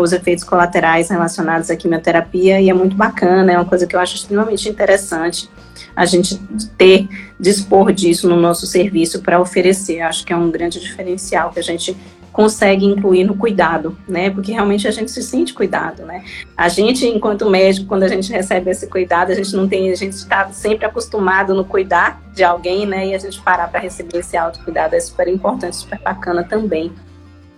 os 0.01 0.13
efeitos 0.13 0.45
colaterais 0.45 1.09
relacionados 1.09 1.71
à 1.71 1.77
quimioterapia, 1.77 2.61
e 2.61 2.69
é 2.69 2.75
muito 2.75 2.95
bacana, 2.95 3.53
é 3.53 3.57
uma 3.57 3.65
coisa 3.65 3.87
que 3.87 3.97
eu 3.97 4.01
acho 4.01 4.17
extremamente 4.17 4.69
interessante 4.69 5.49
a 5.97 6.05
gente 6.05 6.37
ter, 6.77 7.09
dispor 7.39 7.93
disso 7.93 8.29
no 8.29 8.37
nosso 8.37 8.67
serviço 8.67 9.23
para 9.23 9.41
oferecer. 9.41 10.01
Acho 10.01 10.25
que 10.25 10.33
é 10.33 10.37
um 10.37 10.51
grande 10.51 10.79
diferencial 10.79 11.51
que 11.51 11.59
a 11.59 11.63
gente 11.63 11.97
consegue 12.33 12.87
incluir 12.87 13.25
no 13.25 13.37
cuidado, 13.37 13.97
né? 14.09 14.31
Porque 14.31 14.53
realmente 14.53 14.87
a 14.87 14.91
gente 14.91 15.11
se 15.11 15.23
sente 15.23 15.53
cuidado, 15.53 16.05
né? 16.05 16.25
A 16.57 16.69
gente, 16.69 17.07
enquanto 17.07 17.51
médico, 17.51 17.87
quando 17.87 18.05
a 18.05 18.09
gente 18.09 18.31
recebe 18.31 18.71
esse 18.71 18.87
cuidado, 18.87 19.33
a 19.33 19.35
gente 19.35 19.55
não 19.55 19.69
tem, 19.69 19.91
a 19.91 19.97
gente 19.97 20.13
está 20.13 20.49
sempre 20.51 20.87
acostumado 20.87 21.55
no 21.55 21.65
cuidar 21.65 22.23
de 22.33 22.45
alguém, 22.45 22.87
né? 22.87 23.09
E 23.09 23.15
a 23.15 23.19
gente 23.19 23.41
parar 23.41 23.69
para 23.69 23.81
receber 23.81 24.19
esse 24.19 24.37
autocuidado 24.37 24.95
é 24.95 25.01
super 25.01 25.27
importante, 25.29 25.77
super 25.77 25.99
bacana 25.99 26.45
também. 26.45 26.93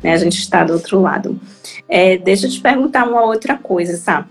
Né? 0.02 0.12
A 0.12 0.16
gente 0.16 0.38
está 0.38 0.64
do 0.64 0.72
outro 0.72 1.00
lado. 1.00 1.38
É, 1.88 2.16
deixa 2.16 2.46
eu 2.46 2.50
te 2.50 2.60
perguntar 2.60 3.08
uma 3.08 3.22
outra 3.22 3.56
coisa, 3.56 3.96
sabe? 3.96 4.26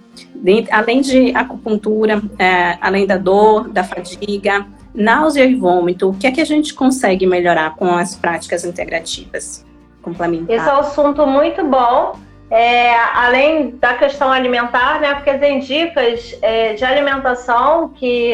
além 0.72 1.02
de 1.02 1.36
acupuntura, 1.36 2.22
é, 2.40 2.78
além 2.82 3.06
da 3.06 3.18
dor, 3.18 3.70
da 3.70 3.84
fadiga, 3.84 4.66
náusea 4.94 5.46
e 5.46 5.56
vômito, 5.56 6.10
o 6.10 6.14
que 6.14 6.28
é 6.28 6.32
que 6.32 6.42
a 6.42 6.46
gente 6.46 6.74
consegue 6.74 7.26
melhorar 7.26 7.76
com 7.76 7.86
as 7.96 8.16
práticas 8.16 8.66
integrativas 8.66 9.66
complementares? 10.02 10.62
Esse 10.62 10.70
é 10.70 10.74
um 10.74 10.80
assunto 10.80 11.26
muito 11.28 11.64
bom. 11.66 12.16
É, 12.50 12.94
além 13.14 13.78
da 13.78 13.94
questão 13.94 14.30
alimentar, 14.30 15.00
né, 15.00 15.14
porque 15.14 15.34
tem 15.36 15.60
dicas 15.60 16.38
é, 16.42 16.74
de 16.74 16.84
alimentação 16.84 17.88
que 17.88 18.34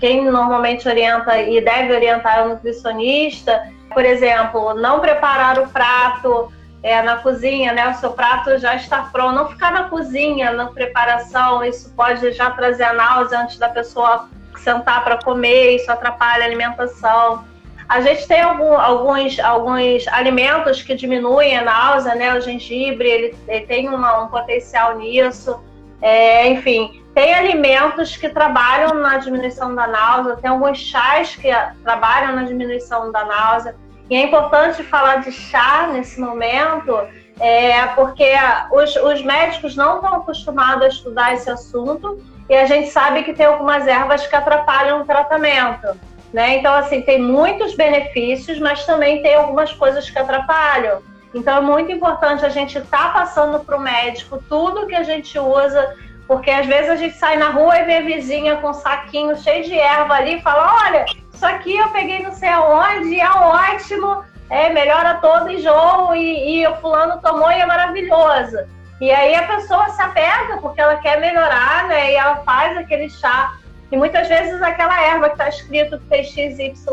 quem 0.00 0.24
normalmente 0.24 0.88
orienta 0.88 1.38
e 1.38 1.60
deve 1.60 1.92
orientar 1.92 2.38
é 2.38 2.42
o 2.44 2.48
nutricionista, 2.50 3.62
por 3.92 4.06
exemplo, 4.06 4.72
não 4.72 5.00
preparar 5.00 5.58
o 5.58 5.68
prato 5.68 6.50
é, 6.82 7.02
na 7.02 7.16
cozinha, 7.16 7.72
né? 7.72 7.88
O 7.88 7.94
seu 7.94 8.12
prato 8.12 8.58
já 8.58 8.74
está 8.74 9.02
pronto. 9.04 9.34
Não 9.34 9.48
ficar 9.48 9.72
na 9.72 9.84
cozinha, 9.84 10.52
na 10.52 10.66
preparação, 10.66 11.64
isso 11.64 11.92
pode 11.94 12.32
já 12.32 12.50
trazer 12.50 12.84
a 12.84 12.92
náusea 12.92 13.40
antes 13.40 13.58
da 13.58 13.68
pessoa 13.68 14.28
sentar 14.58 15.04
para 15.04 15.22
comer, 15.22 15.76
isso 15.76 15.90
atrapalha 15.90 16.44
a 16.44 16.46
alimentação. 16.46 17.44
A 17.88 18.00
gente 18.02 18.28
tem 18.28 18.42
algum, 18.42 18.74
alguns, 18.74 19.38
alguns 19.40 20.06
alimentos 20.08 20.82
que 20.82 20.94
diminuem 20.94 21.56
a 21.56 21.62
náusea, 21.62 22.14
né? 22.14 22.36
O 22.36 22.40
gengibre, 22.40 23.08
ele, 23.08 23.36
ele 23.48 23.66
tem 23.66 23.88
uma, 23.88 24.24
um 24.24 24.28
potencial 24.28 24.98
nisso. 24.98 25.58
É, 26.02 26.46
enfim, 26.48 27.02
tem 27.14 27.34
alimentos 27.34 28.16
que 28.16 28.28
trabalham 28.28 28.94
na 28.94 29.16
diminuição 29.16 29.74
da 29.74 29.86
náusea, 29.86 30.36
tem 30.36 30.50
alguns 30.50 30.78
chás 30.78 31.34
que 31.34 31.48
trabalham 31.82 32.36
na 32.36 32.44
diminuição 32.44 33.10
da 33.10 33.24
náusea. 33.24 33.74
E 34.10 34.16
é 34.16 34.22
importante 34.22 34.82
falar 34.82 35.16
de 35.16 35.30
chá 35.30 35.88
nesse 35.92 36.18
momento, 36.20 36.96
é, 37.38 37.86
porque 37.88 38.32
os, 38.72 38.96
os 38.96 39.22
médicos 39.22 39.76
não 39.76 39.96
estão 39.96 40.14
acostumados 40.14 40.82
a 40.82 40.88
estudar 40.88 41.34
esse 41.34 41.50
assunto 41.50 42.22
e 42.48 42.56
a 42.56 42.64
gente 42.64 42.88
sabe 42.88 43.22
que 43.22 43.34
tem 43.34 43.46
algumas 43.46 43.86
ervas 43.86 44.26
que 44.26 44.34
atrapalham 44.34 45.02
o 45.02 45.04
tratamento. 45.04 45.88
Né? 46.32 46.58
Então, 46.58 46.74
assim, 46.74 47.02
tem 47.02 47.20
muitos 47.20 47.74
benefícios, 47.74 48.58
mas 48.58 48.84
também 48.84 49.22
tem 49.22 49.34
algumas 49.34 49.72
coisas 49.72 50.08
que 50.08 50.18
atrapalham. 50.18 51.02
Então, 51.34 51.58
é 51.58 51.60
muito 51.60 51.92
importante 51.92 52.44
a 52.44 52.48
gente 52.48 52.78
estar 52.78 53.12
tá 53.12 53.20
passando 53.20 53.60
para 53.60 53.76
o 53.76 53.80
médico 53.80 54.42
tudo 54.48 54.86
que 54.86 54.94
a 54.94 55.02
gente 55.02 55.38
usa, 55.38 55.94
porque 56.26 56.50
às 56.50 56.66
vezes 56.66 56.90
a 56.90 56.96
gente 56.96 57.16
sai 57.16 57.36
na 57.36 57.50
rua 57.50 57.78
e 57.78 57.84
vê 57.84 57.96
a 57.98 58.02
vizinha 58.02 58.56
com 58.56 58.70
um 58.70 58.74
saquinho 58.74 59.36
cheio 59.36 59.64
de 59.64 59.78
erva 59.78 60.14
ali 60.14 60.36
e 60.36 60.42
fala: 60.42 60.86
olha, 60.86 61.04
isso 61.38 61.46
aqui 61.46 61.76
eu 61.76 61.88
peguei 61.90 62.20
não 62.20 62.32
sei 62.32 62.48
aonde, 62.48 63.20
é 63.20 63.30
ótimo, 63.30 64.24
é, 64.50 64.70
melhora 64.70 65.18
todo 65.20 65.48
enjoo 65.48 66.12
e, 66.16 66.58
e 66.58 66.66
o 66.66 66.74
fulano 66.78 67.20
tomou 67.22 67.48
e 67.52 67.60
é 67.60 67.64
maravilhoso. 67.64 68.58
E 69.00 69.08
aí 69.12 69.36
a 69.36 69.46
pessoa 69.46 69.88
se 69.90 70.02
apega 70.02 70.56
porque 70.60 70.80
ela 70.80 70.96
quer 70.96 71.20
melhorar, 71.20 71.86
né? 71.86 72.10
E 72.10 72.16
ela 72.16 72.36
faz 72.38 72.76
aquele 72.76 73.08
chá. 73.08 73.54
E 73.92 73.96
muitas 73.96 74.26
vezes 74.26 74.60
aquela 74.60 75.00
erva 75.00 75.28
que 75.28 75.34
está 75.34 75.48
escrito 75.48 76.00
que 76.00 76.06
tem 76.06 76.24
XYZ 76.24 76.84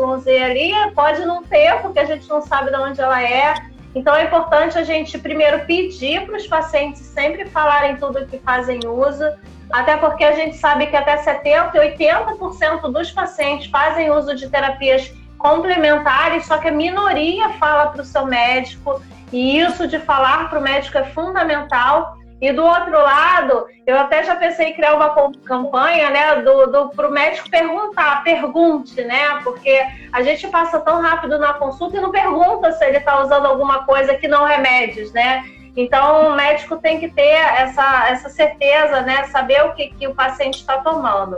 ali 0.44 0.72
pode 0.94 1.24
não 1.24 1.42
ter, 1.42 1.82
porque 1.82 1.98
a 1.98 2.04
gente 2.04 2.28
não 2.28 2.40
sabe 2.40 2.70
de 2.70 2.76
onde 2.76 3.00
ela 3.00 3.20
é. 3.20 3.54
Então 3.96 4.14
é 4.14 4.24
importante 4.24 4.76
a 4.76 4.84
gente 4.84 5.18
primeiro 5.18 5.64
pedir 5.64 6.26
para 6.26 6.36
os 6.36 6.46
pacientes 6.46 7.00
sempre 7.00 7.46
falarem 7.46 7.96
tudo 7.96 8.26
que 8.26 8.36
fazem 8.36 8.78
uso, 8.86 9.24
até 9.72 9.96
porque 9.96 10.22
a 10.22 10.32
gente 10.32 10.58
sabe 10.58 10.86
que 10.88 10.94
até 10.94 11.16
70% 11.16 11.74
e 11.74 11.96
80% 11.96 12.92
dos 12.92 13.10
pacientes 13.10 13.70
fazem 13.70 14.10
uso 14.10 14.36
de 14.36 14.50
terapias 14.50 15.10
complementares, 15.38 16.44
só 16.44 16.58
que 16.58 16.68
a 16.68 16.72
minoria 16.72 17.48
fala 17.54 17.86
para 17.86 18.02
o 18.02 18.04
seu 18.04 18.26
médico, 18.26 19.00
e 19.32 19.58
isso 19.58 19.88
de 19.88 19.98
falar 19.98 20.50
para 20.50 20.58
o 20.58 20.62
médico 20.62 20.98
é 20.98 21.04
fundamental. 21.04 22.18
E 22.40 22.52
do 22.52 22.62
outro 22.62 22.92
lado, 22.92 23.66
eu 23.86 23.98
até 23.98 24.22
já 24.22 24.36
pensei 24.36 24.68
em 24.68 24.74
criar 24.74 24.94
uma 24.94 25.08
campanha, 25.44 26.10
né, 26.10 26.42
do, 26.42 26.66
do 26.66 26.88
para 26.90 27.08
o 27.08 27.10
médico 27.10 27.48
perguntar, 27.48 28.22
pergunte, 28.22 29.02
né, 29.02 29.40
porque 29.42 29.82
a 30.12 30.22
gente 30.22 30.46
passa 30.48 30.78
tão 30.80 31.00
rápido 31.00 31.38
na 31.38 31.54
consulta 31.54 31.96
e 31.96 32.00
não 32.00 32.10
pergunta 32.10 32.72
se 32.72 32.84
ele 32.84 32.98
está 32.98 33.22
usando 33.22 33.46
alguma 33.46 33.84
coisa 33.84 34.14
que 34.14 34.28
não 34.28 34.44
remédios, 34.44 35.12
né? 35.12 35.44
Então, 35.74 36.28
o 36.28 36.34
médico 36.34 36.76
tem 36.76 36.98
que 36.98 37.08
ter 37.08 37.22
essa, 37.22 38.08
essa 38.08 38.30
certeza, 38.30 39.02
né? 39.02 39.24
Saber 39.24 39.62
o 39.64 39.74
que, 39.74 39.88
que 39.88 40.08
o 40.08 40.14
paciente 40.14 40.56
está 40.60 40.78
tomando. 40.78 41.36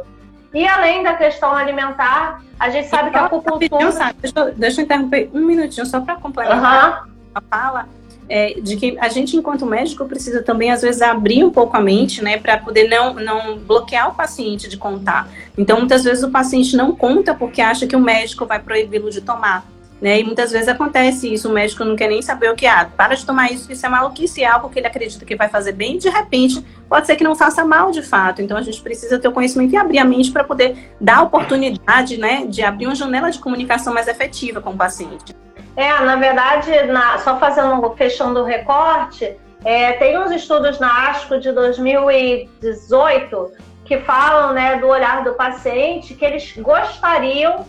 E 0.55 0.67
além 0.67 1.03
da 1.03 1.15
questão 1.15 1.53
alimentar, 1.55 2.41
a 2.59 2.71
gente 2.71 2.89
sabe 2.89 3.11
que 3.11 3.19
a 3.19 3.27
acupuntura... 3.27 4.13
Deixa, 4.21 4.39
eu, 4.39 4.55
deixa 4.55 4.81
eu 4.81 4.85
interromper 4.85 5.29
um 5.35 5.41
minutinho 5.41 5.87
só 5.87 6.01
para 6.01 6.17
complementar 6.17 7.03
uhum. 7.03 7.13
a 7.35 7.41
fala. 7.41 7.98
É, 8.29 8.61
de 8.61 8.77
que 8.77 8.99
a 8.99 9.09
gente, 9.09 9.37
enquanto 9.37 9.65
médico, 9.65 10.05
precisa 10.05 10.43
também, 10.43 10.71
às 10.71 10.83
vezes, 10.83 11.01
abrir 11.01 11.43
um 11.45 11.51
pouco 11.51 11.77
a 11.77 11.81
mente, 11.81 12.23
né, 12.23 12.37
para 12.37 12.59
poder 12.59 12.89
não, 12.89 13.15
não 13.15 13.59
bloquear 13.59 14.11
o 14.11 14.15
paciente 14.15 14.69
de 14.69 14.77
contar. 14.77 15.31
Então, 15.57 15.79
muitas 15.79 16.05
vezes, 16.05 16.23
o 16.23 16.31
paciente 16.31 16.77
não 16.77 16.95
conta 16.95 17.35
porque 17.35 17.63
acha 17.63 17.87
que 17.87 17.97
o 17.97 18.01
médico 18.01 18.45
vai 18.45 18.59
proibi-lo 18.59 19.11
de 19.11 19.23
tomar. 19.23 19.67
Né? 20.01 20.21
E 20.21 20.25
muitas 20.25 20.53
vezes 20.53 20.69
acontece 20.69 21.33
isso, 21.33 21.49
o 21.49 21.53
médico 21.53 21.85
não 21.85 21.97
quer 21.97 22.09
nem 22.09 22.23
saber 22.23 22.51
o 22.51 22.55
que 22.55 22.67
há. 22.67 22.85
Para 22.85 23.17
de 23.17 23.27
tomar 23.27 23.51
isso, 23.51 23.71
isso 23.71 23.85
é 23.85 23.89
maluquice, 23.89 24.43
é 24.43 24.47
algo 24.47 24.69
que 24.69 24.79
ele 24.79 24.87
acredita 24.87 25.25
que 25.25 25.35
vai 25.35 25.49
fazer 25.49 25.73
bem, 25.73 25.99
de 25.99 26.09
repente, 26.09 26.65
pode 26.89 27.07
ser 27.07 27.17
que 27.17 27.25
não 27.25 27.35
faça 27.35 27.65
mal 27.65 27.91
de 27.91 28.03
fato. 28.03 28.41
Então 28.41 28.57
a 28.57 28.63
gente 28.63 28.81
precisa 28.81 29.19
ter 29.19 29.27
o 29.27 29.33
conhecimento 29.33 29.73
e 29.75 29.77
abrir 29.77 29.99
a 29.99 30.05
mente 30.05 30.31
para 30.31 30.45
poder 30.45 30.77
dar 31.01 31.19
a 31.19 31.23
oportunidade 31.23 32.17
né, 32.17 32.47
de 32.47 32.63
abrir 32.63 32.87
uma 32.87 32.95
janela 32.95 33.31
de 33.31 33.41
comunicação 33.41 33.93
mais 33.93 34.07
efetiva 34.07 34.61
com 34.61 34.71
o 34.71 34.77
paciente. 34.77 35.35
É, 35.79 36.01
na 36.01 36.17
verdade, 36.17 36.83
na, 36.87 37.19
só 37.19 37.39
fazendo, 37.39 37.89
fechando 37.95 38.41
o 38.41 38.45
recorte, 38.45 39.37
é, 39.65 39.93
tem 39.93 40.19
uns 40.19 40.33
estudos 40.33 40.81
na 40.81 41.11
ASCO 41.11 41.39
de 41.39 41.53
2018 41.53 43.53
que 43.85 44.01
falam 44.01 44.53
né, 44.53 44.77
do 44.79 44.89
olhar 44.89 45.23
do 45.23 45.35
paciente 45.35 46.15
que 46.15 46.25
eles 46.25 46.53
gostariam 46.57 47.65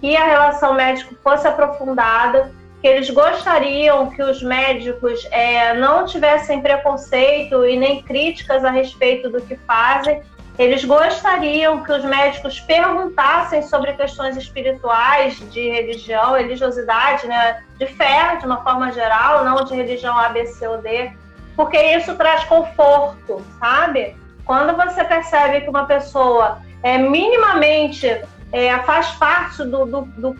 que 0.00 0.16
a 0.16 0.24
relação 0.24 0.72
médico 0.72 1.16
fosse 1.20 1.48
aprofundada, 1.48 2.52
que 2.80 2.86
eles 2.86 3.10
gostariam 3.10 4.08
que 4.08 4.22
os 4.22 4.40
médicos 4.40 5.26
é, 5.32 5.74
não 5.74 6.06
tivessem 6.06 6.62
preconceito 6.62 7.66
e 7.66 7.76
nem 7.76 8.00
críticas 8.02 8.64
a 8.64 8.70
respeito 8.70 9.30
do 9.30 9.40
que 9.40 9.56
fazem. 9.56 10.22
Eles 10.58 10.84
gostariam 10.84 11.84
que 11.84 11.92
os 11.92 12.04
médicos 12.04 12.58
perguntassem 12.58 13.62
sobre 13.62 13.92
questões 13.92 14.36
espirituais, 14.36 15.38
de 15.52 15.70
religião, 15.70 16.34
religiosidade, 16.34 17.28
né, 17.28 17.62
de 17.78 17.86
fé, 17.86 18.36
de 18.36 18.44
uma 18.44 18.62
forma 18.64 18.90
geral, 18.90 19.44
não 19.44 19.64
de 19.64 19.74
religião 19.74 20.18
A, 20.18 20.30
B, 20.30 20.46
C 20.46 20.66
ou 20.66 20.78
D, 20.78 21.12
porque 21.54 21.76
isso 21.76 22.16
traz 22.16 22.42
conforto, 22.44 23.40
sabe? 23.60 24.16
Quando 24.44 24.76
você 24.76 25.04
percebe 25.04 25.60
que 25.60 25.70
uma 25.70 25.86
pessoa 25.86 26.58
é 26.82 26.98
minimamente 26.98 28.20
é, 28.52 28.78
faz 28.80 29.10
parte 29.12 29.62
do, 29.64 29.84
do, 29.84 30.02
do, 30.02 30.36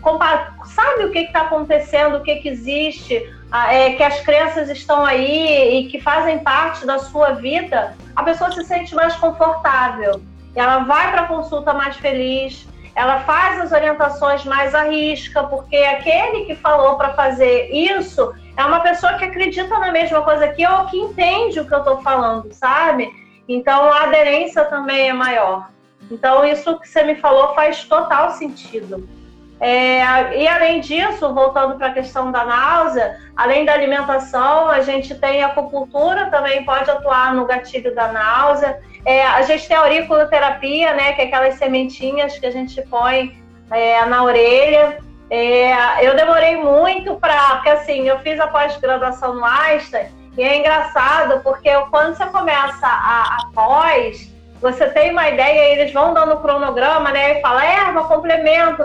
sabe 0.65 1.05
o 1.05 1.11
que 1.11 1.19
está 1.19 1.41
acontecendo, 1.41 2.17
o 2.17 2.23
que, 2.23 2.37
que 2.37 2.49
existe, 2.49 3.21
é, 3.69 3.91
que 3.91 4.03
as 4.03 4.19
crenças 4.21 4.69
estão 4.69 5.05
aí 5.05 5.79
e 5.79 5.87
que 5.87 6.01
fazem 6.01 6.39
parte 6.39 6.85
da 6.85 6.99
sua 6.99 7.31
vida, 7.31 7.95
a 8.15 8.23
pessoa 8.23 8.51
se 8.51 8.63
sente 8.63 8.95
mais 8.95 9.15
confortável. 9.15 10.21
Ela 10.55 10.79
vai 10.79 11.11
para 11.11 11.21
a 11.21 11.27
consulta 11.27 11.73
mais 11.73 11.95
feliz, 11.97 12.67
ela 12.95 13.19
faz 13.21 13.59
as 13.59 13.71
orientações 13.71 14.43
mais 14.43 14.73
à 14.73 14.83
risca, 14.83 15.43
porque 15.43 15.77
aquele 15.77 16.45
que 16.45 16.55
falou 16.55 16.97
para 16.97 17.13
fazer 17.13 17.69
isso 17.71 18.33
é 18.57 18.65
uma 18.65 18.81
pessoa 18.81 19.13
que 19.13 19.25
acredita 19.25 19.77
na 19.77 19.91
mesma 19.91 20.21
coisa 20.21 20.47
que 20.49 20.61
eu, 20.61 20.85
que 20.85 20.97
entende 20.97 21.59
o 21.59 21.65
que 21.65 21.73
eu 21.73 21.79
estou 21.79 22.01
falando, 22.01 22.51
sabe? 22.51 23.09
Então 23.47 23.91
a 23.91 24.03
aderência 24.03 24.65
também 24.65 25.09
é 25.09 25.13
maior. 25.13 25.69
Então, 26.11 26.45
isso 26.45 26.79
que 26.79 26.87
você 26.87 27.03
me 27.03 27.15
falou 27.15 27.53
faz 27.53 27.83
total 27.83 28.31
sentido. 28.31 29.07
É, 29.59 30.37
e 30.37 30.47
além 30.47 30.79
disso, 30.79 31.33
voltando 31.33 31.75
para 31.75 31.87
a 31.87 31.93
questão 31.93 32.31
da 32.31 32.45
náusea, 32.45 33.17
além 33.35 33.65
da 33.65 33.73
alimentação, 33.73 34.69
a 34.69 34.81
gente 34.81 35.13
tem 35.15 35.43
a 35.43 35.47
acupuntura, 35.47 36.29
também 36.31 36.63
pode 36.63 36.89
atuar 36.89 37.33
no 37.33 37.45
gatilho 37.45 37.93
da 37.93 38.07
náusea. 38.07 38.79
É, 39.05 39.25
a 39.27 39.41
gente 39.41 39.67
tem 39.67 39.75
a 39.75 39.81
auriculoterapia, 39.81 40.93
né, 40.93 41.13
que 41.13 41.21
é 41.21 41.25
aquelas 41.25 41.55
sementinhas 41.55 42.37
que 42.39 42.45
a 42.45 42.51
gente 42.51 42.81
põe 42.83 43.37
é, 43.69 44.05
na 44.05 44.23
orelha. 44.23 44.99
É, 45.29 46.07
eu 46.07 46.15
demorei 46.15 46.55
muito 46.55 47.15
para, 47.15 47.55
porque 47.55 47.69
assim, 47.69 48.07
eu 48.07 48.17
fiz 48.19 48.39
a 48.39 48.47
pós-graduação 48.47 49.35
no 49.35 49.45
Einstein, 49.45 50.07
e 50.37 50.41
é 50.41 50.57
engraçado, 50.57 51.43
porque 51.43 51.69
quando 51.91 52.15
você 52.15 52.25
começa 52.27 52.87
a, 52.87 53.37
a 53.41 53.49
pós, 53.53 54.28
você 54.61 54.89
tem 54.89 55.11
uma 55.11 55.29
ideia, 55.29 55.73
eles 55.73 55.93
vão 55.93 56.13
dando 56.13 56.33
o 56.33 56.41
cronograma, 56.41 57.11
né? 57.11 57.37
E 57.37 57.41
fala, 57.41 57.65
erva, 57.65 58.03
complemento, 58.05 58.83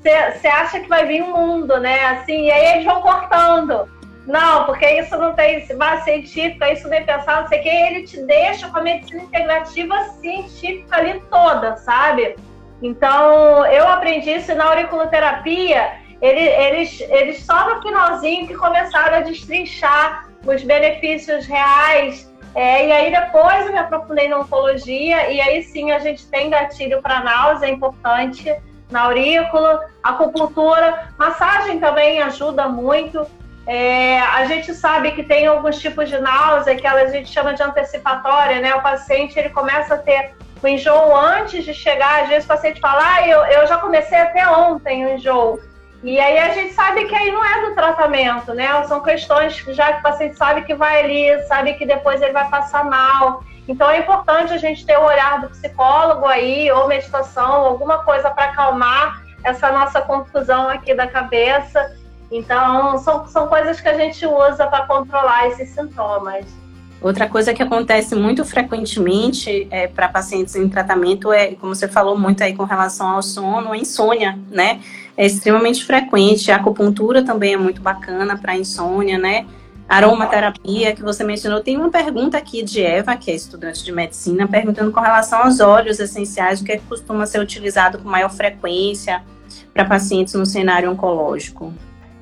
Você 0.00 0.46
acha 0.46 0.80
que 0.80 0.88
vai 0.88 1.06
vir 1.06 1.22
um 1.22 1.32
mundo, 1.32 1.78
né? 1.80 2.04
Assim, 2.06 2.46
e 2.46 2.50
aí 2.50 2.72
eles 2.74 2.84
vão 2.84 3.00
cortando. 3.00 3.88
Não, 4.26 4.64
porque 4.64 4.86
isso 4.86 5.16
não 5.18 5.34
tem 5.34 5.66
base 5.76 6.04
científica, 6.04 6.72
isso 6.72 6.88
nem 6.88 7.04
pensar, 7.04 7.42
não 7.42 7.48
sei 7.48 7.60
o 7.60 7.62
que, 7.62 7.68
ele 7.68 8.04
te 8.04 8.22
deixa 8.22 8.68
com 8.68 8.78
a 8.78 8.82
medicina 8.82 9.22
integrativa 9.22 10.02
científica 10.20 10.96
ali 10.96 11.22
toda, 11.30 11.76
sabe? 11.76 12.36
Então, 12.80 13.66
eu 13.66 13.86
aprendi 13.86 14.30
isso 14.30 14.54
na 14.54 14.64
auriculoterapia, 14.64 15.92
eles, 16.22 17.00
eles 17.02 17.44
só 17.44 17.74
no 17.74 17.82
finalzinho 17.82 18.46
que 18.46 18.54
começaram 18.54 19.18
a 19.18 19.20
destrinchar 19.20 20.26
os 20.46 20.62
benefícios 20.62 21.46
reais 21.46 22.32
é, 22.54 22.86
e 22.86 22.92
aí 22.92 23.10
depois 23.10 23.66
eu 23.66 23.72
me 23.72 23.78
aprofundei 23.78 24.28
na 24.28 24.38
oncologia 24.38 25.30
e 25.30 25.40
aí 25.40 25.62
sim 25.64 25.90
a 25.90 25.98
gente 25.98 26.26
tem 26.26 26.50
gatilho 26.50 27.02
para 27.02 27.20
náusea, 27.20 27.66
é 27.66 27.70
importante, 27.70 28.54
na 28.90 29.02
aurícula, 29.02 29.90
acupuntura, 30.02 31.08
massagem 31.18 31.80
também 31.80 32.22
ajuda 32.22 32.68
muito. 32.68 33.26
É, 33.66 34.20
a 34.20 34.44
gente 34.44 34.74
sabe 34.74 35.12
que 35.12 35.22
tem 35.22 35.46
alguns 35.46 35.78
tipos 35.78 36.08
de 36.08 36.18
náusea 36.18 36.76
que 36.76 36.86
a 36.86 37.06
gente 37.06 37.32
chama 37.32 37.54
de 37.54 37.62
antecipatória, 37.62 38.60
né? 38.60 38.74
O 38.74 38.82
paciente 38.82 39.38
ele 39.38 39.48
começa 39.48 39.94
a 39.94 39.98
ter 39.98 40.34
o 40.62 40.68
enjoo 40.68 41.16
antes 41.16 41.64
de 41.64 41.74
chegar, 41.74 42.22
às 42.22 42.28
vezes 42.28 42.44
o 42.44 42.48
paciente 42.48 42.80
fala, 42.80 43.02
ah, 43.02 43.28
eu, 43.28 43.38
eu 43.46 43.66
já 43.66 43.78
comecei 43.78 44.18
até 44.18 44.46
ontem 44.48 45.04
o 45.04 45.14
enjoo. 45.14 45.60
E 46.04 46.20
aí 46.20 46.38
a 46.38 46.52
gente 46.52 46.74
sabe 46.74 47.06
que 47.06 47.14
aí 47.14 47.32
não 47.32 47.42
é 47.42 47.66
do 47.66 47.74
tratamento, 47.74 48.52
né? 48.52 48.84
São 48.84 49.00
questões 49.00 49.56
já 49.68 49.94
que 49.94 50.00
o 50.00 50.02
paciente 50.02 50.36
sabe 50.36 50.60
que 50.62 50.74
vai 50.74 51.02
ali, 51.02 51.42
sabe 51.46 51.72
que 51.74 51.86
depois 51.86 52.20
ele 52.20 52.32
vai 52.32 52.46
passar 52.50 52.84
mal. 52.84 53.42
Então 53.66 53.88
é 53.90 54.00
importante 54.00 54.52
a 54.52 54.58
gente 54.58 54.84
ter 54.84 54.98
o 54.98 55.02
olhar 55.02 55.40
do 55.40 55.48
psicólogo 55.48 56.26
aí, 56.26 56.70
ou 56.70 56.86
meditação, 56.86 57.64
alguma 57.64 58.04
coisa 58.04 58.30
para 58.30 58.44
acalmar 58.44 59.22
essa 59.42 59.72
nossa 59.72 60.02
confusão 60.02 60.68
aqui 60.68 60.94
da 60.94 61.06
cabeça. 61.06 61.96
Então, 62.30 62.98
são, 62.98 63.26
são 63.26 63.48
coisas 63.48 63.80
que 63.80 63.88
a 63.88 63.94
gente 63.94 64.26
usa 64.26 64.66
para 64.66 64.86
controlar 64.86 65.48
esses 65.48 65.70
sintomas. 65.70 66.44
Outra 67.00 67.28
coisa 67.28 67.52
que 67.52 67.62
acontece 67.62 68.14
muito 68.14 68.44
frequentemente 68.44 69.68
é, 69.70 69.86
para 69.86 70.08
pacientes 70.08 70.54
em 70.56 70.68
tratamento 70.68 71.32
é, 71.32 71.54
como 71.54 71.74
você 71.74 71.86
falou 71.86 72.18
muito 72.18 72.42
aí 72.42 72.54
com 72.54 72.64
relação 72.64 73.06
ao 73.08 73.22
sono, 73.22 73.72
a 73.72 73.76
insônia, 73.76 74.38
né? 74.50 74.80
É 75.16 75.26
extremamente 75.26 75.84
frequente. 75.84 76.50
A 76.50 76.56
acupuntura 76.56 77.22
também 77.22 77.54
é 77.54 77.56
muito 77.56 77.80
bacana 77.80 78.36
para 78.36 78.56
insônia, 78.56 79.18
né? 79.18 79.46
Aromaterapia, 79.88 80.94
que 80.94 81.02
você 81.02 81.22
mencionou. 81.22 81.60
Tem 81.60 81.76
uma 81.76 81.90
pergunta 81.90 82.38
aqui 82.38 82.62
de 82.62 82.82
Eva, 82.82 83.16
que 83.16 83.30
é 83.30 83.34
estudante 83.34 83.84
de 83.84 83.92
medicina, 83.92 84.48
perguntando 84.48 84.90
com 84.90 85.00
relação 85.00 85.42
aos 85.42 85.60
óleos 85.60 86.00
essenciais, 86.00 86.60
o 86.60 86.64
que, 86.64 86.72
é 86.72 86.76
que 86.78 86.86
costuma 86.86 87.26
ser 87.26 87.38
utilizado 87.38 87.98
com 87.98 88.08
maior 88.08 88.30
frequência 88.30 89.22
para 89.72 89.84
pacientes 89.84 90.34
no 90.34 90.46
cenário 90.46 90.90
oncológico. 90.90 91.72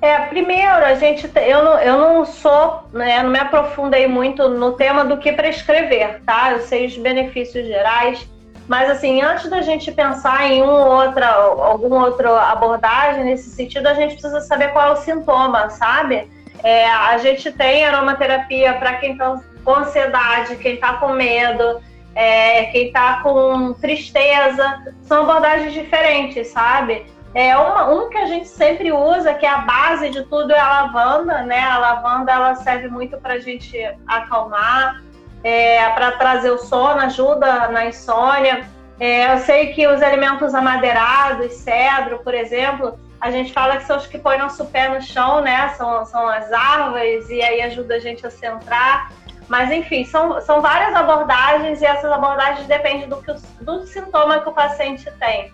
É, 0.00 0.18
primeiro, 0.26 0.84
a 0.84 0.96
gente, 0.96 1.30
eu 1.36 1.62
não, 1.62 1.78
eu 1.78 1.96
não 1.96 2.24
sou, 2.24 2.82
né, 2.92 3.22
não 3.22 3.30
me 3.30 3.38
aprofundei 3.38 4.08
muito 4.08 4.48
no 4.48 4.72
tema 4.72 5.04
do 5.04 5.16
que 5.16 5.30
prescrever, 5.30 6.20
tá? 6.26 6.50
Eu 6.50 6.62
sei 6.62 6.86
os 6.86 6.98
benefícios 6.98 7.64
gerais, 7.64 8.28
mas, 8.68 8.90
assim, 8.90 9.20
antes 9.20 9.50
da 9.50 9.60
gente 9.60 9.90
pensar 9.90 10.50
em 10.50 10.62
uma 10.62 11.04
outra, 11.04 11.28
alguma 11.28 12.06
outra 12.06 12.50
abordagem 12.50 13.24
nesse 13.24 13.50
sentido, 13.50 13.86
a 13.86 13.94
gente 13.94 14.12
precisa 14.12 14.40
saber 14.40 14.68
qual 14.68 14.88
é 14.88 14.92
o 14.92 14.96
sintoma, 14.96 15.68
sabe? 15.70 16.30
É, 16.62 16.88
a 16.88 17.18
gente 17.18 17.50
tem 17.50 17.84
aromaterapia 17.84 18.74
para 18.74 18.94
quem 18.94 19.12
está 19.12 19.40
com 19.64 19.74
ansiedade, 19.74 20.56
quem 20.56 20.74
está 20.74 20.94
com 20.94 21.08
medo, 21.08 21.80
é, 22.14 22.64
quem 22.66 22.86
está 22.86 23.20
com 23.22 23.72
tristeza. 23.74 24.80
São 25.02 25.22
abordagens 25.22 25.72
diferentes, 25.72 26.48
sabe? 26.48 27.06
É 27.34 27.56
uma, 27.56 27.90
um 27.90 28.10
que 28.10 28.18
a 28.18 28.26
gente 28.26 28.46
sempre 28.46 28.92
usa, 28.92 29.34
que 29.34 29.46
é 29.46 29.48
a 29.48 29.58
base 29.58 30.10
de 30.10 30.22
tudo, 30.24 30.52
é 30.52 30.58
a 30.58 30.82
lavanda, 30.82 31.42
né? 31.42 31.60
A 31.60 31.78
lavanda 31.78 32.30
ela 32.30 32.54
serve 32.54 32.88
muito 32.88 33.16
para 33.18 33.34
a 33.34 33.38
gente 33.38 33.76
acalmar 34.06 35.02
é, 35.42 35.88
para 35.90 36.12
trazer 36.12 36.50
o 36.50 36.58
sono, 36.58 37.00
ajuda 37.00 37.68
na 37.68 37.86
insônia. 37.86 38.66
É, 39.00 39.32
eu 39.32 39.38
sei 39.38 39.72
que 39.72 39.86
os 39.86 40.02
alimentos 40.02 40.54
amadeirados, 40.54 41.52
cedro, 41.54 42.20
por 42.20 42.34
exemplo, 42.34 42.98
a 43.20 43.30
gente 43.30 43.52
fala 43.52 43.76
que 43.76 43.84
são 43.84 43.96
os 43.96 44.06
que 44.06 44.18
põem 44.18 44.38
nosso 44.38 44.64
pé 44.66 44.88
no 44.88 45.00
chão, 45.00 45.40
né? 45.40 45.68
São, 45.76 46.04
são 46.04 46.28
as 46.28 46.52
árvores 46.52 47.28
e 47.30 47.42
aí 47.42 47.62
ajuda 47.62 47.94
a 47.94 47.98
gente 47.98 48.26
a 48.26 48.30
centrar. 48.30 49.12
Mas, 49.48 49.70
enfim, 49.70 50.04
são, 50.04 50.40
são 50.40 50.60
várias 50.60 50.94
abordagens 50.94 51.82
e 51.82 51.84
essas 51.84 52.10
abordagens 52.10 52.66
dependem 52.66 53.08
do, 53.08 53.16
que, 53.16 53.32
do 53.60 53.86
sintoma 53.86 54.40
que 54.40 54.48
o 54.48 54.52
paciente 54.52 55.10
tem. 55.18 55.52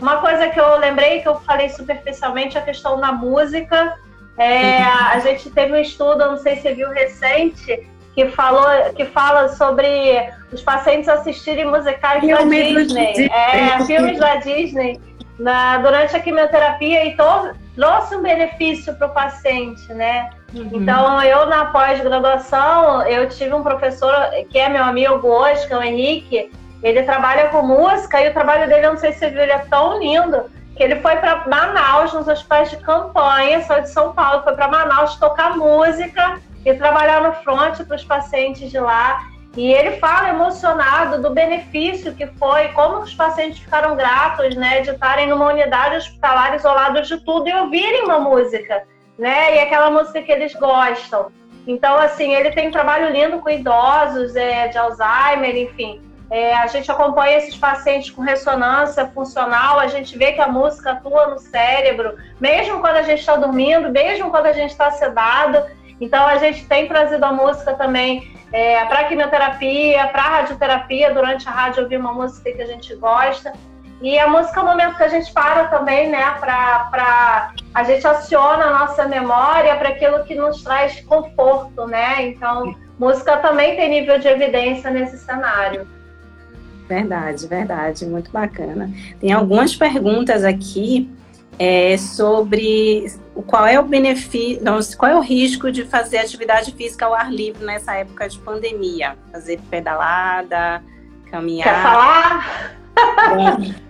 Uma 0.00 0.16
coisa 0.18 0.48
que 0.48 0.58
eu 0.58 0.76
lembrei, 0.76 1.20
que 1.20 1.28
eu 1.28 1.36
falei 1.40 1.68
superficialmente, 1.68 2.56
é 2.56 2.60
a 2.60 2.64
questão 2.64 2.98
da 3.00 3.12
música. 3.12 3.98
É, 4.36 4.82
a 4.82 5.18
gente 5.20 5.50
teve 5.50 5.72
um 5.72 5.76
estudo, 5.76 6.18
não 6.18 6.36
sei 6.36 6.56
se 6.56 6.62
você 6.62 6.74
viu 6.74 6.90
recente, 6.90 7.88
que, 8.14 8.28
falou, 8.28 8.92
que 8.94 9.04
fala 9.06 9.48
sobre 9.48 10.30
os 10.52 10.62
pacientes 10.62 11.08
assistirem 11.08 11.66
musicais 11.66 12.26
da 12.26 12.42
Disney. 12.42 13.30
É, 13.30 13.84
filmes 13.84 14.18
da 14.18 14.36
Disney 14.36 15.00
na, 15.38 15.78
durante 15.78 16.16
a 16.16 16.20
quimioterapia 16.20 17.06
e 17.06 17.16
to, 17.16 17.54
trouxe 17.74 18.14
um 18.16 18.22
benefício 18.22 18.94
para 18.94 19.08
o 19.08 19.10
paciente, 19.10 19.92
né? 19.92 20.30
Uhum. 20.54 20.70
Então, 20.72 21.20
eu 21.22 21.46
na 21.46 21.66
pós-graduação, 21.66 23.02
eu 23.06 23.28
tive 23.28 23.52
um 23.52 23.62
professor 23.62 24.14
que 24.50 24.58
é 24.58 24.68
meu 24.68 24.84
amigo 24.84 25.26
hoje, 25.26 25.66
que 25.66 25.72
é 25.72 25.78
o 25.78 25.82
Henrique, 25.82 26.52
ele 26.82 27.02
trabalha 27.02 27.48
com 27.48 27.62
música 27.62 28.20
e 28.20 28.28
o 28.28 28.32
trabalho 28.32 28.68
dele, 28.68 28.86
eu 28.86 28.90
não 28.90 28.98
sei 28.98 29.12
se 29.12 29.20
você 29.20 29.30
viu, 29.30 29.42
ele 29.42 29.52
é 29.52 29.58
tão 29.58 29.98
lindo 29.98 30.44
que 30.76 30.82
ele 30.82 30.96
foi 30.96 31.16
para 31.16 31.46
Manaus, 31.48 32.12
nos 32.12 32.28
hospitais 32.28 32.70
de 32.70 32.76
campanha, 32.78 33.62
só 33.62 33.78
de 33.78 33.90
São 33.90 34.12
Paulo, 34.12 34.42
foi 34.42 34.54
para 34.54 34.68
Manaus 34.68 35.16
tocar 35.16 35.56
música 35.56 36.40
e 36.64 36.74
trabalhar 36.74 37.22
no 37.22 37.32
front 37.34 37.84
para 37.84 37.96
os 37.96 38.04
pacientes 38.04 38.70
de 38.70 38.78
lá. 38.78 39.20
E 39.56 39.72
ele 39.72 39.98
fala 39.98 40.30
emocionado 40.30 41.22
do 41.22 41.30
benefício 41.30 42.14
que 42.14 42.26
foi, 42.26 42.68
como 42.68 42.98
os 42.98 43.14
pacientes 43.14 43.60
ficaram 43.60 43.94
gratos, 43.94 44.56
né, 44.56 44.80
de 44.80 44.90
estarem 44.90 45.28
numa 45.28 45.46
unidade 45.46 45.96
hospitalar 45.96 46.56
isolados 46.56 47.06
de 47.06 47.18
tudo 47.18 47.48
e 47.48 47.54
ouvirem 47.54 48.04
uma 48.04 48.18
música, 48.18 48.82
né, 49.16 49.56
e 49.56 49.60
aquela 49.60 49.90
música 49.90 50.22
que 50.22 50.32
eles 50.32 50.54
gostam. 50.54 51.30
Então, 51.66 51.96
assim, 51.96 52.34
ele 52.34 52.50
tem 52.50 52.68
um 52.68 52.72
trabalho 52.72 53.10
lindo 53.10 53.38
com 53.38 53.48
idosos, 53.48 54.34
é, 54.34 54.68
de 54.68 54.76
Alzheimer, 54.76 55.56
enfim. 55.56 56.02
É, 56.30 56.54
a 56.56 56.66
gente 56.66 56.90
acompanha 56.90 57.36
esses 57.36 57.56
pacientes 57.56 58.10
com 58.10 58.22
ressonância 58.22 59.06
funcional, 59.06 59.78
a 59.78 59.86
gente 59.86 60.18
vê 60.18 60.32
que 60.32 60.40
a 60.40 60.48
música 60.48 60.92
atua 60.92 61.28
no 61.28 61.38
cérebro, 61.38 62.16
mesmo 62.40 62.80
quando 62.80 62.96
a 62.96 63.02
gente 63.02 63.20
está 63.20 63.36
dormindo, 63.36 63.88
mesmo 63.90 64.30
quando 64.30 64.46
a 64.46 64.52
gente 64.52 64.70
está 64.70 64.90
sedado. 64.90 65.62
Então, 66.00 66.26
a 66.26 66.36
gente 66.38 66.66
tem 66.66 66.88
trazido 66.88 67.24
a 67.24 67.32
música 67.32 67.74
também 67.74 68.34
é, 68.52 68.84
para 68.84 69.04
quimioterapia, 69.04 70.06
para 70.08 70.22
radioterapia, 70.22 71.12
durante 71.12 71.48
a 71.48 71.52
rádio 71.52 71.82
ouvir 71.82 71.96
uma 71.96 72.12
música 72.12 72.52
que 72.52 72.62
a 72.62 72.66
gente 72.66 72.94
gosta. 72.96 73.52
E 74.00 74.18
a 74.18 74.28
música 74.28 74.60
é 74.60 74.62
o 74.62 74.66
momento 74.66 74.96
que 74.96 75.02
a 75.02 75.08
gente 75.08 75.32
para 75.32 75.64
também, 75.68 76.10
né? 76.10 76.22
Para 76.38 77.52
a 77.72 77.84
gente 77.84 78.06
aciona 78.06 78.64
a 78.66 78.78
nossa 78.80 79.08
memória 79.08 79.74
para 79.76 79.88
aquilo 79.90 80.24
que 80.24 80.34
nos 80.34 80.62
traz 80.62 81.00
conforto, 81.02 81.86
né? 81.86 82.28
Então, 82.28 82.74
música 82.98 83.36
também 83.38 83.76
tem 83.76 83.88
nível 83.88 84.18
de 84.18 84.28
evidência 84.28 84.90
nesse 84.90 85.18
cenário. 85.18 85.86
Verdade, 86.88 87.46
verdade, 87.46 88.04
muito 88.04 88.30
bacana. 88.30 88.90
Tem 89.18 89.32
algumas 89.32 89.74
perguntas 89.74 90.44
aqui 90.44 91.10
é, 91.58 91.96
sobre 91.96 93.10
qual 93.42 93.66
é 93.66 93.78
o 93.78 93.82
benefício, 93.82 94.62
qual 94.96 95.10
é 95.10 95.16
o 95.16 95.20
risco 95.20 95.70
de 95.70 95.84
fazer 95.84 96.18
atividade 96.18 96.72
física 96.72 97.06
ao 97.06 97.14
ar 97.14 97.32
livre 97.32 97.64
nessa 97.64 97.94
época 97.94 98.28
de 98.28 98.38
pandemia? 98.38 99.16
Fazer 99.32 99.60
pedalada, 99.70 100.82
caminhar. 101.30 101.64
Quer 101.64 101.82
falar? 101.82 102.76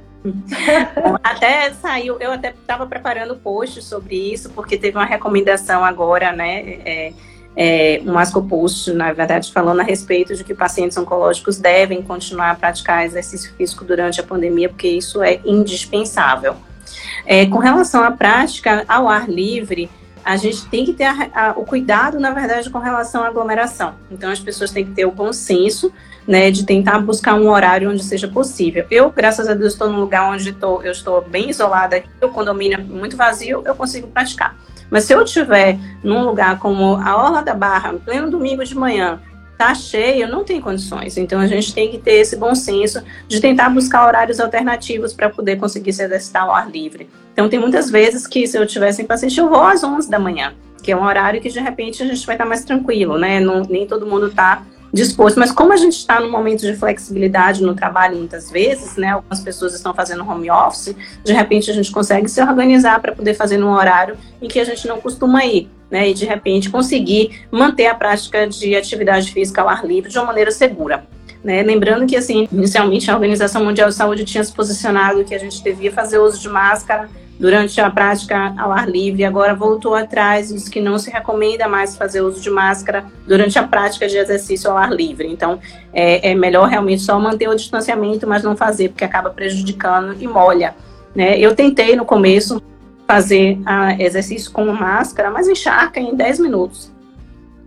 Até 1.23 1.71
saiu, 1.75 2.17
eu 2.19 2.33
até 2.33 2.49
estava 2.49 2.87
preparando 2.87 3.37
post 3.37 3.83
sobre 3.83 4.33
isso, 4.33 4.49
porque 4.51 4.79
teve 4.79 4.97
uma 4.97 5.05
recomendação 5.05 5.85
agora, 5.85 6.33
né? 6.33 6.61
É, 6.83 7.13
é, 7.57 8.01
um 8.05 8.19
ascopost, 8.19 8.91
na 8.93 9.13
verdade, 9.13 9.53
falando 9.53 9.81
a 9.81 9.83
respeito 9.83 10.35
de 10.35 10.43
que 10.43 10.55
pacientes 10.55 10.97
oncológicos 10.97 11.59
devem 11.59 12.03
continuar 12.03 12.53
a 12.53 12.55
praticar 12.55 13.05
exercício 13.05 13.53
físico 13.55 13.85
durante 13.85 14.19
a 14.19 14.25
pandemia, 14.25 14.69
porque 14.69 14.89
isso 14.89 15.23
é 15.23 15.41
indispensável. 15.45 16.57
É, 17.27 17.47
com 17.47 17.59
relação 17.59 18.03
à 18.03 18.11
prática 18.11 18.85
ao 18.89 19.09
ar 19.09 19.29
livre, 19.29 19.91
a 20.25 20.37
gente 20.37 20.67
tem 20.67 20.85
que 20.85 20.95
ter 20.95 21.05
a, 21.05 21.29
a, 21.35 21.51
o 21.51 21.65
cuidado, 21.65 22.19
na 22.19 22.31
verdade, 22.31 22.71
com 22.71 22.79
relação 22.79 23.23
à 23.23 23.29
aglomeração. 23.29 23.95
Então, 24.11 24.31
as 24.31 24.41
pessoas 24.41 24.71
têm 24.71 24.85
que 24.87 24.93
ter 24.93 25.05
o 25.05 25.11
bom 25.11 25.33
senso, 25.33 25.93
né, 26.27 26.51
de 26.51 26.65
tentar 26.65 26.99
buscar 27.01 27.35
um 27.35 27.51
horário 27.51 27.91
onde 27.91 28.03
seja 28.03 28.27
possível. 28.27 28.87
Eu, 28.91 29.11
graças 29.11 29.47
a 29.47 29.55
Deus, 29.55 29.75
estou 29.75 29.91
num 29.91 30.01
lugar 30.01 30.31
onde 30.31 30.53
tô, 30.53 30.81
eu 30.81 30.93
estou 30.93 31.21
bem 31.21 31.51
isolada, 31.51 32.03
o 32.23 32.29
condomínio 32.29 32.81
é 32.81 32.83
muito 32.83 33.17
vazio, 33.17 33.63
eu 33.67 33.75
consigo 33.75 34.07
praticar. 34.09 34.57
Mas 34.91 35.05
se 35.05 35.13
eu 35.13 35.23
estiver 35.23 35.79
num 36.03 36.25
lugar 36.25 36.59
como 36.59 36.97
a 36.97 37.17
Orla 37.17 37.43
da 37.43 37.53
Barra, 37.53 37.93
pleno 37.95 38.31
domingo 38.31 38.65
de 38.65 38.75
manhã, 38.75 39.21
tá 39.57 39.75
cheio, 39.75 40.29
não 40.29 40.45
tem 40.45 40.61
condições. 40.61 41.17
Então 41.17 41.41
a 41.41 41.47
gente 41.47 41.75
tem 41.75 41.91
que 41.91 41.99
ter 41.99 42.15
esse 42.15 42.37
bom 42.37 42.55
senso 42.55 43.03
de 43.29 43.41
tentar 43.41 43.71
buscar 43.71 44.07
horários 44.07 44.41
alternativos 44.41 45.13
para 45.13 45.31
poder 45.31 45.57
conseguir 45.57 45.93
se 45.93 46.03
exercitar 46.03 46.45
ao 46.45 46.55
ar 46.55 46.71
livre. 46.71 47.09
Então 47.33 47.49
tem 47.49 47.59
muitas 47.59 47.91
vezes 47.91 48.27
que 48.27 48.47
se 48.47 48.57
eu 48.57 48.67
tivesse 48.67 49.03
em 49.03 49.07
paciente, 49.07 49.39
eu 49.39 49.49
vou 49.49 49.63
às 49.63 49.83
11 49.83 50.09
da 50.11 50.19
manhã, 50.19 50.55
que 50.83 50.93
é 50.93 50.97
um 50.97 51.05
horário 51.05 51.41
que 51.41 51.49
de 51.49 51.61
repente 51.61 52.03
a 52.03 52.07
gente 52.07 52.25
vai 52.27 52.35
estar 52.35 52.45
mais 52.45 52.65
tranquilo, 52.65 53.19
né? 53.19 53.41
Não, 53.41 53.63
nem 53.63 53.87
todo 53.87 54.07
mundo 54.07 54.27
está 54.27 54.63
disposto. 54.93 55.41
Mas 55.41 55.51
como 55.51 55.73
a 55.73 55.77
gente 55.77 55.97
está 55.97 56.21
num 56.21 56.31
momento 56.31 56.61
de 56.61 56.75
flexibilidade 56.75 57.63
no 57.63 57.75
trabalho 57.75 58.17
muitas 58.17 58.51
vezes, 58.51 58.97
né? 58.97 59.11
Algumas 59.11 59.41
pessoas 59.41 59.75
estão 59.75 59.93
fazendo 59.93 60.27
home 60.29 60.51
office, 60.51 60.95
de 61.25 61.33
repente 61.33 61.71
a 61.71 61.75
gente 61.75 61.91
consegue 61.91 62.29
se 62.29 62.41
organizar 62.41 63.01
para 63.01 63.13
poder 63.13 63.35
fazer 63.35 63.59
num 63.59 63.71
horário 63.71 64.17
em 64.41 64.47
que 64.47 64.61
a 64.61 64.65
gente 64.65 64.87
não 64.87 65.01
costuma 65.01 65.45
ir 65.45 65.69
né, 65.95 66.11
e 66.11 66.13
de 66.13 66.25
repente 66.25 66.69
conseguir 66.69 67.47
manter 67.53 67.87
a 67.87 67.95
prática 67.95 68.49
de 68.49 68.75
atividade 68.75 69.31
física 69.31 69.63
ao 69.63 69.69
ar 69.69 69.87
livre 69.87 70.11
de 70.11 70.19
uma 70.19 70.27
maneira 70.27 70.51
segura. 70.51 71.07
Né? 71.45 71.63
Lembrando 71.63 72.05
que, 72.05 72.17
assim, 72.17 72.49
inicialmente 72.51 73.09
a 73.09 73.15
Organização 73.15 73.65
Mundial 73.65 73.91
de 73.91 73.95
Saúde 73.95 74.25
tinha 74.25 74.43
se 74.43 74.53
posicionado 74.53 75.23
que 75.23 75.33
a 75.33 75.39
gente 75.39 75.63
devia 75.63 75.93
fazer 75.93 76.19
uso 76.19 76.41
de 76.41 76.49
máscara 76.49 77.09
durante 77.39 77.81
a 77.81 77.89
prática 77.89 78.53
ao 78.59 78.73
ar 78.73 78.89
livre, 78.89 79.25
agora 79.25 79.55
voltou 79.55 79.95
atrás, 79.95 80.49
diz 80.49 80.69
que 80.69 80.81
não 80.81 80.99
se 80.99 81.11
recomenda 81.11 81.69
mais 81.69 81.97
fazer 81.97 82.23
uso 82.23 82.41
de 82.41 82.51
máscara 82.51 83.05
durante 83.25 83.57
a 83.57 83.63
prática 83.63 84.09
de 84.09 84.17
exercício 84.17 84.69
ao 84.69 84.77
ar 84.77 84.93
livre. 84.93 85.29
Então, 85.29 85.61
é, 85.93 86.33
é 86.33 86.35
melhor 86.35 86.69
realmente 86.69 87.03
só 87.03 87.21
manter 87.21 87.49
o 87.49 87.55
distanciamento, 87.55 88.27
mas 88.27 88.43
não 88.43 88.57
fazer, 88.57 88.89
porque 88.89 89.05
acaba 89.05 89.31
prejudicando 89.31 90.17
e 90.19 90.27
molha. 90.27 90.75
Né? 91.15 91.39
Eu 91.39 91.55
tentei 91.55 91.95
no 91.95 92.05
começo, 92.05 92.61
fazer 93.07 93.59
ah, 93.65 93.95
exercício 94.01 94.51
com 94.51 94.65
máscara, 94.67 95.31
mas 95.31 95.49
encharca 95.49 96.01
em 96.01 96.15
10 96.15 96.41
minutos. 96.41 96.93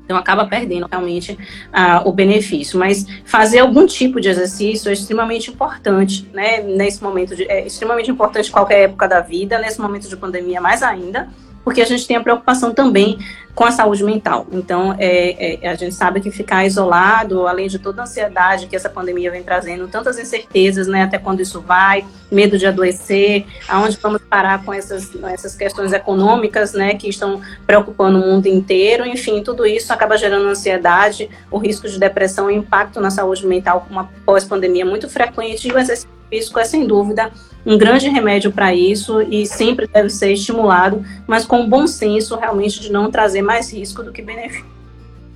Então 0.07 0.15
acaba 0.15 0.45
perdendo 0.45 0.87
realmente 0.89 1.37
ah, 1.71 2.01
o 2.05 2.13
benefício. 2.13 2.79
Mas 2.79 3.05
fazer 3.25 3.59
algum 3.59 3.85
tipo 3.85 4.21
de 4.21 4.29
exercício 4.29 4.89
é 4.89 4.93
extremamente 4.93 5.51
importante, 5.51 6.29
né? 6.33 6.61
Nesse 6.61 7.03
momento 7.03 7.35
de, 7.35 7.43
é 7.43 7.67
extremamente 7.67 8.09
importante 8.09 8.49
qualquer 8.49 8.83
época 8.83 9.05
da 9.05 9.19
vida, 9.19 9.59
nesse 9.59 9.81
momento 9.81 10.07
de 10.07 10.15
pandemia 10.15 10.61
mais 10.61 10.81
ainda, 10.81 11.27
porque 11.67 11.81
a 11.81 11.85
gente 11.85 12.07
tem 12.07 12.15
a 12.15 12.21
preocupação 12.21 12.73
também 12.73 13.19
com 13.53 13.65
a 13.65 13.71
saúde 13.71 14.01
mental. 14.01 14.47
Então, 14.53 14.95
é, 14.97 15.65
é, 15.65 15.69
a 15.69 15.75
gente 15.75 15.93
sabe 15.93 16.21
que 16.21 16.31
ficar 16.31 16.65
isolado, 16.65 17.45
além 17.45 17.67
de 17.67 17.77
toda 17.77 18.01
a 18.01 18.05
ansiedade 18.05 18.67
que 18.67 18.75
essa 18.75 18.89
pandemia 18.89 19.29
vem 19.29 19.43
trazendo, 19.43 19.85
tantas 19.89 20.17
incertezas, 20.17 20.87
né, 20.87 21.03
até 21.03 21.17
quando 21.17 21.41
isso 21.41 21.59
vai, 21.59 22.05
medo 22.31 22.57
de 22.57 22.65
adoecer, 22.65 23.45
aonde 23.67 23.97
vamos 24.01 24.21
parar 24.21 24.63
com 24.63 24.73
essas, 24.73 25.13
essas 25.25 25.57
questões 25.57 25.91
econômicas, 25.91 26.71
né, 26.71 26.93
que 26.93 27.09
estão 27.09 27.41
preocupando 27.65 28.17
o 28.17 28.21
mundo 28.21 28.47
inteiro, 28.47 29.05
enfim, 29.05 29.43
tudo 29.43 29.65
isso 29.65 29.91
acaba 29.91 30.15
gerando 30.15 30.47
ansiedade, 30.47 31.29
o 31.51 31.57
risco 31.57 31.89
de 31.89 31.99
depressão 31.99 32.49
e 32.49 32.55
impacto 32.55 33.01
na 33.01 33.11
saúde 33.11 33.45
mental 33.45 33.85
uma 33.91 34.09
pós-pandemia 34.25 34.85
muito 34.85 35.09
frequente, 35.09 35.67
e 35.67 35.71
o 35.73 35.77
exercício 35.77 36.07
físico 36.29 36.59
é, 36.59 36.63
sem 36.63 36.87
dúvida, 36.87 37.29
um 37.67 37.77
grande 37.77 38.07
remédio 38.07 38.49
para 38.49 38.73
isso 38.73 39.21
e 39.21 39.45
sempre 39.45 39.85
deve 39.87 40.09
ser 40.09 40.31
estimulado, 40.31 41.03
mas 41.27 41.45
com 41.45 41.67
bom 41.67 41.85
senso 41.85 42.37
realmente 42.37 42.79
de 42.79 42.89
não 42.89 43.11
trazer 43.11 43.41
mais 43.41 43.73
risco 43.73 44.01
do 44.01 44.13
que 44.13 44.21
benefício. 44.21 44.65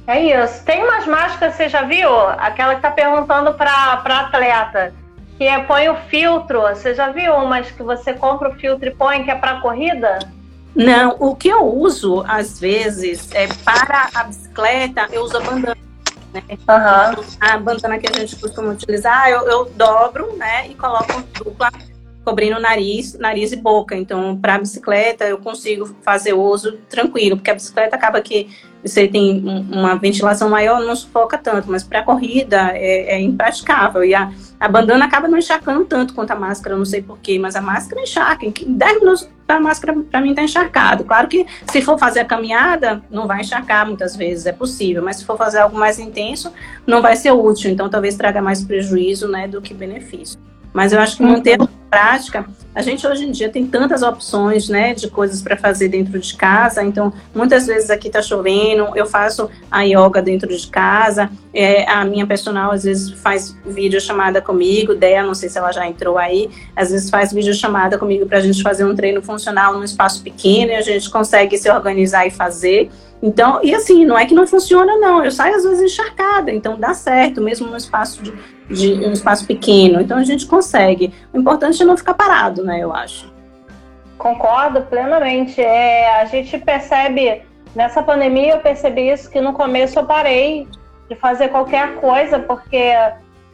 É 0.07 0.43
isso. 0.43 0.63
Tem 0.63 0.82
umas 0.82 1.05
máscaras, 1.05 1.55
você 1.55 1.67
já 1.67 1.82
viu? 1.82 2.09
Aquela 2.38 2.71
que 2.71 2.77
está 2.77 2.89
perguntando 2.89 3.53
para 3.53 4.01
atleta, 4.05 4.93
que 5.38 5.43
é 5.43 5.61
põe 5.63 5.89
o 5.89 5.95
filtro. 6.07 6.61
Você 6.61 6.95
já 6.95 7.11
viu 7.11 7.36
umas 7.36 7.69
que 7.69 7.84
você 7.84 8.13
compra 8.13 8.49
o 8.49 8.53
filtro 8.53 8.88
e 8.88 8.95
põe 8.95 9.25
que 9.25 9.32
é 9.32 9.36
para 9.36 9.59
corrida? 9.59 10.19
Não, 10.73 11.17
o 11.19 11.36
que 11.36 11.49
eu 11.49 11.65
uso 11.65 12.23
às 12.25 12.57
vezes 12.57 13.29
é 13.34 13.49
para 13.65 14.09
a 14.15 14.23
bicicleta, 14.23 15.05
eu 15.11 15.23
uso 15.23 15.36
a 15.36 15.41
bandana. 15.41 15.77
Né? 16.34 16.41
Uhum. 16.49 17.23
A 17.41 17.57
bandana 17.57 17.99
que 17.99 18.07
a 18.07 18.17
gente 18.17 18.38
costuma 18.38 18.71
utilizar, 18.71 19.29
eu, 19.29 19.45
eu 19.49 19.65
dobro, 19.75 20.34
né, 20.38 20.69
e 20.69 20.75
coloco 20.75 21.21
dupla 21.34 21.69
cobrindo 22.24 22.59
nariz, 22.59 23.17
nariz 23.17 23.51
e 23.51 23.55
boca. 23.55 23.95
Então, 23.95 24.38
para 24.38 24.59
bicicleta, 24.59 25.26
eu 25.26 25.38
consigo 25.38 25.95
fazer 26.01 26.34
uso 26.34 26.78
tranquilo, 26.89 27.38
porque 27.38 27.51
a 27.51 27.55
bicicleta 27.55 27.95
acaba 27.95 28.22
que 28.22 28.47
você 28.84 29.07
tem 29.07 29.43
uma 29.72 29.95
ventilação 29.95 30.49
maior, 30.49 30.82
não 30.82 30.95
sufoca 30.95 31.38
tanto, 31.38 31.69
mas 31.69 31.84
para 31.84 32.01
corrida 32.01 32.72
é, 32.74 33.15
é, 33.15 33.22
impraticável. 33.22 34.03
E 34.03 34.15
a, 34.15 34.32
a 34.59 34.67
bandana 34.67 35.05
acaba 35.05 35.28
não 35.28 35.38
encharcando 35.38 35.86
tanto 35.86 36.15
quanto 36.15 36.32
a 36.32 36.36
máscara, 36.36 36.76
não 36.76 36.86
sei 36.86 37.01
porquê, 37.01 37.38
mas 37.38 37.55
a 37.55 37.61
máscara 37.61 38.01
encharca. 38.01 38.45
Em 38.45 38.51
10 38.51 38.99
minutos 38.99 39.30
a 39.47 39.59
máscara, 39.59 39.93
para 40.09 40.22
mim, 40.22 40.30
está 40.30 40.43
encharcado. 40.43 41.03
Claro 41.03 41.28
que 41.28 41.45
se 41.69 41.82
for 41.82 41.99
fazer 41.99 42.22
a 42.22 42.26
caminhada, 42.26 43.03
não 43.09 43.28
vai 43.28 43.41
encharcar 43.41 43.86
muitas 43.86 44.15
vezes, 44.15 44.45
é 44.45 44.51
possível, 44.51 45.03
mas 45.03 45.17
se 45.17 45.26
for 45.26 45.38
fazer 45.38 45.59
algo 45.59 45.78
mais 45.78 45.99
intenso, 45.99 46.51
não 46.88 47.01
vai 47.01 47.15
ser 47.15 47.32
útil. 47.32 47.69
Então, 47.69 47.89
talvez 47.89 48.15
traga 48.15 48.41
mais 48.41 48.63
prejuízo 48.63 49.28
né, 49.28 49.47
do 49.47 49.61
que 49.61 49.74
benefício. 49.74 50.39
Mas 50.74 50.93
eu 50.93 50.99
acho 50.99 51.17
que 51.17 51.24
manter 51.24 51.61
a 51.61 51.67
prática, 51.89 52.45
a 52.74 52.82
gente 52.82 53.05
hoje 53.05 53.26
em 53.26 53.32
dia 53.32 53.49
tem 53.49 53.67
tantas 53.67 54.01
opções, 54.01 54.69
né, 54.69 54.93
de 54.93 55.09
coisas 55.09 55.41
para 55.41 55.57
fazer 55.57 55.89
dentro 55.89 56.17
de 56.17 56.34
casa. 56.36 56.82
Então, 56.82 57.11
muitas 57.36 57.67
vezes 57.67 57.89
aqui 57.89 58.07
está 58.07 58.22
chovendo, 58.22 58.88
eu 58.95 59.05
faço 59.05 59.49
a 59.69 59.82
yoga 59.82 60.22
dentro 60.22 60.47
de 60.47 60.67
casa. 60.67 61.30
É, 61.53 61.89
a 61.89 62.05
minha 62.05 62.26
personal 62.26 62.72
às 62.72 62.84
vezes 62.84 63.11
faz 63.19 63.53
vídeo 63.65 63.99
chamada 63.99 64.41
comigo, 64.41 64.95
Dea, 64.95 65.22
não 65.22 65.36
sei 65.36 65.49
se 65.49 65.57
ela 65.57 65.74
já 65.74 65.86
entrou 65.86 66.17
aí, 66.17 66.49
às 66.74 66.91
vezes 66.91 67.09
faz 67.09 67.34
vídeo 67.34 67.53
chamada 67.53 67.97
comigo 67.97 68.26
para 68.26 68.38
a 68.38 68.41
gente 68.41 68.63
fazer 68.63 68.86
um 68.86 68.95
treino 68.95 69.22
funcional 69.22 69.74
num 69.74 69.84
espaço 69.84 70.24
pequeno 70.24 70.72
e 70.72 70.76
a 70.76 70.82
gente 70.82 71.09
consegue 71.09 71.57
se 71.57 71.69
organizar 71.69 72.26
e 72.26 72.32
fazer. 72.32 72.89
Então, 73.22 73.59
e 73.61 73.76
assim, 73.76 74.05
não 74.05 74.17
é 74.17 74.26
que 74.26 74.34
não 74.34 74.47
funciona, 74.47 74.97
não. 74.97 75.24
Eu 75.24 75.30
saio 75.30 75.55
às 75.55 75.63
vezes 75.63 75.91
encharcada, 75.91 76.51
então 76.51 76.80
dá 76.80 76.93
certo, 76.93 77.41
mesmo 77.41 77.67
no 77.67 77.78
espaço 77.78 78.24
de, 78.24 78.34
de 78.72 78.93
um 79.05 79.11
espaço 79.11 79.45
pequeno. 79.45 80.01
Então 80.01 80.17
a 80.17 80.24
gente 80.24 80.45
consegue. 80.45 81.13
O 81.34 81.38
importante 81.38 81.82
é 81.82 81.86
não 81.86 81.97
ficar 81.97 82.13
parado, 82.13 82.63
né? 82.63 82.80
Eu 82.80 82.93
acho. 82.93 83.32
Concordo 84.17 84.82
plenamente. 84.84 85.61
É, 85.61 86.22
a 86.22 86.26
gente 86.26 86.57
percebe, 86.57 87.41
nessa 87.76 88.03
pandemia 88.03 88.53
eu 88.53 88.59
percebi 88.59 89.09
isso, 89.09 89.30
que 89.30 89.41
no 89.41 89.53
começo 89.53 89.97
eu 89.97 90.05
parei 90.05 90.67
de 91.09 91.15
fazer 91.15 91.49
qualquer 91.49 91.95
coisa, 91.95 92.39
porque 92.39 92.93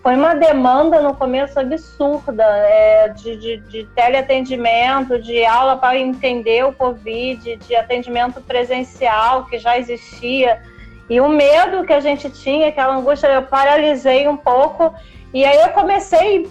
foi 0.03 0.15
uma 0.15 0.35
demanda 0.35 1.01
no 1.01 1.13
começo 1.15 1.59
absurda 1.59 2.43
é, 2.43 3.09
de, 3.09 3.35
de, 3.35 3.57
de 3.57 3.83
teleatendimento, 3.95 5.19
de 5.19 5.43
aula 5.43 5.75
para 5.75 5.97
entender 5.97 6.65
o 6.65 6.71
Covid, 6.71 7.57
de 7.57 7.75
atendimento 7.75 8.39
presencial 8.41 9.45
que 9.45 9.57
já 9.57 9.77
existia. 9.77 10.61
E 11.09 11.21
o 11.21 11.29
medo 11.29 11.85
que 11.85 11.93
a 11.93 11.99
gente 11.99 12.29
tinha, 12.29 12.67
aquela 12.67 12.95
angústia, 12.95 13.27
eu 13.27 13.43
paralisei 13.43 14.27
um 14.27 14.37
pouco. 14.37 14.93
E 15.33 15.45
aí 15.45 15.61
eu 15.61 15.69
comecei 15.69 16.49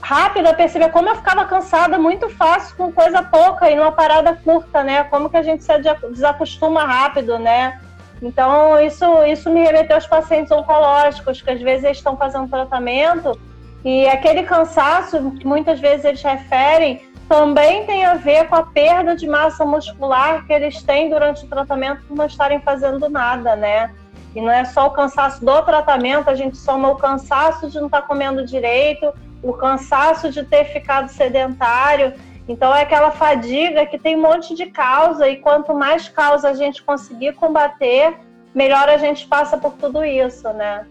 rápido 0.00 0.46
a 0.46 0.54
perceber 0.54 0.90
como 0.90 1.08
eu 1.08 1.16
ficava 1.16 1.44
cansada 1.44 1.98
muito 1.98 2.28
fácil 2.30 2.76
com 2.76 2.92
coisa 2.92 3.22
pouca 3.22 3.70
e 3.70 3.74
numa 3.74 3.92
parada 3.92 4.34
curta, 4.34 4.82
né? 4.82 5.04
Como 5.04 5.28
que 5.28 5.36
a 5.36 5.42
gente 5.42 5.62
se 5.64 5.72
desacostuma 6.10 6.84
rápido, 6.84 7.38
né? 7.38 7.80
Então, 8.22 8.80
isso, 8.80 9.04
isso 9.24 9.50
me 9.50 9.62
remeteu 9.62 9.96
aos 9.96 10.06
pacientes 10.06 10.50
oncológicos, 10.50 11.40
que 11.40 11.50
às 11.50 11.60
vezes 11.60 11.84
eles 11.84 11.98
estão 11.98 12.16
fazendo 12.16 12.48
tratamento 12.48 13.38
e 13.84 14.08
aquele 14.08 14.42
cansaço 14.42 15.30
que 15.32 15.46
muitas 15.46 15.78
vezes 15.78 16.04
eles 16.04 16.22
referem 16.22 17.07
também 17.28 17.84
tem 17.84 18.04
a 18.06 18.14
ver 18.14 18.48
com 18.48 18.56
a 18.56 18.62
perda 18.62 19.14
de 19.14 19.28
massa 19.28 19.64
muscular 19.64 20.46
que 20.46 20.52
eles 20.52 20.82
têm 20.82 21.10
durante 21.10 21.44
o 21.44 21.48
tratamento 21.48 22.02
por 22.04 22.16
não 22.16 22.26
estarem 22.26 22.60
fazendo 22.60 23.08
nada, 23.08 23.54
né? 23.54 23.94
E 24.34 24.40
não 24.40 24.50
é 24.50 24.64
só 24.64 24.86
o 24.86 24.90
cansaço 24.90 25.44
do 25.44 25.62
tratamento, 25.62 26.30
a 26.30 26.34
gente 26.34 26.56
soma 26.56 26.90
o 26.90 26.96
cansaço 26.96 27.68
de 27.68 27.78
não 27.78 27.86
estar 27.86 28.02
comendo 28.02 28.44
direito, 28.44 29.12
o 29.42 29.52
cansaço 29.52 30.30
de 30.30 30.42
ter 30.44 30.64
ficado 30.64 31.08
sedentário. 31.08 32.14
Então 32.48 32.74
é 32.74 32.82
aquela 32.82 33.10
fadiga 33.10 33.84
que 33.84 33.98
tem 33.98 34.16
um 34.16 34.22
monte 34.22 34.54
de 34.54 34.66
causa 34.66 35.28
e 35.28 35.36
quanto 35.36 35.74
mais 35.74 36.08
causa 36.08 36.48
a 36.48 36.54
gente 36.54 36.82
conseguir 36.82 37.34
combater, 37.34 38.16
melhor 38.54 38.88
a 38.88 38.96
gente 38.96 39.26
passa 39.26 39.58
por 39.58 39.72
tudo 39.72 40.02
isso, 40.02 40.48
né? 40.54 40.86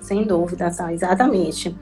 Sem 0.00 0.24
dúvida, 0.24 0.70
tá? 0.70 0.92
exatamente. 0.92 1.74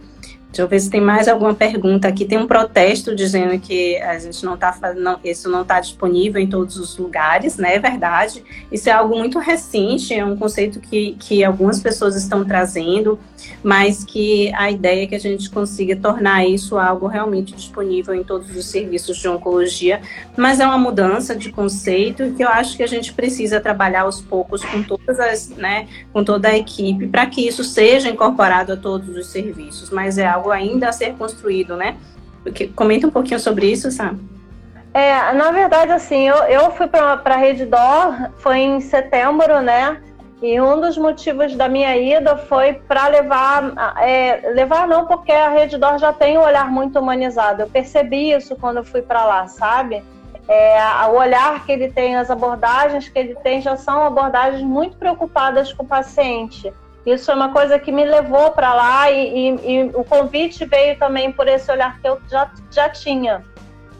Deixa 0.53 0.61
eu 0.61 0.69
ver 0.69 0.81
se 0.81 0.91
tem 0.91 1.01
mais 1.01 1.29
alguma 1.29 1.55
pergunta 1.55 2.07
aqui. 2.07 2.27
Tem 2.27 2.37
um 2.37 2.47
protesto 2.47 3.17
dizendo 3.17 3.59
que 3.59 3.97
a 4.03 4.19
gente 4.19 4.45
não 4.45 4.53
está 4.53 4.71
fazendo, 4.71 5.19
isso 5.25 5.49
não 5.49 5.63
está 5.63 5.81
disponível 5.81 6.43
em 6.43 6.47
todos 6.47 6.77
os 6.77 6.99
lugares, 6.99 7.57
né? 7.57 7.77
É 7.77 7.79
verdade. 7.79 8.45
Isso 8.71 8.91
é 8.91 8.93
algo 8.93 9.17
muito 9.17 9.39
recente, 9.39 10.13
é 10.13 10.23
um 10.23 10.37
conceito 10.37 10.79
que, 10.79 11.17
que 11.19 11.43
algumas 11.43 11.81
pessoas 11.81 12.17
estão 12.17 12.45
trazendo, 12.45 13.19
mas 13.63 14.05
que 14.05 14.53
a 14.53 14.71
ideia 14.71 15.05
é 15.05 15.07
que 15.07 15.15
a 15.15 15.19
gente 15.19 15.49
consiga 15.49 15.97
tornar 15.97 16.45
isso 16.45 16.77
algo 16.77 17.07
realmente 17.07 17.55
disponível 17.55 18.15
em 18.15 18.23
todos 18.23 18.55
os 18.55 18.67
serviços 18.67 19.17
de 19.17 19.27
oncologia. 19.29 20.03
Mas 20.37 20.61
é 20.61 20.67
uma 20.67 20.79
mudança 20.79 21.35
de 21.35 21.51
conceito 21.51 22.35
que 22.37 22.45
eu 22.45 22.49
acho 22.49 22.77
que 22.77 22.83
a 22.83 22.87
gente 22.87 23.15
precisa 23.15 23.59
trabalhar 23.59 24.03
aos 24.03 24.21
poucos 24.21 24.63
com 24.63 24.83
todas 24.83 25.19
as, 25.19 25.49
né, 25.49 25.89
com 26.13 26.23
toda 26.23 26.49
a 26.49 26.59
equipe 26.59 27.07
para 27.07 27.25
que 27.25 27.49
isso 27.49 27.65
seja 27.65 28.11
incorporado 28.11 28.75
a 28.75 28.77
todos 28.77 29.17
os 29.17 29.29
serviços. 29.29 29.89
Mas 29.89 30.19
é 30.19 30.27
algo 30.27 30.42
algo 30.43 30.51
ainda 30.51 30.89
a 30.89 30.93
ser 30.93 31.15
construído, 31.15 31.77
né? 31.77 31.97
Porque, 32.43 32.67
comenta 32.67 33.07
um 33.07 33.11
pouquinho 33.11 33.39
sobre 33.39 33.71
isso, 33.71 33.91
Sam. 33.91 34.19
É, 34.93 35.33
na 35.33 35.53
verdade, 35.53 35.93
assim, 35.93 36.29
eu, 36.29 36.37
eu 36.45 36.71
fui 36.73 36.89
para 36.89 37.21
a 37.25 37.37
Rede 37.37 37.65
Dor, 37.65 38.31
foi 38.39 38.59
em 38.59 38.81
setembro, 38.81 39.63
né? 39.63 40.03
E 40.43 40.61
um 40.61 40.81
dos 40.81 40.99
motivos 40.99 41.55
da 41.55 41.69
minha 41.69 41.97
ida 41.97 42.37
foi 42.37 42.75
para 42.75 43.07
levar, 43.07 43.73
é, 44.01 44.51
levar 44.53 44.89
não, 44.89 45.07
porque 45.07 45.31
a 45.31 45.49
Rede 45.49 45.79
Dor 45.79 45.99
já 45.99 46.13
tem 46.13 46.37
um 46.37 46.43
olhar 46.43 46.69
muito 46.69 46.99
humanizado. 46.99 47.63
Eu 47.63 47.69
percebi 47.69 48.33
isso 48.33 48.57
quando 48.57 48.79
eu 48.79 48.85
fui 48.85 49.03
para 49.03 49.25
lá, 49.25 49.47
sabe? 49.47 50.03
É, 50.49 50.77
o 51.07 51.17
olhar 51.17 51.65
que 51.65 51.71
ele 51.71 51.91
tem, 51.93 52.17
as 52.17 52.29
abordagens 52.29 53.09
que 53.09 53.17
ele 53.17 53.37
tem 53.37 53.61
já 53.61 53.77
são 53.77 54.03
abordagens 54.03 54.63
muito 54.63 54.97
preocupadas 54.97 55.73
com 55.73 55.85
o 55.85 55.87
paciente. 55.87 56.73
Isso 57.05 57.31
é 57.31 57.35
uma 57.35 57.53
coisa 57.53 57.79
que 57.79 57.91
me 57.91 58.05
levou 58.05 58.53
para 58.53 58.73
lá 58.75 59.11
e, 59.11 59.51
e, 59.51 59.73
e, 59.73 59.91
o 59.95 60.05
convite 60.05 60.65
veio 60.65 60.97
também 60.99 61.33
por 61.33 61.49
esse 61.49 61.71
olhar 61.71 62.01
que 62.01 62.09
eu 62.09 62.21
já, 62.31 62.51
já 62.71 62.89
tinha. 62.89 63.45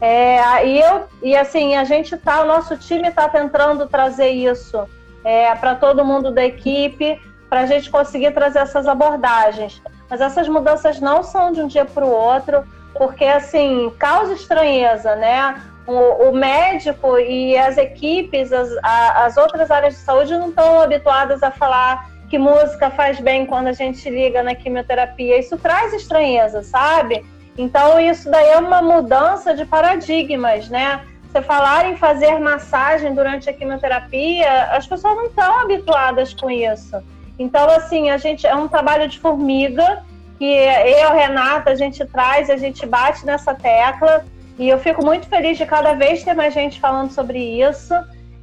É, 0.01 0.67
e 0.67 0.81
eu 0.81 1.07
e 1.23 1.37
assim 1.37 1.77
a 1.77 1.85
gente 1.85 2.17
tá, 2.17 2.43
o 2.43 2.47
nosso 2.47 2.77
time 2.77 3.09
está 3.09 3.29
tentando 3.29 3.87
trazer 3.87 4.31
isso 4.31 4.89
é, 5.25 5.55
para 5.55 5.75
todo 5.75 6.05
mundo 6.05 6.33
da 6.33 6.45
equipe, 6.45 7.21
para 7.49 7.61
a 7.61 7.67
gente 7.67 7.91
conseguir 7.91 8.33
trazer 8.33 8.61
essas 8.61 8.87
abordagens. 8.87 9.83
Mas 10.09 10.21
essas 10.21 10.49
mudanças 10.49 11.01
não 11.01 11.23
são 11.23 11.53
de 11.53 11.61
um 11.61 11.67
dia 11.67 11.85
para 11.85 12.05
o 12.05 12.11
outro, 12.11 12.65
porque 12.95 13.25
assim 13.25 13.93
causa 13.99 14.33
estranheza, 14.33 15.17
né? 15.17 15.61
O, 15.87 16.29
o, 16.29 16.33
médico 16.33 17.19
e 17.19 17.57
as 17.57 17.77
equipes, 17.77 18.53
as, 18.53 18.71
a, 18.85 19.25
as 19.25 19.37
outras 19.37 19.71
áreas 19.71 19.95
de 19.95 20.01
saúde 20.01 20.37
não 20.37 20.51
estão 20.51 20.81
habituadas 20.81 21.43
a 21.43 21.51
falar 21.51 22.12
que 22.33 22.39
música 22.39 22.89
faz 22.89 23.21
bem 23.21 23.45
quando 23.45 23.67
a 23.67 23.73
gente 23.75 24.09
liga 24.09 24.43
na 24.43 24.55
quimioterapia. 24.55 25.39
Isso 25.39 25.59
traz 25.59 25.93
estranheza, 25.93 26.63
sabe? 26.63 27.23
Então, 27.59 28.01
isso 28.01 28.31
daí 28.31 28.49
é 28.49 28.57
uma 28.57 28.81
mudança 28.81 29.55
de 29.55 29.67
paradigmas, 29.67 30.67
né? 30.71 31.03
Você 31.29 31.43
falar 31.43 31.91
em 31.91 31.97
fazer 31.99 32.41
massagem 32.41 33.15
durante 33.15 33.51
a 33.51 33.53
quimioterapia, 33.53 34.71
as 34.71 34.87
pessoas 34.87 35.15
não 35.15 35.27
estão 35.27 35.61
habituadas 35.61 36.33
com 36.33 36.51
isso. 36.51 36.97
Então, 37.39 37.69
assim, 37.69 38.09
a 38.09 38.17
gente 38.17 38.47
é 38.47 38.55
um 38.55 38.67
trabalho 38.67 39.07
de 39.09 39.19
formiga 39.19 40.03
que 40.39 40.47
eu, 40.47 41.13
Renata, 41.13 41.71
a 41.71 41.75
gente 41.75 42.03
traz, 42.07 42.49
a 42.49 42.57
gente 42.57 42.87
bate 42.87 43.27
nessa 43.27 43.55
tecla. 43.55 44.25
E 44.59 44.71
eu 44.71 44.79
fico 44.79 45.05
muito 45.05 45.27
feliz 45.27 45.59
de 45.59 45.67
cada 45.67 45.93
vez 45.93 46.25
ter 46.25 46.33
mais 46.33 46.55
gente 46.55 46.81
falando 46.81 47.11
sobre 47.11 47.39
isso. 47.61 47.93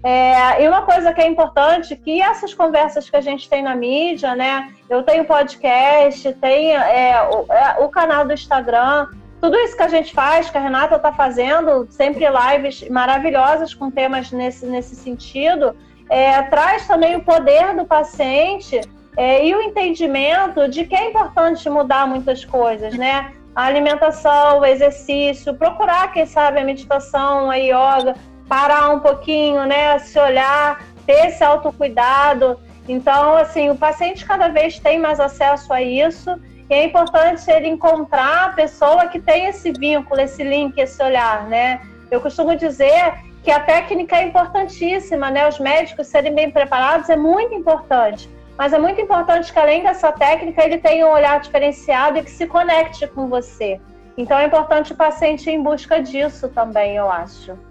É, 0.02 0.64
e 0.64 0.68
uma 0.68 0.84
coisa 0.84 1.14
que 1.14 1.20
é 1.20 1.28
importante, 1.28 1.96
que 1.96 2.22
essas 2.22 2.54
conversas 2.54 3.10
que 3.10 3.16
a 3.18 3.22
gente 3.22 3.50
tem 3.50 3.62
na 3.62 3.76
mídia, 3.76 4.34
né? 4.34 4.72
Eu 4.90 5.04
tenho 5.04 5.26
podcast, 5.26 6.32
tenho 6.34 6.80
é, 6.80 7.22
o, 7.30 7.52
é, 7.52 7.84
o, 7.84 7.90
canal 7.90 8.26
do 8.26 8.34
Instagram, 8.34 9.08
tudo 9.42 9.58
isso 9.58 9.76
que 9.76 9.84
a 9.84 9.90
gente 9.90 10.14
faz, 10.14 10.50
que 10.50 10.58
a 10.58 10.62
Renata 10.62 10.96
está 10.96 11.12
fazendo, 11.12 11.86
sempre 11.90 12.26
lives 12.30 12.88
maravilhosas 12.90 13.74
com 13.74 13.92
temas 13.92 14.32
nesse, 14.32 14.66
nesse 14.66 14.96
sentido, 14.96 15.76
é, 16.10 16.42
traz 16.44 16.88
também 16.88 17.18
o 17.18 17.24
poder 17.24 17.76
do 17.76 17.86
paciente 17.86 18.80
é, 19.18 19.46
e 19.46 19.54
o 19.54 19.62
entendimento 19.62 20.68
de 20.70 20.86
que 20.86 20.96
é 20.96 21.10
importante 21.10 21.70
mudar 21.70 22.08
muitas 22.08 22.46
coisas, 22.46 22.98
né? 22.98 23.34
A 23.54 23.66
alimentação, 23.66 24.60
o 24.60 24.66
exercício, 24.66 25.54
procurar, 25.54 26.14
quem 26.14 26.26
sabe, 26.26 26.60
a 26.60 26.64
meditação, 26.64 27.52
a 27.52 27.56
yoga, 27.56 28.16
parar 28.50 28.90
um 28.90 29.00
pouquinho, 29.00 29.64
né? 29.66 30.00
Se 30.00 30.20
olhar, 30.20 30.84
ter 31.06 31.28
esse 31.28 31.44
autocuidado. 31.44 32.60
Então, 32.88 33.38
assim, 33.38 33.70
o 33.70 33.76
paciente 33.76 34.26
cada 34.26 34.48
vez 34.48 34.80
tem 34.80 35.00
mais 35.00 35.20
acesso 35.20 35.72
a 35.72 35.82
isso 35.82 36.38
e 36.68 36.74
é 36.74 36.84
importante 36.84 37.50
ele 37.50 37.68
encontrar 37.68 38.46
a 38.46 38.50
pessoa 38.50 39.08
que 39.08 39.20
tem 39.20 39.46
esse 39.46 39.72
vínculo, 39.72 40.20
esse 40.20 40.44
link, 40.44 40.78
esse 40.78 41.02
olhar, 41.02 41.48
né? 41.48 41.82
Eu 42.10 42.20
costumo 42.20 42.56
dizer 42.56 43.14
que 43.44 43.52
a 43.52 43.60
técnica 43.60 44.18
é 44.18 44.24
importantíssima, 44.24 45.30
né? 45.30 45.48
Os 45.48 45.60
médicos 45.60 46.08
serem 46.08 46.34
bem 46.34 46.50
preparados 46.50 47.10
é 47.10 47.16
muito 47.16 47.54
importante. 47.54 48.28
Mas 48.58 48.74
é 48.74 48.80
muito 48.80 49.00
importante 49.00 49.54
que 49.54 49.60
além 49.60 49.84
dessa 49.84 50.12
técnica 50.12 50.64
ele 50.66 50.80
tenha 50.80 51.08
um 51.08 51.12
olhar 51.12 51.40
diferenciado 51.40 52.18
e 52.18 52.24
que 52.24 52.32
se 52.32 52.46
conecte 52.46 53.08
com 53.08 53.28
você. 53.28 53.80
Então 54.18 54.38
é 54.38 54.46
importante 54.46 54.92
o 54.92 54.96
paciente 54.96 55.50
ir 55.50 55.54
em 55.54 55.64
busca 55.64 56.02
disso 56.02 56.50
também, 56.50 56.98
eu 56.98 57.10
acho. 57.10 57.69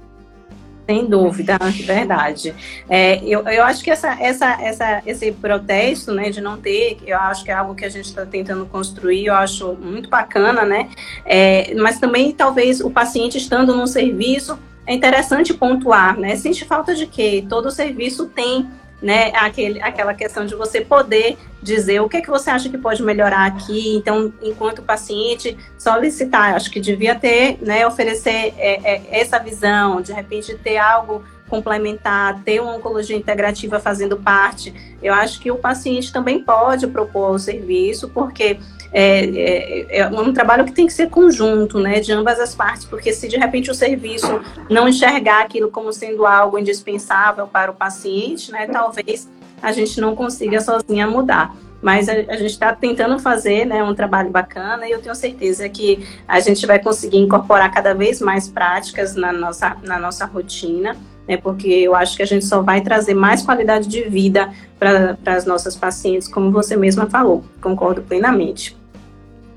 Sem 0.89 1.05
dúvida, 1.05 1.59
verdade. 1.85 2.55
É, 2.89 3.23
eu, 3.23 3.43
eu 3.43 3.63
acho 3.63 3.85
que 3.85 3.91
essa, 3.91 4.17
essa, 4.19 4.59
essa, 4.63 5.03
esse 5.05 5.31
protesto, 5.33 6.15
né, 6.15 6.31
de 6.31 6.41
não 6.41 6.57
ter, 6.57 6.97
eu 7.07 7.19
acho 7.19 7.45
que 7.45 7.51
é 7.51 7.55
algo 7.55 7.75
que 7.75 7.85
a 7.85 7.91
gente 7.91 8.07
está 8.07 8.25
tentando 8.25 8.65
construir, 8.65 9.27
eu 9.27 9.35
acho 9.35 9.75
muito 9.75 10.09
bacana, 10.09 10.65
né? 10.65 10.89
É, 11.27 11.75
mas 11.75 12.01
também, 12.01 12.33
talvez, 12.33 12.81
o 12.81 12.89
paciente 12.89 13.37
estando 13.37 13.77
num 13.77 13.87
serviço, 13.87 14.59
é 14.87 14.95
interessante 14.95 15.53
pontuar, 15.53 16.19
né? 16.19 16.35
Sente 16.37 16.65
falta 16.65 16.95
de 16.95 17.07
quê? 17.07 17.45
Todo 17.47 17.71
serviço 17.71 18.25
tem 18.25 18.67
né? 19.01 19.31
Aquele, 19.35 19.81
aquela 19.81 20.15
questão 20.15 20.45
de 20.45 20.55
você 20.55 20.81
poder 20.81 21.37
dizer 21.63 22.01
o 22.01 22.09
que 22.09 22.19
é 22.19 22.21
que 22.21 22.31
você 22.31 22.51
acha 22.51 22.69
que 22.69 22.79
pode 22.79 23.03
melhorar 23.03 23.47
aqui. 23.47 23.97
Então, 23.97 24.33
enquanto 24.43 24.83
paciente, 24.83 25.57
solicitar, 25.77 26.55
acho 26.55 26.71
que 26.71 26.81
devia 26.81 27.15
ter, 27.15 27.59
né, 27.61 27.87
oferecer 27.87 28.55
é, 28.57 28.95
é, 28.95 29.21
essa 29.21 29.39
visão, 29.39 30.01
de 30.01 30.13
repente 30.13 30.57
ter 30.57 30.79
algo 30.79 31.25
complementar, 31.49 32.43
ter 32.43 32.61
uma 32.61 32.75
oncologia 32.75 33.17
integrativa 33.17 33.81
fazendo 33.81 34.17
parte. 34.17 34.97
Eu 35.03 35.15
acho 35.15 35.41
que 35.41 35.51
o 35.51 35.57
paciente 35.57 36.13
também 36.13 36.43
pode 36.43 36.87
propor 36.87 37.31
o 37.31 37.39
serviço, 37.39 38.09
porque 38.11 38.59
é, 38.93 39.21
é, 39.21 39.99
é, 39.99 40.07
um 40.09 40.33
trabalho 40.33 40.65
que 40.65 40.73
tem 40.73 40.87
que 40.87 40.93
ser 40.93 41.11
conjunto, 41.11 41.79
né, 41.79 42.01
de 42.01 42.13
ambas 42.13 42.41
as 42.41 42.55
partes, 42.55 42.85
porque 42.85 43.13
se 43.13 43.29
de 43.29 43.37
repente 43.37 43.71
o 43.71 43.75
serviço 43.75 44.41
não 44.71 44.89
enxergar 44.89 45.43
aquilo 45.43 45.71
como 45.71 45.93
sendo 45.93 46.25
algo 46.25 46.59
indispensável 46.59 47.47
para 47.47 47.71
o 47.71 47.75
paciente, 47.75 48.51
né, 48.51 48.67
talvez 48.67 49.29
a 49.63 49.73
gente 49.73 50.01
não 50.01 50.15
consiga 50.15 50.61
sozinha 50.61 51.07
mudar. 51.07 51.55
mas 51.83 52.09
a, 52.09 52.13
a 52.13 52.37
gente 52.37 52.47
está 52.51 52.75
tentando 52.75 53.19
fazer 53.19 53.65
né, 53.65 53.85
um 53.85 53.95
trabalho 53.95 54.31
bacana 54.31 54.89
e 54.89 54.91
eu 54.91 55.01
tenho 55.01 55.15
certeza 55.15 55.69
que 55.69 56.05
a 56.27 56.41
gente 56.41 56.67
vai 56.67 56.79
conseguir 56.79 57.19
incorporar 57.19 57.71
cada 57.73 57.95
vez 57.95 58.21
mais 58.21 58.49
práticas 58.49 59.15
na 59.15 59.33
nossa, 59.33 59.77
na 59.83 59.99
nossa 59.99 60.25
rotina, 60.25 60.97
né, 61.29 61.37
porque 61.37 61.69
eu 61.69 61.95
acho 61.95 62.17
que 62.17 62.23
a 62.23 62.27
gente 62.27 62.47
só 62.47 62.63
vai 62.63 62.81
trazer 62.81 63.15
mais 63.15 63.43
qualidade 63.43 63.87
de 63.87 64.03
vida 64.09 64.51
para 64.79 65.17
as 65.27 65.45
nossas 65.45 65.77
pacientes, 65.77 66.27
como 66.27 66.51
você 66.51 66.75
mesma 66.75 67.07
falou, 67.07 67.45
concordo 67.61 68.01
plenamente. 68.01 68.78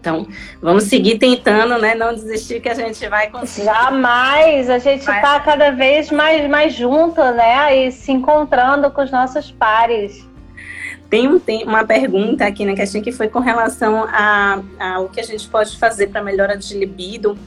Então, 0.02 0.28
vamos 0.60 0.86
seguir 0.86 1.20
tentando, 1.20 1.78
né? 1.78 1.94
Não 1.94 2.12
desistir 2.12 2.60
que 2.60 2.68
a 2.68 2.74
gente 2.74 3.08
vai 3.08 3.30
conseguir. 3.30 3.66
Jamais! 3.68 4.68
A 4.68 4.80
gente 4.80 5.02
está 5.02 5.40
cada 5.40 5.70
vez 5.70 6.10
mais, 6.10 6.50
mais 6.50 6.74
junto, 6.74 7.22
né? 7.22 7.86
E 7.86 7.92
se 7.92 8.12
encontrando 8.12 8.90
com 8.90 9.04
os 9.04 9.12
nossos 9.12 9.52
pares. 9.52 10.28
Tem, 11.08 11.28
um, 11.28 11.40
tem 11.40 11.66
uma 11.66 11.84
pergunta 11.84 12.46
aqui 12.46 12.66
na 12.66 12.74
questão 12.74 13.00
que 13.00 13.12
foi 13.12 13.28
com 13.28 13.40
relação 13.40 14.06
a, 14.10 14.64
a 14.80 15.00
o 15.02 15.10
que 15.10 15.20
a 15.20 15.24
gente 15.24 15.48
pode 15.48 15.78
fazer 15.78 16.08
para 16.08 16.24
melhora 16.24 16.58
de 16.58 16.76
libido. 16.76 17.38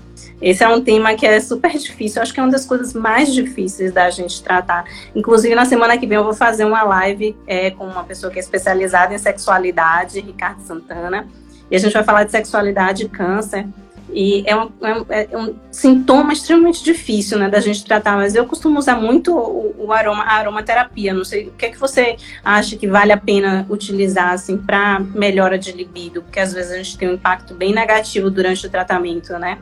Esse 0.40 0.62
é 0.62 0.68
um 0.68 0.80
tema 0.80 1.14
que 1.14 1.26
é 1.26 1.40
super 1.40 1.72
difícil, 1.72 2.22
acho 2.22 2.32
que 2.32 2.38
é 2.38 2.42
uma 2.42 2.52
das 2.52 2.66
coisas 2.66 2.92
mais 2.92 3.32
difíceis 3.32 3.92
da 3.92 4.11
gente 4.11 4.42
tratar. 4.44 4.84
Inclusive, 5.14 5.55
na 5.55 5.64
semana 5.64 5.98
que 5.98 6.07
vem 6.07 6.18
eu 6.18 6.24
vou 6.24 6.34
fazer 6.34 6.64
uma 6.64 6.82
live 6.84 7.34
é, 7.46 7.70
com 7.70 7.84
uma 7.84 8.05
pessoa 8.05 8.30
que 8.30 8.38
é 8.38 8.40
especializada 8.40 9.12
em 9.14 9.18
sexualidade, 9.18 10.20
Ricardo 10.20 10.61
Santana, 10.61 11.26
e 11.70 11.76
a 11.76 11.78
gente 11.78 11.92
vai 11.92 12.04
falar 12.04 12.24
de 12.24 12.30
sexualidade 12.30 13.04
e 13.04 13.08
câncer. 13.08 13.66
E 14.12 14.44
é 14.46 14.54
um, 14.54 14.70
é 14.80 14.94
um, 14.96 15.06
é 15.08 15.28
sintoma 15.72 16.32
extremamente 16.32 16.84
difícil, 16.84 17.36
né, 17.36 17.48
da 17.48 17.58
gente 17.58 17.84
tratar, 17.84 18.16
mas 18.16 18.36
eu 18.36 18.46
costumo 18.46 18.78
usar 18.78 18.94
muito 18.94 19.36
o, 19.36 19.74
o 19.76 19.92
aroma, 19.92 20.22
a 20.22 20.34
aromaterapia. 20.34 21.12
Não 21.12 21.24
sei, 21.24 21.48
o 21.48 21.52
que 21.52 21.66
é 21.66 21.70
que 21.70 21.78
você 21.78 22.16
acha 22.44 22.76
que 22.76 22.86
vale 22.86 23.10
a 23.10 23.16
pena 23.16 23.66
utilizar, 23.68 24.30
assim, 24.30 24.56
para 24.56 25.00
melhora 25.00 25.58
de 25.58 25.72
libido? 25.72 26.22
Porque 26.22 26.38
às 26.38 26.52
vezes 26.52 26.70
a 26.70 26.76
gente 26.76 26.96
tem 26.96 27.08
um 27.08 27.14
impacto 27.14 27.54
bem 27.54 27.72
negativo 27.72 28.30
durante 28.30 28.64
o 28.64 28.70
tratamento, 28.70 29.32
né? 29.36 29.58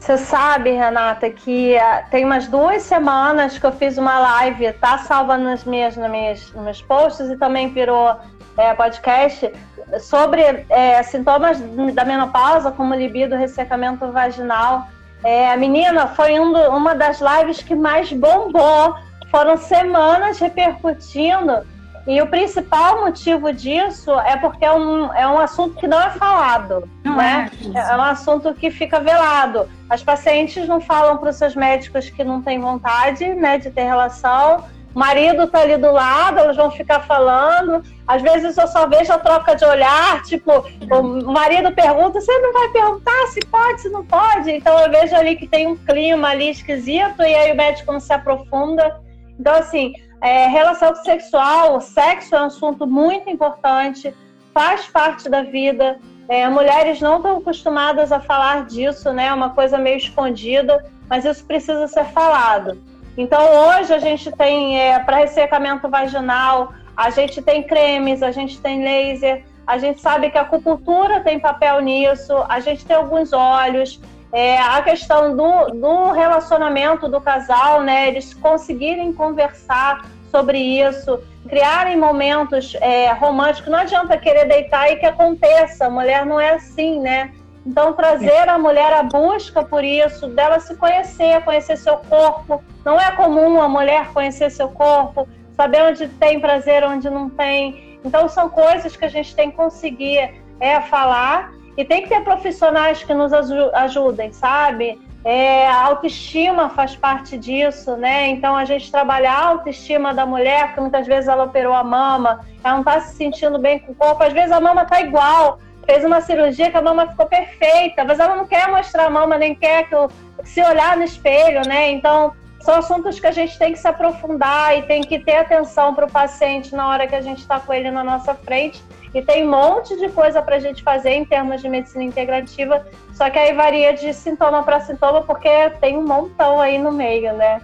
Você 0.00 0.16
sabe, 0.18 0.70
Renata, 0.70 1.28
que 1.28 1.74
uh, 1.74 2.10
tem 2.10 2.24
umas 2.24 2.46
duas 2.46 2.82
semanas 2.82 3.58
que 3.58 3.66
eu 3.66 3.72
fiz 3.72 3.98
uma 3.98 4.18
live, 4.20 4.72
tá 4.74 4.98
salva 4.98 5.36
nas 5.36 5.64
minhas, 5.64 5.96
nas 5.96 6.10
minhas, 6.10 6.52
nos 6.52 6.64
meus 6.64 6.82
posts 6.82 7.28
e 7.28 7.36
também 7.36 7.72
virou 7.72 8.14
é, 8.56 8.74
podcast, 8.74 9.52
sobre 10.00 10.64
é, 10.68 11.02
sintomas 11.02 11.60
da 11.94 12.04
menopausa, 12.04 12.70
como 12.70 12.94
libido, 12.94 13.36
ressecamento 13.36 14.10
vaginal. 14.10 14.88
É, 15.22 15.52
a 15.52 15.56
menina 15.56 16.06
foi 16.08 16.38
um 16.38 16.52
uma 16.68 16.94
das 16.94 17.20
lives 17.20 17.62
que 17.62 17.74
mais 17.74 18.12
bombou. 18.12 18.94
Foram 19.30 19.56
semanas 19.56 20.38
repercutindo. 20.38 21.66
E 22.06 22.22
o 22.22 22.26
principal 22.28 23.00
motivo 23.00 23.52
disso 23.52 24.12
é 24.20 24.36
porque 24.36 24.64
é 24.64 24.72
um, 24.72 25.12
é 25.12 25.26
um 25.26 25.40
assunto 25.40 25.74
que 25.74 25.88
não 25.88 26.00
é 26.00 26.10
falado. 26.10 26.88
Não 27.02 27.16
né? 27.16 27.50
é, 27.74 27.78
é 27.78 27.96
um 27.96 28.02
assunto 28.02 28.54
que 28.54 28.70
fica 28.70 29.00
velado. 29.00 29.68
As 29.90 30.04
pacientes 30.04 30.68
não 30.68 30.80
falam 30.80 31.16
para 31.18 31.30
os 31.30 31.36
seus 31.36 31.56
médicos 31.56 32.08
que 32.08 32.22
não 32.22 32.40
têm 32.40 32.60
vontade 32.60 33.34
né, 33.34 33.58
de 33.58 33.70
ter 33.70 33.82
relação 33.82 34.64
o 34.96 34.98
marido 34.98 35.42
está 35.42 35.60
ali 35.60 35.76
do 35.76 35.92
lado, 35.92 36.38
elas 36.38 36.56
vão 36.56 36.70
ficar 36.70 37.00
falando. 37.00 37.82
Às 38.06 38.22
vezes 38.22 38.56
eu 38.56 38.66
só 38.66 38.86
vejo 38.86 39.12
a 39.12 39.18
troca 39.18 39.54
de 39.54 39.62
olhar, 39.62 40.22
tipo, 40.22 40.50
o 40.90 41.32
marido 41.32 41.70
pergunta, 41.70 42.18
você 42.18 42.32
não 42.38 42.50
vai 42.50 42.70
perguntar 42.70 43.26
se 43.26 43.40
pode, 43.40 43.82
se 43.82 43.90
não 43.90 44.02
pode? 44.06 44.50
Então 44.50 44.80
eu 44.80 44.90
vejo 44.90 45.14
ali 45.14 45.36
que 45.36 45.46
tem 45.46 45.66
um 45.66 45.76
clima 45.76 46.28
ali 46.28 46.48
esquisito 46.48 47.20
e 47.20 47.34
aí 47.34 47.52
o 47.52 47.54
médico 47.54 47.92
não 47.92 48.00
se 48.00 48.10
aprofunda. 48.10 48.98
Então, 49.38 49.54
assim, 49.56 49.92
é, 50.22 50.46
relação 50.46 50.94
sexual, 50.94 51.78
sexo 51.78 52.34
é 52.34 52.40
um 52.40 52.46
assunto 52.46 52.86
muito 52.86 53.28
importante, 53.28 54.14
faz 54.54 54.86
parte 54.86 55.28
da 55.28 55.42
vida. 55.42 55.98
É, 56.26 56.48
mulheres 56.48 57.02
não 57.02 57.18
estão 57.18 57.36
acostumadas 57.36 58.12
a 58.12 58.18
falar 58.18 58.64
disso, 58.64 59.12
né? 59.12 59.26
É 59.26 59.34
uma 59.34 59.50
coisa 59.50 59.76
meio 59.76 59.98
escondida, 59.98 60.82
mas 61.06 61.26
isso 61.26 61.44
precisa 61.44 61.86
ser 61.86 62.06
falado. 62.06 62.95
Então, 63.16 63.40
hoje 63.68 63.94
a 63.94 63.98
gente 63.98 64.30
tem 64.32 64.78
é, 64.78 64.98
para 64.98 65.16
ressecamento 65.16 65.88
vaginal, 65.88 66.74
a 66.96 67.10
gente 67.10 67.40
tem 67.40 67.62
cremes, 67.62 68.22
a 68.22 68.30
gente 68.30 68.60
tem 68.60 68.82
laser, 68.82 69.44
a 69.66 69.78
gente 69.78 70.00
sabe 70.00 70.30
que 70.30 70.38
a 70.38 70.42
acupuntura 70.42 71.20
tem 71.20 71.40
papel 71.40 71.80
nisso, 71.80 72.32
a 72.48 72.60
gente 72.60 72.84
tem 72.84 72.96
alguns 72.96 73.32
óleos. 73.32 74.00
É, 74.32 74.58
a 74.58 74.82
questão 74.82 75.36
do, 75.36 75.70
do 75.70 76.12
relacionamento 76.12 77.08
do 77.08 77.20
casal, 77.20 77.82
né? 77.82 78.08
Eles 78.08 78.34
conseguirem 78.34 79.12
conversar 79.12 80.04
sobre 80.30 80.58
isso, 80.58 81.18
criarem 81.48 81.96
momentos 81.96 82.74
é, 82.80 83.12
românticos. 83.12 83.70
Não 83.70 83.78
adianta 83.78 84.16
querer 84.18 84.46
deitar 84.46 84.92
e 84.92 84.96
que 84.96 85.06
aconteça. 85.06 85.86
A 85.86 85.90
mulher 85.90 86.26
não 86.26 86.38
é 86.38 86.50
assim, 86.50 87.00
né? 87.00 87.32
Então, 87.66 87.92
trazer 87.94 88.48
a 88.48 88.56
mulher 88.56 88.92
à 88.92 89.02
busca 89.02 89.64
por 89.64 89.82
isso, 89.82 90.28
dela 90.28 90.60
se 90.60 90.76
conhecer, 90.76 91.42
conhecer 91.42 91.76
seu 91.76 91.96
corpo. 91.96 92.62
Não 92.84 92.98
é 92.98 93.10
comum 93.10 93.60
a 93.60 93.68
mulher 93.68 94.12
conhecer 94.12 94.50
seu 94.50 94.68
corpo, 94.68 95.28
saber 95.56 95.82
onde 95.82 96.06
tem 96.06 96.38
prazer, 96.38 96.84
onde 96.84 97.10
não 97.10 97.28
tem. 97.28 97.98
Então, 98.04 98.28
são 98.28 98.48
coisas 98.48 98.94
que 98.94 99.04
a 99.04 99.08
gente 99.08 99.34
tem 99.34 99.50
que 99.50 99.56
conseguir 99.56 100.40
é, 100.60 100.80
falar 100.82 101.50
e 101.76 101.84
tem 101.84 102.02
que 102.02 102.08
ter 102.08 102.22
profissionais 102.22 103.02
que 103.02 103.12
nos 103.12 103.32
ajudem, 103.32 104.32
sabe? 104.32 105.00
É, 105.24 105.66
a 105.66 105.86
autoestima 105.86 106.70
faz 106.70 106.94
parte 106.94 107.36
disso, 107.36 107.96
né? 107.96 108.28
Então, 108.28 108.56
a 108.56 108.64
gente 108.64 108.92
trabalhar 108.92 109.34
a 109.34 109.46
autoestima 109.48 110.14
da 110.14 110.24
mulher, 110.24 110.72
que 110.72 110.80
muitas 110.80 111.04
vezes 111.04 111.26
ela 111.26 111.42
operou 111.42 111.74
a 111.74 111.82
mama, 111.82 112.46
ela 112.62 112.74
não 112.74 112.80
está 112.82 113.00
se 113.00 113.16
sentindo 113.16 113.58
bem 113.58 113.80
com 113.80 113.90
o 113.90 113.94
corpo, 113.96 114.22
às 114.22 114.32
vezes 114.32 114.52
a 114.52 114.60
mama 114.60 114.82
está 114.82 115.00
igual, 115.00 115.58
fez 115.86 116.04
uma 116.04 116.20
cirurgia 116.20 116.70
que 116.70 116.76
a 116.76 116.82
mama 116.82 117.06
ficou 117.06 117.26
perfeita, 117.26 118.04
mas 118.04 118.18
ela 118.18 118.36
não 118.36 118.46
quer 118.46 118.68
mostrar 118.68 119.06
a 119.06 119.10
mama, 119.10 119.38
nem 119.38 119.54
quer 119.54 119.88
que 119.88 119.94
eu, 119.94 120.10
se 120.44 120.60
olhar 120.62 120.96
no 120.96 121.04
espelho, 121.04 121.62
né? 121.66 121.92
Então, 121.92 122.32
são 122.60 122.74
assuntos 122.74 123.20
que 123.20 123.26
a 123.26 123.30
gente 123.30 123.56
tem 123.56 123.72
que 123.72 123.78
se 123.78 123.86
aprofundar 123.86 124.76
e 124.76 124.82
tem 124.82 125.00
que 125.00 125.20
ter 125.20 125.36
atenção 125.36 125.94
para 125.94 126.06
o 126.06 126.10
paciente 126.10 126.74
na 126.74 126.88
hora 126.88 127.06
que 127.06 127.14
a 127.14 127.20
gente 127.20 127.38
está 127.38 127.60
com 127.60 127.72
ele 127.72 127.90
na 127.92 128.02
nossa 128.02 128.34
frente. 128.34 128.82
E 129.14 129.22
tem 129.22 129.46
um 129.46 129.50
monte 129.50 129.96
de 129.96 130.08
coisa 130.08 130.42
para 130.42 130.56
a 130.56 130.58
gente 130.58 130.82
fazer 130.82 131.10
em 131.10 131.24
termos 131.24 131.62
de 131.62 131.68
medicina 131.68 132.02
integrativa, 132.02 132.84
só 133.14 133.30
que 133.30 133.38
aí 133.38 133.54
varia 133.54 133.94
de 133.94 134.12
sintoma 134.12 134.62
para 134.64 134.80
sintoma, 134.80 135.22
porque 135.22 135.48
tem 135.80 135.96
um 135.96 136.04
montão 136.04 136.60
aí 136.60 136.76
no 136.76 136.90
meio, 136.90 137.32
né? 137.34 137.62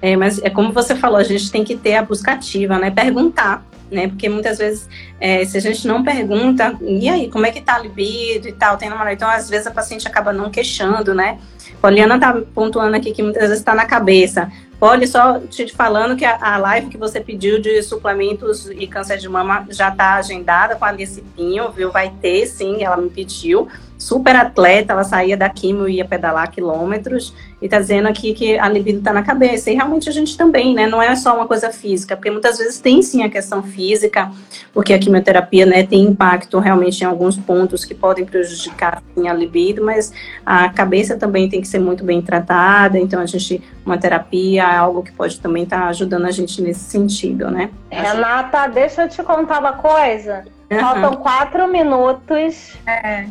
É, 0.00 0.16
mas 0.16 0.40
é 0.42 0.48
como 0.48 0.72
você 0.72 0.94
falou, 0.94 1.18
a 1.18 1.24
gente 1.24 1.50
tem 1.50 1.64
que 1.64 1.76
ter 1.76 1.96
a 1.96 2.02
busca 2.02 2.32
ativa, 2.32 2.78
né? 2.78 2.90
Perguntar 2.90 3.64
né? 3.90 4.08
Porque 4.08 4.28
muitas 4.28 4.58
vezes, 4.58 4.88
é, 5.20 5.44
se 5.44 5.56
a 5.56 5.60
gente 5.60 5.86
não 5.86 6.02
pergunta, 6.02 6.76
e 6.80 7.08
aí, 7.08 7.28
como 7.28 7.46
é 7.46 7.50
que 7.50 7.60
tá 7.60 7.74
a 7.74 7.78
libido 7.78 8.48
e 8.48 8.52
tal, 8.52 8.76
tem 8.76 8.88
namorado? 8.88 9.14
Então, 9.14 9.28
às 9.28 9.48
vezes, 9.48 9.66
a 9.66 9.70
paciente 9.70 10.06
acaba 10.06 10.32
não 10.32 10.50
queixando, 10.50 11.14
né? 11.14 11.38
Poliana 11.80 12.18
tá 12.18 12.40
pontuando 12.54 12.96
aqui 12.96 13.12
que 13.12 13.22
muitas 13.22 13.42
vezes 13.42 13.58
está 13.58 13.74
na 13.74 13.86
cabeça. 13.86 14.50
Pode 14.78 15.06
só 15.06 15.38
te 15.40 15.66
falando 15.68 16.16
que 16.16 16.24
a, 16.24 16.38
a, 16.40 16.56
live 16.56 16.88
que 16.88 16.96
você 16.96 17.20
pediu 17.20 17.60
de 17.60 17.82
suplementos 17.82 18.66
e 18.70 18.86
câncer 18.86 19.18
de 19.18 19.28
mama 19.28 19.66
já 19.70 19.88
está 19.88 20.14
agendada 20.14 20.74
com 20.76 20.84
a 20.84 20.88
Alice 20.88 21.22
Pinho, 21.36 21.70
viu? 21.70 21.90
Vai 21.90 22.12
ter, 22.20 22.46
sim, 22.46 22.82
ela 22.82 22.96
me 22.96 23.10
pediu 23.10 23.68
super 24.00 24.34
atleta, 24.34 24.94
ela 24.94 25.04
saía 25.04 25.36
da 25.36 25.50
quimio 25.50 25.86
e 25.86 25.96
ia 25.96 26.06
pedalar 26.06 26.50
quilômetros, 26.50 27.34
e 27.60 27.68
tá 27.68 27.78
dizendo 27.78 28.08
aqui 28.08 28.32
que 28.32 28.58
a 28.58 28.66
libido 28.66 29.02
tá 29.02 29.12
na 29.12 29.22
cabeça, 29.22 29.70
e 29.70 29.74
realmente 29.74 30.08
a 30.08 30.12
gente 30.12 30.38
também, 30.38 30.74
né, 30.74 30.86
não 30.86 31.02
é 31.02 31.14
só 31.14 31.36
uma 31.36 31.46
coisa 31.46 31.70
física, 31.70 32.16
porque 32.16 32.30
muitas 32.30 32.56
vezes 32.56 32.80
tem 32.80 33.02
sim 33.02 33.22
a 33.22 33.28
questão 33.28 33.62
física, 33.62 34.32
porque 34.72 34.94
a 34.94 34.98
quimioterapia, 34.98 35.66
né, 35.66 35.82
tem 35.82 36.02
impacto 36.04 36.58
realmente 36.58 37.02
em 37.02 37.04
alguns 37.04 37.36
pontos 37.36 37.84
que 37.84 37.94
podem 37.94 38.24
prejudicar, 38.24 39.02
sim, 39.14 39.28
a 39.28 39.34
libido, 39.34 39.84
mas 39.84 40.14
a 40.46 40.70
cabeça 40.70 41.18
também 41.18 41.50
tem 41.50 41.60
que 41.60 41.68
ser 41.68 41.78
muito 41.78 42.02
bem 42.02 42.22
tratada, 42.22 42.98
então 42.98 43.20
a 43.20 43.26
gente, 43.26 43.62
uma 43.84 43.98
terapia 43.98 44.62
é 44.62 44.76
algo 44.76 45.02
que 45.02 45.12
pode 45.12 45.38
também 45.38 45.64
estar 45.64 45.82
tá 45.82 45.88
ajudando 45.88 46.24
a 46.24 46.30
gente 46.30 46.62
nesse 46.62 46.84
sentido, 46.84 47.50
né. 47.50 47.68
Renata, 47.90 48.66
deixa 48.66 49.02
eu 49.02 49.08
te 49.10 49.22
contar 49.22 49.60
uma 49.60 49.74
coisa, 49.74 50.42
Faltam 50.78 51.16
quatro 51.16 51.66
minutos. 51.66 52.76
É. 52.86 53.26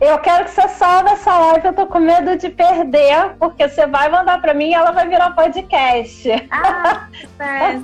Eu 0.00 0.18
quero 0.20 0.44
que 0.44 0.52
você 0.52 0.68
salve 0.68 1.10
essa 1.10 1.36
live, 1.36 1.66
eu 1.66 1.72
tô 1.72 1.86
com 1.86 1.98
medo 1.98 2.36
de 2.36 2.48
perder, 2.48 3.34
porque 3.38 3.68
você 3.68 3.84
vai 3.86 4.08
mandar 4.08 4.40
para 4.40 4.54
mim 4.54 4.70
e 4.70 4.74
ela 4.74 4.92
vai 4.92 5.08
virar 5.08 5.30
podcast. 5.32 6.28
Ah, 6.50 7.08
é, 7.40 7.74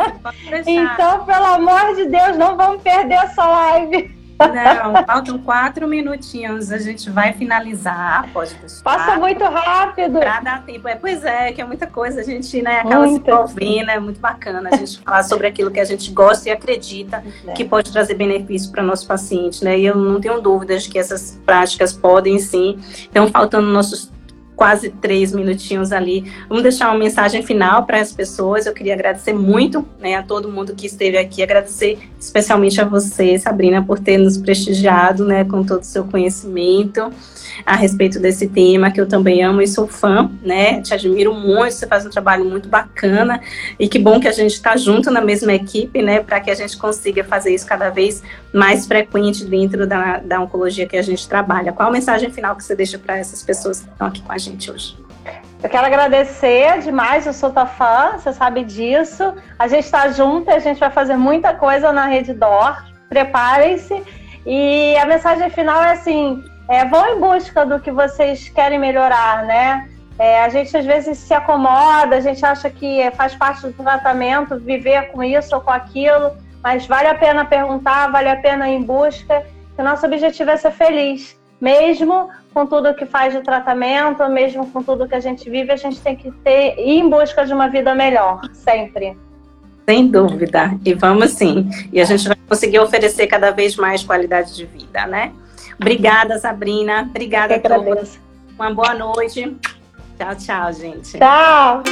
então, 0.64 1.24
pelo 1.24 1.44
amor 1.44 1.96
de 1.96 2.06
Deus, 2.06 2.36
não 2.36 2.56
vamos 2.56 2.82
perder 2.82 3.14
essa 3.14 3.44
live. 3.44 4.23
Não, 4.38 5.04
faltam 5.06 5.38
quatro 5.38 5.86
minutinhos, 5.86 6.72
a 6.72 6.78
gente 6.78 7.08
vai 7.10 7.32
finalizar, 7.32 8.28
pode 8.32 8.54
deixar. 8.54 8.82
Passa 8.82 9.16
muito 9.16 9.44
rápido. 9.44 10.18
Pra 10.18 10.40
dar 10.40 10.64
tempo. 10.64 10.88
É, 10.88 10.96
pois 10.96 11.24
é, 11.24 11.52
que 11.52 11.60
é 11.60 11.64
muita 11.64 11.86
coisa, 11.86 12.20
a 12.20 12.24
gente 12.24 12.60
né, 12.60 12.80
acaba 12.80 13.06
se 13.06 13.14
envolvendo, 13.14 13.90
é 13.90 14.00
muito 14.00 14.20
bacana 14.20 14.68
a 14.72 14.76
gente 14.76 15.00
falar 15.00 15.22
sobre 15.22 15.46
aquilo 15.46 15.70
que 15.70 15.80
a 15.80 15.84
gente 15.84 16.10
gosta 16.10 16.48
e 16.48 16.52
acredita 16.52 17.22
é. 17.46 17.52
que 17.52 17.64
pode 17.64 17.92
trazer 17.92 18.14
benefício 18.14 18.70
para 18.70 18.82
nosso 18.82 19.06
paciente, 19.06 19.64
né? 19.64 19.78
E 19.78 19.86
eu 19.86 19.96
não 19.96 20.20
tenho 20.20 20.40
dúvidas 20.40 20.84
de 20.84 20.90
que 20.90 20.98
essas 20.98 21.40
práticas 21.44 21.92
podem 21.92 22.38
sim. 22.38 22.78
Então, 23.10 23.28
faltando 23.28 23.68
nossos 23.68 24.13
quase 24.56 24.90
três 24.90 25.32
minutinhos 25.32 25.92
ali. 25.92 26.32
Vamos 26.48 26.62
deixar 26.62 26.90
uma 26.90 26.98
mensagem 26.98 27.42
final 27.42 27.84
para 27.84 28.00
as 28.00 28.12
pessoas. 28.12 28.66
Eu 28.66 28.72
queria 28.72 28.94
agradecer 28.94 29.32
muito 29.32 29.86
né, 29.98 30.14
a 30.14 30.22
todo 30.22 30.50
mundo 30.50 30.74
que 30.74 30.86
esteve 30.86 31.18
aqui, 31.18 31.42
agradecer 31.42 31.98
especialmente 32.18 32.80
a 32.80 32.84
você, 32.84 33.38
Sabrina, 33.38 33.84
por 33.84 33.98
ter 33.98 34.18
nos 34.18 34.36
prestigiado 34.36 35.24
né, 35.24 35.44
com 35.44 35.64
todo 35.64 35.82
o 35.82 35.84
seu 35.84 36.04
conhecimento 36.04 37.12
a 37.64 37.76
respeito 37.76 38.18
desse 38.18 38.48
tema, 38.48 38.90
que 38.90 39.00
eu 39.00 39.06
também 39.06 39.42
amo 39.42 39.60
e 39.60 39.68
sou 39.68 39.86
fã, 39.86 40.30
né? 40.42 40.80
Te 40.80 40.94
admiro 40.94 41.34
muito, 41.34 41.72
você 41.72 41.86
faz 41.86 42.04
um 42.04 42.10
trabalho 42.10 42.44
muito 42.44 42.68
bacana 42.68 43.40
e 43.78 43.86
que 43.88 43.98
bom 43.98 44.18
que 44.18 44.26
a 44.26 44.32
gente 44.32 44.52
está 44.52 44.76
junto 44.76 45.10
na 45.10 45.20
mesma 45.20 45.52
equipe, 45.52 46.02
né? 46.02 46.20
Para 46.20 46.40
que 46.40 46.50
a 46.50 46.54
gente 46.54 46.76
consiga 46.76 47.22
fazer 47.22 47.54
isso 47.54 47.66
cada 47.66 47.90
vez 47.90 48.22
mais 48.52 48.86
frequente 48.86 49.44
dentro 49.44 49.86
da, 49.86 50.18
da 50.18 50.40
oncologia 50.40 50.86
que 50.86 50.96
a 50.96 51.02
gente 51.02 51.28
trabalha. 51.28 51.72
Qual 51.72 51.88
a 51.88 51.92
mensagem 51.92 52.30
final 52.30 52.56
que 52.56 52.64
você 52.64 52.74
deixa 52.74 52.98
para 52.98 53.18
essas 53.18 53.42
pessoas 53.42 53.80
que 53.80 53.88
estão 53.88 54.06
aqui 54.06 54.22
com 54.22 54.32
a 54.32 54.38
gente 54.38 54.43
hoje? 54.70 54.96
Eu 55.62 55.70
quero 55.70 55.86
agradecer 55.86 56.80
demais, 56.80 57.26
eu 57.26 57.32
sou 57.32 57.50
tua 57.50 57.64
fã, 57.64 58.18
você 58.18 58.32
sabe 58.34 58.64
disso. 58.64 59.34
A 59.58 59.66
gente 59.66 59.84
está 59.84 60.08
junto, 60.08 60.50
a 60.50 60.58
gente 60.58 60.78
vai 60.78 60.90
fazer 60.90 61.16
muita 61.16 61.54
coisa 61.54 61.90
na 61.90 62.06
Rede 62.06 62.34
DOR. 62.34 62.84
Preparem-se. 63.08 64.02
E 64.44 64.94
a 64.98 65.06
mensagem 65.06 65.48
final 65.48 65.82
é 65.82 65.92
assim: 65.92 66.44
é, 66.68 66.84
vão 66.84 67.16
em 67.16 67.18
busca 67.18 67.64
do 67.64 67.80
que 67.80 67.90
vocês 67.90 68.48
querem 68.50 68.78
melhorar, 68.78 69.44
né? 69.44 69.88
É, 70.18 70.44
a 70.44 70.48
gente 70.48 70.76
às 70.76 70.84
vezes 70.84 71.18
se 71.18 71.34
acomoda, 71.34 72.16
a 72.16 72.20
gente 72.20 72.44
acha 72.44 72.70
que 72.70 73.10
faz 73.12 73.34
parte 73.34 73.66
do 73.66 73.72
tratamento 73.72 74.58
viver 74.58 75.10
com 75.10 75.24
isso 75.24 75.54
ou 75.54 75.60
com 75.60 75.70
aquilo, 75.70 76.36
mas 76.62 76.86
vale 76.86 77.08
a 77.08 77.14
pena 77.14 77.44
perguntar, 77.44 78.08
vale 78.12 78.28
a 78.28 78.36
pena 78.36 78.68
ir 78.68 78.74
em 78.74 78.82
busca. 78.82 79.44
O 79.76 79.82
nosso 79.82 80.06
objetivo 80.06 80.50
é 80.50 80.56
ser 80.56 80.70
feliz, 80.70 81.36
mesmo 81.64 82.28
com 82.52 82.66
tudo 82.66 82.94
que 82.94 83.06
faz 83.06 83.32
de 83.32 83.40
tratamento, 83.40 84.22
mesmo 84.28 84.70
com 84.70 84.82
tudo 84.82 85.08
que 85.08 85.14
a 85.14 85.20
gente 85.20 85.48
vive, 85.48 85.72
a 85.72 85.76
gente 85.76 85.98
tem 85.98 86.14
que 86.14 86.30
ter 86.30 86.78
ir 86.78 87.00
em 87.00 87.08
busca 87.08 87.46
de 87.46 87.54
uma 87.54 87.68
vida 87.68 87.94
melhor, 87.94 88.42
sempre. 88.52 89.16
Sem 89.88 90.08
dúvida. 90.08 90.78
E 90.84 90.92
vamos 90.92 91.30
sim. 91.30 91.70
E 91.90 92.00
a 92.00 92.04
gente 92.04 92.28
vai 92.28 92.36
conseguir 92.46 92.78
oferecer 92.80 93.26
cada 93.28 93.50
vez 93.50 93.76
mais 93.76 94.04
qualidade 94.04 94.54
de 94.54 94.66
vida, 94.66 95.06
né? 95.06 95.32
Obrigada, 95.80 96.38
Sabrina. 96.38 97.08
Obrigada 97.08 97.54
a 97.56 97.60
todos. 97.60 98.18
Uma 98.58 98.72
boa 98.72 98.94
noite. 98.94 99.56
Tchau, 100.18 100.36
tchau, 100.36 100.72
gente. 100.72 101.18
Tchau. 101.18 101.82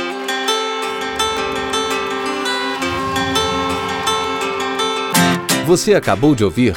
Você 5.66 5.94
acabou 5.94 6.34
de 6.34 6.44
ouvir 6.44 6.76